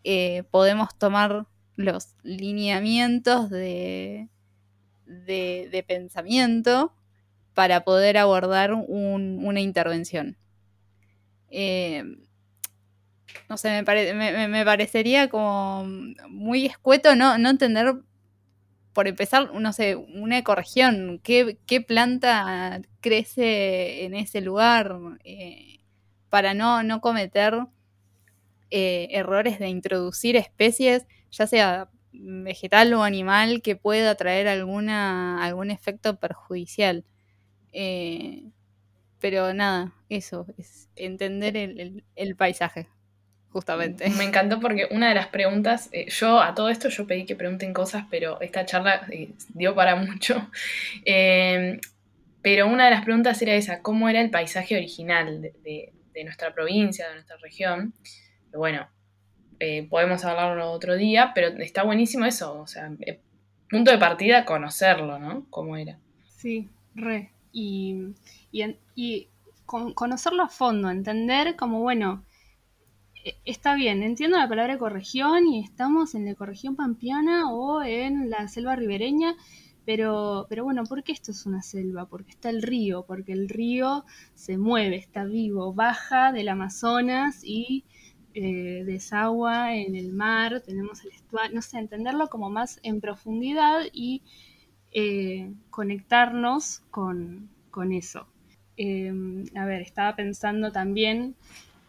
[0.05, 1.47] eh, podemos tomar
[1.77, 4.29] los lineamientos de,
[5.07, 6.93] de, pensamiento
[7.55, 10.37] para poder abordar una intervención.
[11.49, 12.05] Eh,
[13.49, 15.87] no sé, me, me, parecería como
[16.29, 18.03] muy escueto no, no entender
[18.99, 21.57] por empezar, no sé, una ecorregión, ¿qué,
[21.87, 24.99] planta crece en ese lugar?
[25.23, 25.79] Eh,
[26.31, 27.61] para no, no cometer
[28.73, 35.71] eh, errores de introducir especies, ya sea vegetal o animal, que pueda traer alguna, algún
[35.71, 37.05] efecto perjudicial.
[37.73, 38.51] Eh,
[39.21, 41.57] pero nada, eso, es entender
[42.17, 42.89] el paisaje
[43.59, 44.09] justamente.
[44.11, 47.35] Me encantó porque una de las preguntas, eh, yo a todo esto yo pedí que
[47.35, 50.49] pregunten cosas, pero esta charla eh, dio para mucho.
[51.05, 51.81] Em,
[52.41, 57.09] pero una de las preguntas era esa, ¿cómo era el paisaje original de, nuestra provincia,
[57.09, 57.95] de nuestra región?
[58.53, 58.89] bueno,
[59.61, 62.91] eh, podemos hablarlo otro día, pero está buenísimo eso, o sea,
[63.69, 65.47] punto de partida, conocerlo, ¿no?
[65.51, 65.99] ¿Cómo era?
[66.37, 67.31] Sí, re.
[67.53, 68.15] Y,
[68.95, 69.29] y
[69.67, 72.25] conocerlo a fondo, entender como, bueno,
[73.45, 78.49] está bien, entiendo la palabra ecorregión y estamos en la ecorregión pampeana o en la
[78.49, 79.37] selva ribereña,
[79.85, 82.07] pero, pero bueno, ¿por qué esto es una selva?
[82.07, 84.05] Porque está el río, porque el río
[84.35, 87.85] se mueve, está vivo, baja del Amazonas y
[88.35, 93.81] eh, desagua en el mar, tenemos el estuario, no sé, entenderlo como más en profundidad
[93.93, 94.23] y
[94.93, 97.51] eh, conectarnos con,
[97.93, 98.27] eso.
[98.77, 101.37] Em, a ver, estaba pensando también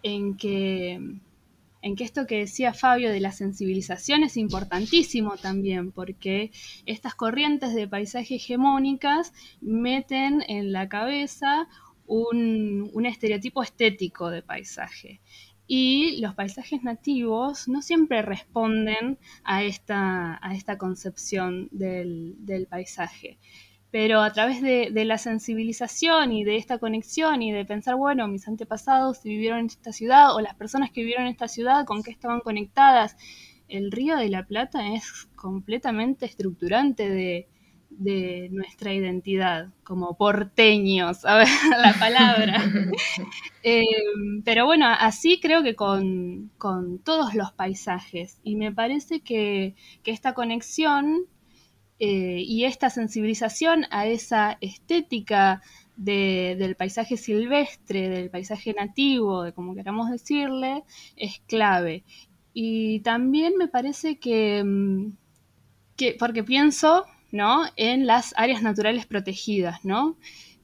[0.03, 1.19] en que
[1.81, 6.51] en que esto que decía Fabio de la sensibilización es importantísimo también, porque
[6.85, 11.67] estas corrientes de paisaje hegemónicas meten en la cabeza
[12.05, 15.21] un, estereotipo estético de paisaje.
[15.67, 23.37] Y los paisajes nativos no siempre responden a esta, a esta concepción del, del paisaje
[23.91, 28.47] pero a través de, la sensibilización y de esta conexión y de pensar, bueno, mis
[28.47, 32.11] antepasados vivieron en esta ciudad o las personas que vivieron en esta ciudad, con qué
[32.11, 33.17] estaban conectadas,
[33.67, 37.47] el río de la Plata es completamente estructurante de,
[38.51, 41.47] nuestra identidad, como porteños, a ver
[41.83, 42.63] la palabra.
[43.61, 43.83] Eh,
[44.45, 46.49] pero bueno, así creo que con,
[47.03, 48.39] todos los paisajes.
[48.41, 51.25] Y me parece que, que esta conexión
[51.99, 55.61] eh, y esta sensibilización a esa estética
[55.97, 60.83] del paisaje silvestre, del paisaje nativo, de como queramos decirle,
[61.17, 62.05] es clave.
[62.53, 65.11] Y también me parece que, mm,
[65.97, 67.63] que porque pienso ¿no?
[67.75, 70.17] en las áreas naturales protegidas, ¿no?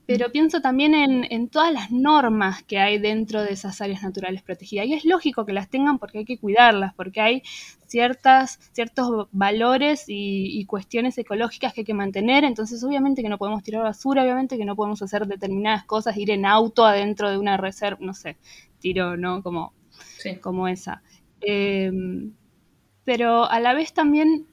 [0.05, 4.85] pero pienso también en, todas las normas que hay dentro de esas áreas naturales protegidas.
[4.85, 7.43] Y es lógico que las tengan porque hay que cuidarlas, porque hay
[7.87, 12.43] ciertas, ciertos valores y, cuestiones ecológicas que hay que mantener.
[12.43, 16.31] Entonces, obviamente que no podemos tirar basura, obviamente que no podemos hacer determinadas cosas, ir
[16.31, 18.37] en auto adentro de una reserva, no sé,
[18.79, 19.43] tiro, ¿no?
[19.43, 19.73] Como,
[20.41, 21.03] como esa.
[21.41, 22.33] Em,
[23.03, 24.47] pero a la vez también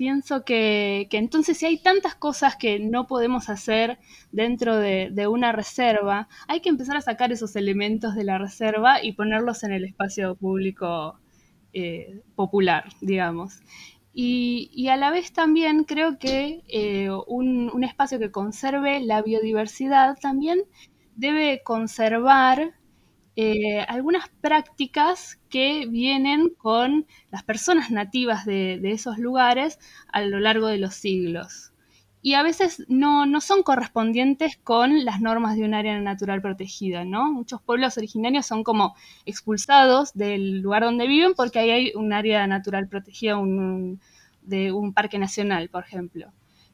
[0.00, 3.98] pienso que, entonces si hay tantas cosas que no podemos hacer
[4.32, 9.12] dentro de, una reserva, hay que empezar a sacar esos elementos de la reserva y
[9.12, 11.20] ponerlos en el espacio público
[11.72, 13.60] eh, popular, digamos.
[14.12, 20.62] Y, a la vez también creo que eh, un, espacio que conserve la biodiversidad también
[21.14, 22.74] debe conservar
[23.36, 29.78] eh, algunas prácticas que vienen con las personas nativas de, esos lugares
[30.12, 31.69] a lo largo de los siglos.
[32.22, 37.32] Y a veces no, son correspondientes con las normas de un área natural protegida, ¿no?
[37.32, 38.94] Muchos pueblos originarios son como
[39.24, 43.38] expulsados del lugar donde viven porque ahí hay un área natural protegida
[44.42, 46.30] de un parque nacional, por ejemplo.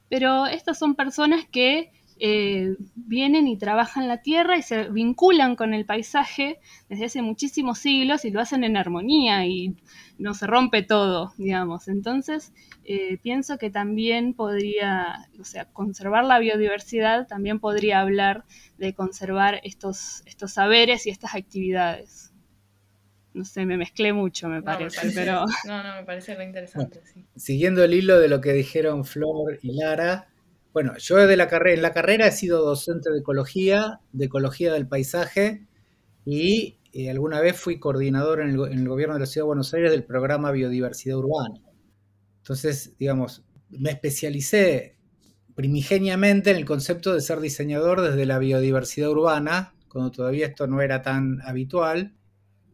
[0.09, 5.75] Pero estas son personas que eh, vienen y trabajan la tierra y se vinculan con
[5.75, 9.77] el paisaje desde hace muchísimos siglos y lo hacen en armonía y
[10.19, 11.89] no se rompe todo, digamos.
[11.89, 18.45] Entonces, eh, pienso que también podría, o sea, conservar la biodiversidad también podría hablar
[18.79, 22.33] de conservar estos, estos saberes y estas actividades.
[23.35, 25.45] No sé, me mezclé mucho, me, parece, pero...
[25.67, 27.03] No, no, me parece re interesante,
[27.37, 30.29] Siguiendo el hilo de lo que dijeron Flor y Lara,
[30.77, 34.75] bueno, yo de la carrera, en la carrera he sido docente de ecología, de ecología
[34.75, 35.67] del paisaje
[36.27, 39.91] y eh, alguna vez fui coordinador en el, gobierno de la Ciudad de Buenos Aires
[39.91, 41.63] del programa Biodiversidad Urbana.
[42.43, 44.99] Entonces, digamos, me especialicé
[45.55, 50.83] primigeniamente en el concepto de ser diseñador desde la biodiversidad urbana, cuando todavía esto no
[50.83, 52.19] era tan habitual.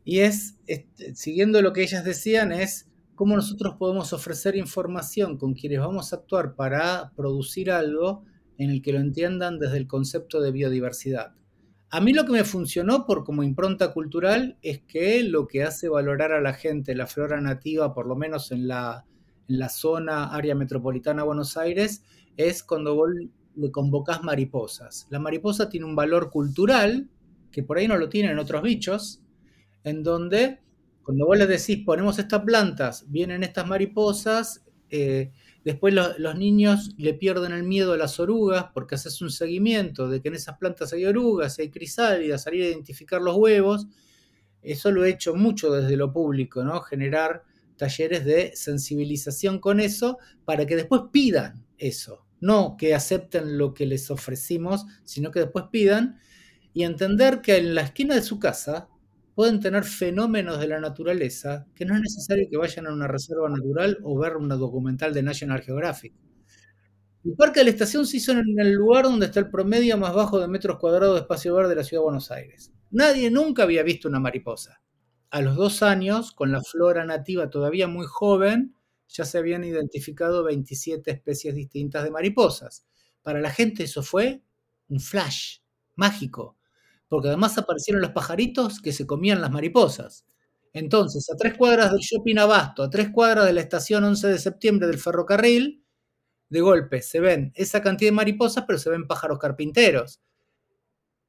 [0.04, 0.56] Y es,
[1.14, 2.90] siguiendo lo que ellas decían, es
[3.22, 8.24] cómo nosotros podemos ofrecer información con quienes vamos a actuar para producir algo
[8.58, 11.32] en el que lo entiendan desde el concepto de biodiversidad.
[11.90, 15.88] A mí lo que me funcionó por como impronta cultural es que lo que hace
[15.88, 19.04] valorar a la gente la flora nativa, por lo menos en la,
[19.46, 22.02] en la zona área metropolitana Buenos Aires,
[22.36, 23.08] es cuando vos
[23.54, 23.70] le
[24.24, 25.06] mariposas.
[25.10, 27.08] La mariposa tiene un valor cultural
[27.52, 29.22] que por ahí no lo tienen otros bichos,
[29.84, 30.58] en donde
[31.02, 35.32] cuando vos les decís, ponemos estas plantas, vienen estas mariposas, eh,
[35.64, 40.20] después los niños le pierden el miedo a las orugas porque haces un seguimiento de
[40.20, 43.86] que en esas plantas hay orugas, hay crisálidas, salir a identificar los huevos.
[44.62, 46.80] Eso lo he hecho mucho desde lo público, ¿no?
[46.82, 47.42] Generar
[47.76, 52.26] talleres de sensibilización con eso para que después pidan eso.
[52.40, 56.18] No que acepten lo que les ofrecimos, sino que después pidan
[56.74, 58.88] y entender que en la esquina de su casa
[59.34, 63.48] pueden tener fenómenos de la naturaleza que no es necesario que vayan a una reserva
[63.48, 66.14] natural o ver una documental de National Geographic.
[67.24, 70.12] El Parque de la Estación se hizo en el lugar donde está el promedio más
[70.14, 72.72] bajo de metros cuadrados de espacio verde de la Ciudad de Buenos Aires.
[72.90, 74.82] Nadie nunca había visto una mariposa.
[75.30, 78.76] A los dos años, con la flora nativa todavía muy joven,
[79.09, 82.86] ya se habían identificado 27 especies distintas de mariposas.
[83.22, 84.42] Para la gente eso fue
[84.88, 85.60] un flash
[85.94, 86.59] mágico
[87.12, 90.24] porque además aparecieron los pajaritos que se comían las mariposas.
[90.72, 94.39] Entonces, a tres cuadras del shopping Abasto, a tres cuadras de la estación 11 de
[94.39, 95.84] septiembre del ferrocarril,
[96.48, 100.22] de golpe se ven esa cantidad de mariposas, pero se ven pájaros carpinteros.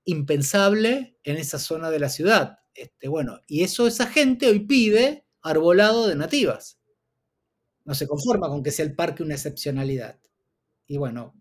[0.05, 2.59] Impensable en esa zona de la ciudad.
[2.73, 6.79] Este, bueno, y eso esa gente hoy pide arbolado de nativas.
[7.83, 10.17] No se conforma con que sea el parque una excepcionalidad.
[10.87, 11.35] Y bueno,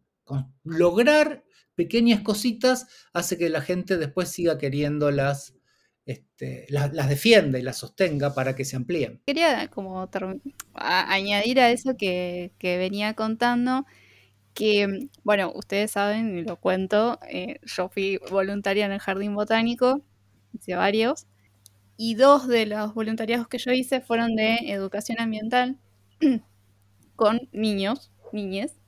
[0.64, 1.44] lograr
[1.74, 5.55] pequeñas cositas hace que la gente después siga queriendo las,
[6.05, 9.23] este, las, defienda y las sostenga para que se amplíen.
[9.27, 10.09] Quería como
[10.74, 13.86] añadir a eso que, venía contando,
[14.55, 20.05] que, bueno, ustedes saben, y lo cuento, eh, yo fui voluntaria en el Jardín Botánico,
[20.53, 21.27] hice varios,
[21.97, 25.78] y dos de los voluntariados que yo hice fueron de educación ambiental
[27.16, 28.81] con niños, niñes,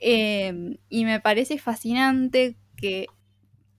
[0.00, 3.06] Em, y me parece fascinante que,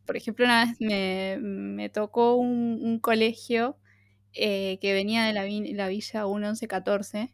[0.06, 3.78] por ejemplo, una vez me, tocó un, colegio
[4.34, 7.34] eh, que venía de la, la Villa 1114.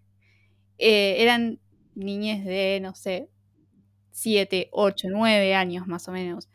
[0.80, 1.59] Eh, eran
[1.95, 3.30] niñes de, no sé,
[4.11, 6.49] 7, 8, 9 años más o menos,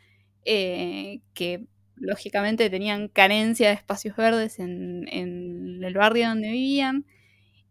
[0.45, 7.05] eh, que lógicamente tenían carencia de espacios verdes en, el barrio donde vivían.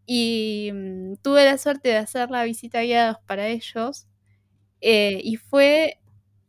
[0.05, 4.07] Y mm, tuve la suerte de hacer la visita guiada para ellos.
[4.85, 5.97] Eh, y fue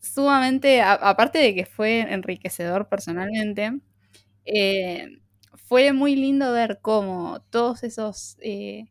[0.01, 3.79] sumamente, aparte de que fue enriquecedor personalmente,
[4.47, 5.09] eh,
[5.55, 8.87] fue muy lindo ver cómo todos esos, eh,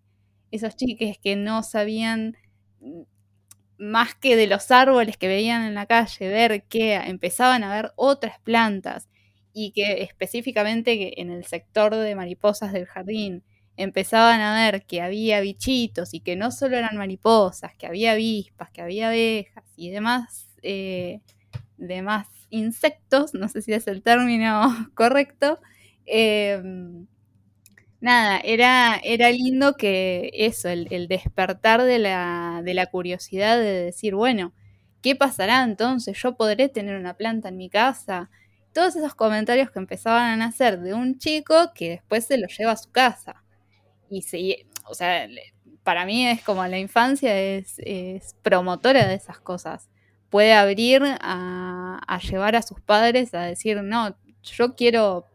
[0.52, 2.38] esos chiques que no sabían
[3.78, 7.92] más que de los árboles que veían en la calle, ver que empezaban a ver
[7.96, 9.10] otras plantas
[9.54, 13.44] y que específicamente en el sector de mariposas del jardín
[13.78, 18.72] empezaban a ver que había bichitos y que no solo eran mariposas, que había avispas,
[18.72, 21.22] que había abejas y demás, eh,
[21.78, 25.60] demás insectos, no sé si es el término correcto,
[26.06, 27.08] em,
[28.02, 34.16] nada, era, era lindo que eso, el, despertar de la, de la, curiosidad de decir,
[34.16, 34.54] bueno,
[35.02, 36.18] ¿qué pasará entonces?
[36.22, 38.30] ¿Yo podré tener una planta en mi casa?
[38.74, 42.74] Todos esos comentarios que empezaban a nacer de un chico que después se lo lleva
[42.74, 43.43] a su casa.
[44.14, 45.28] Y se, o sea,
[45.84, 49.90] para mí es como la infancia es, es promotora de esas cosas.
[50.30, 55.28] Puede abrir a, llevar a sus padres a decir, no, yo quiero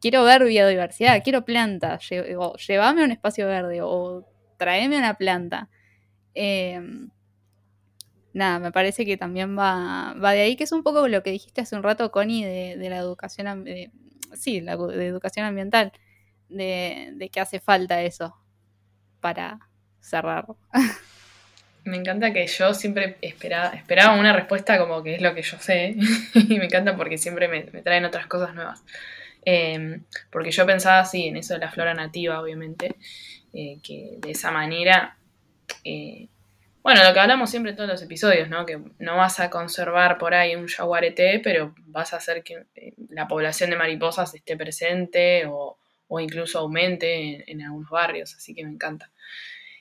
[0.00, 2.06] quiero ver biodiversidad, quiero plantas,
[2.38, 4.26] o llévame a un espacio verde o
[4.58, 5.70] tráeme una planta.
[6.34, 7.08] Em,
[8.34, 11.30] nada, me parece que también va, va de ahí, que es un poco lo que
[11.30, 13.64] dijiste hace un rato, Connie, de, la educación,
[14.34, 15.92] sí, la, de educación ambiental,
[16.48, 18.36] de, de que hace falta eso
[19.20, 19.58] para
[20.00, 20.46] cerrar.
[21.84, 25.58] Me encanta que yo siempre esperaba, esperaba una respuesta como que es lo que yo
[25.58, 25.96] sé
[26.34, 28.82] y me encanta porque siempre me traen otras cosas nuevas.
[29.44, 32.96] Em, porque yo pensaba así en eso de la flora nativa, obviamente,
[33.52, 35.16] eh, que de esa manera,
[35.84, 36.28] eh,
[36.82, 38.64] bueno, lo que hablamos siempre en todos los episodios, ¿no?
[38.66, 42.94] Que no vas a conservar por ahí un jaguarete, pero vas a hacer que eh,
[43.10, 45.78] la población de mariposas esté presente o,
[46.20, 49.10] incluso aumente en, algunos barrios, así que me encanta.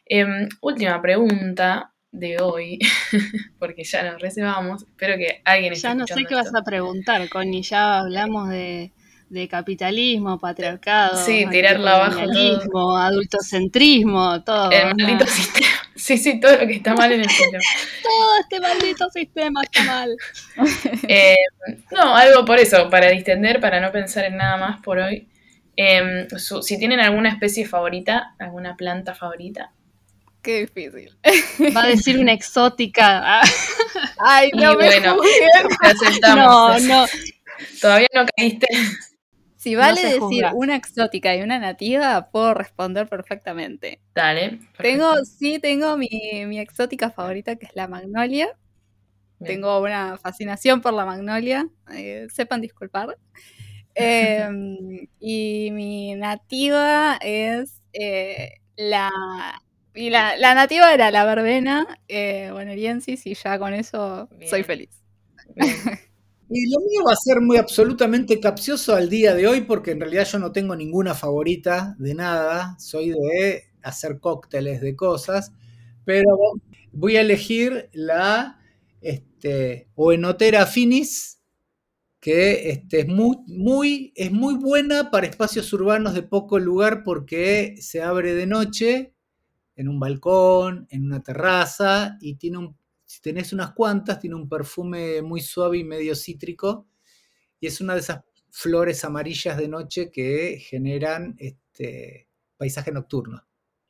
[0.06, 2.80] Em, última pregunta de hoy,
[3.60, 7.62] porque ya nos reservamos, espero que alguien Ya no sé qué vas a preguntar, Connie,
[7.62, 8.92] ya hablamos de
[9.34, 14.72] de capitalismo, patriarcado, sí, tirarla abajo, adultocentrismo, todo.
[14.72, 15.68] El maldito sistema.
[15.96, 17.64] Sí, sí, todo lo que está mal en el sistema.
[18.04, 20.16] todo este maldito sistema está mal.
[21.08, 21.36] Eh,
[21.92, 25.28] no, algo por eso, para distender, para no pensar en nada más por hoy.
[25.76, 29.74] Em, si tienen alguna especie favorita, alguna planta favorita.
[30.42, 31.18] Qué difícil.
[31.76, 33.42] Va a decir una exótica.
[34.20, 35.18] Ay, no, me bueno,
[36.36, 37.06] No, no.
[37.82, 38.68] Todavía no caíste.
[39.56, 44.02] Si vale decir una exótica y una nativa, puedo responder perfectamente.
[44.14, 44.60] Dale.
[44.78, 48.50] Tengo, sí, tengo mi, exótica favorita, que es la magnolia.
[49.42, 51.70] Tengo una fascinación por la magnolia.
[51.94, 53.18] Eh, sepan disculpar.
[53.96, 59.12] Em, y mi nativa es eh, la.
[59.96, 64.90] Y la, nativa era la verbena eh, boneriensis, y ya con eso soy feliz.
[66.56, 70.00] Y lo mío va a ser muy absolutamente capcioso al día de hoy porque en
[70.00, 75.52] realidad yo no tengo ninguna favorita de nada, soy de hacer cócteles de cosas,
[76.06, 76.30] pero
[76.92, 78.60] voy a elegir la
[79.02, 81.40] este, Oenotera finis,
[82.24, 88.02] que este, es, muy, es muy buena para espacios urbanos de poco lugar porque se
[88.02, 89.14] abre de noche
[89.76, 92.74] en un balcón, en una terraza y tiene
[93.04, 96.88] si tenés unas cuantas, tiene un perfume muy suave y medio cítrico.
[97.60, 103.46] Y es una de esas flores amarillas de noche que generan este paisaje nocturno.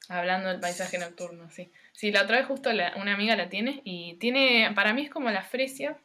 [0.09, 1.71] Hablando del paisaje nocturno, sí.
[1.91, 5.29] Sí, la otra vez justo una amiga la tiene y tiene, para mí es como
[5.29, 5.99] la fresia,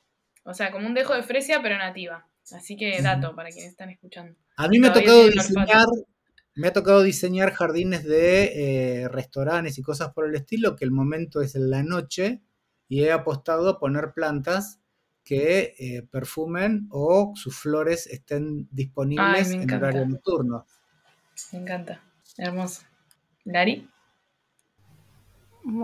[0.49, 2.27] o sea, como un dejo de fresia pero nativa.
[2.53, 4.35] Así que dato para quienes están escuchando.
[4.57, 5.87] A mí me ha tocado diseñar,
[6.55, 10.91] me ha tocado diseñar jardines de eh, restaurantes y cosas por el estilo, que el
[10.91, 12.41] momento es en la noche
[12.89, 14.81] y he apostado a poner plantas
[15.23, 20.65] que eh, perfumen o sus flores estén disponibles en horario nocturno.
[21.53, 22.01] Me encanta,
[22.39, 22.83] hermoso.
[23.45, 23.87] ¿Lari?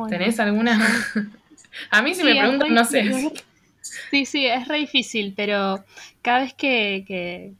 [0.09, 0.81] ¿Tenés alguna?
[1.91, 3.03] a mí si me preguntan, no sé.
[4.11, 5.85] Sí, sí, es re difícil, pero
[6.23, 7.55] cada vez que,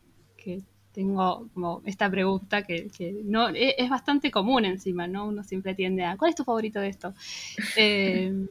[0.93, 2.89] tengo como esta pregunta que,
[3.25, 5.27] no es, es, bastante común encima, ¿no?
[5.27, 7.15] Uno siempre tiende a ¿cuál es tu favorito de esto?
[7.77, 8.47] Eh,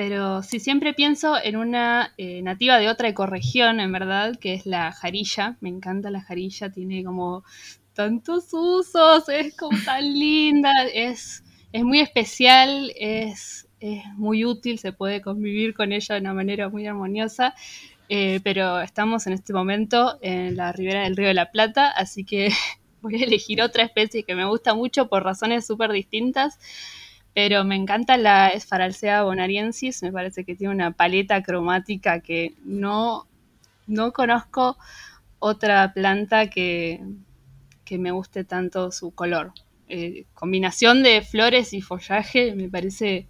[0.00, 4.64] pero sí siempre pienso en una eh, nativa de otra ecorregión, en verdad, que es
[4.64, 5.58] la jarilla.
[5.60, 7.44] Me encanta la jarilla, tiene como
[7.92, 14.92] tantos usos, es como tan linda, es, es muy especial, es es muy útil, se
[14.92, 17.54] puede convivir con ella de una manera muy armoniosa.
[18.12, 22.24] Eh, pero estamos en este momento en la ribera del Río de la Plata, así
[22.24, 22.50] que
[23.02, 26.58] voy a elegir otra especie que me gusta mucho por razones súper distintas,
[27.34, 33.28] pero me encanta la Esfaralcea bonariensis, me parece que tiene una paleta cromática que no,
[33.86, 34.76] no conozco
[35.38, 37.00] otra planta que,
[37.84, 39.52] que me guste tanto su color.
[39.86, 43.28] Eh, combinación de flores y follaje me parece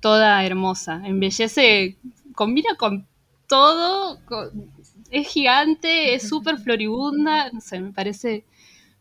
[0.00, 1.02] toda hermosa.
[1.04, 1.96] Embellece,
[2.34, 3.06] combina con
[3.46, 4.18] todo,
[5.10, 8.44] es gigante, es súper floribunda, no sé, me parece,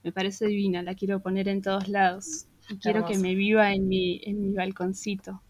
[0.04, 2.46] me parece divina, la quiero poner en todos lados.
[2.70, 5.42] Y quiero que me viva en mi, en mi balconcito.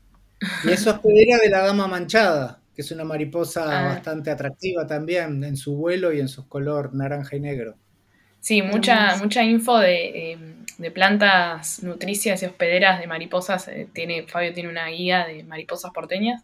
[0.63, 3.93] Y eso es hospedera de la dama manchada, que es una mariposa ah.
[3.93, 7.75] bastante atractiva también en su vuelo y en su color naranja y negro.
[8.39, 10.37] Sí, mucha, mucha info de,
[10.77, 13.67] de, plantas nutricias y hospederas de mariposas.
[13.67, 16.43] Eh, tiene, Fabio tiene una guía de mariposas porteñas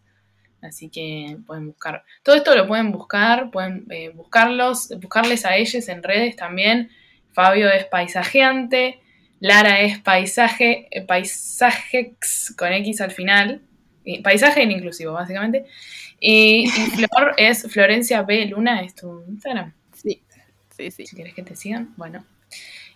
[0.66, 2.04] Así que pueden buscar.
[2.24, 6.90] Todo esto lo pueden buscar, pueden eh, buscarlos, buscarles a ellos en redes también.
[7.34, 9.00] Fabio es paisajeante,
[9.40, 13.62] Lara es paisaje, eh, paisajex con X al final.
[14.24, 15.66] paisaje en inclusivo, básicamente.
[16.20, 18.46] Y, Flor es Florencia B.
[18.48, 19.74] Luna, es tu Instagram.
[20.76, 21.06] Sí, sí, sí.
[21.08, 22.26] Si quieres que te sigan, bueno.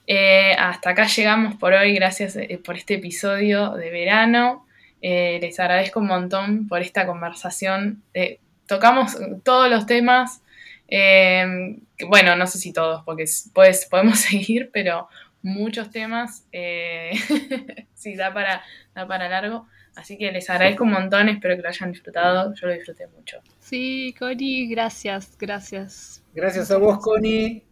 [0.07, 4.65] Eh, hasta acá llegamos por hoy, gracias por este episodio de verano.
[5.01, 8.03] Eh, les agradezco un montón por esta conversación.
[8.13, 10.41] Eh, tocamos todos los temas.
[10.87, 11.77] Eh,
[12.07, 15.07] bueno, no sé si todos, porque pues, podemos seguir, pero
[15.41, 16.45] muchos temas.
[17.93, 19.67] sí, da para, da para largo.
[19.95, 22.53] Así que les agradezco un montón, espero que lo hayan disfrutado.
[22.53, 23.39] Yo lo disfruté mucho.
[23.59, 26.23] Sí, Connie, gracias, gracias.
[26.33, 27.65] Gracias a vos, Connie,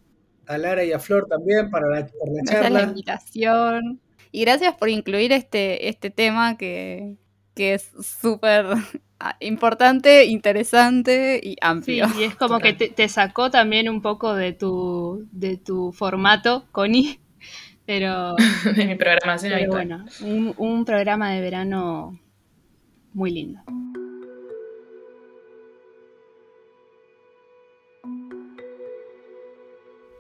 [0.48, 2.70] a Lara y a Flor también para la, por la charla.
[2.70, 4.00] la invitación.
[4.32, 7.16] Y gracias por incluir este, este tema que,
[7.56, 8.66] que es súper
[9.40, 12.08] importante, interesante y amplio.
[12.10, 16.66] Sí, y es como que te, sacó también un poco de tu, de tu formato,
[16.72, 17.20] Connie.
[17.86, 18.36] Pero.
[18.76, 22.20] de mi programación pero bueno, un, un programa de verano
[23.14, 23.62] muy lindo.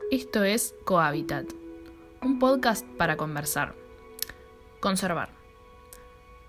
[0.10, 1.52] Esto es Cohabitat,
[2.24, 3.76] un podcast para conversar,
[4.80, 5.38] conservar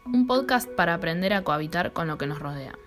[0.07, 2.79] un podcast para aprender a cohabitar con lo que nos rodea.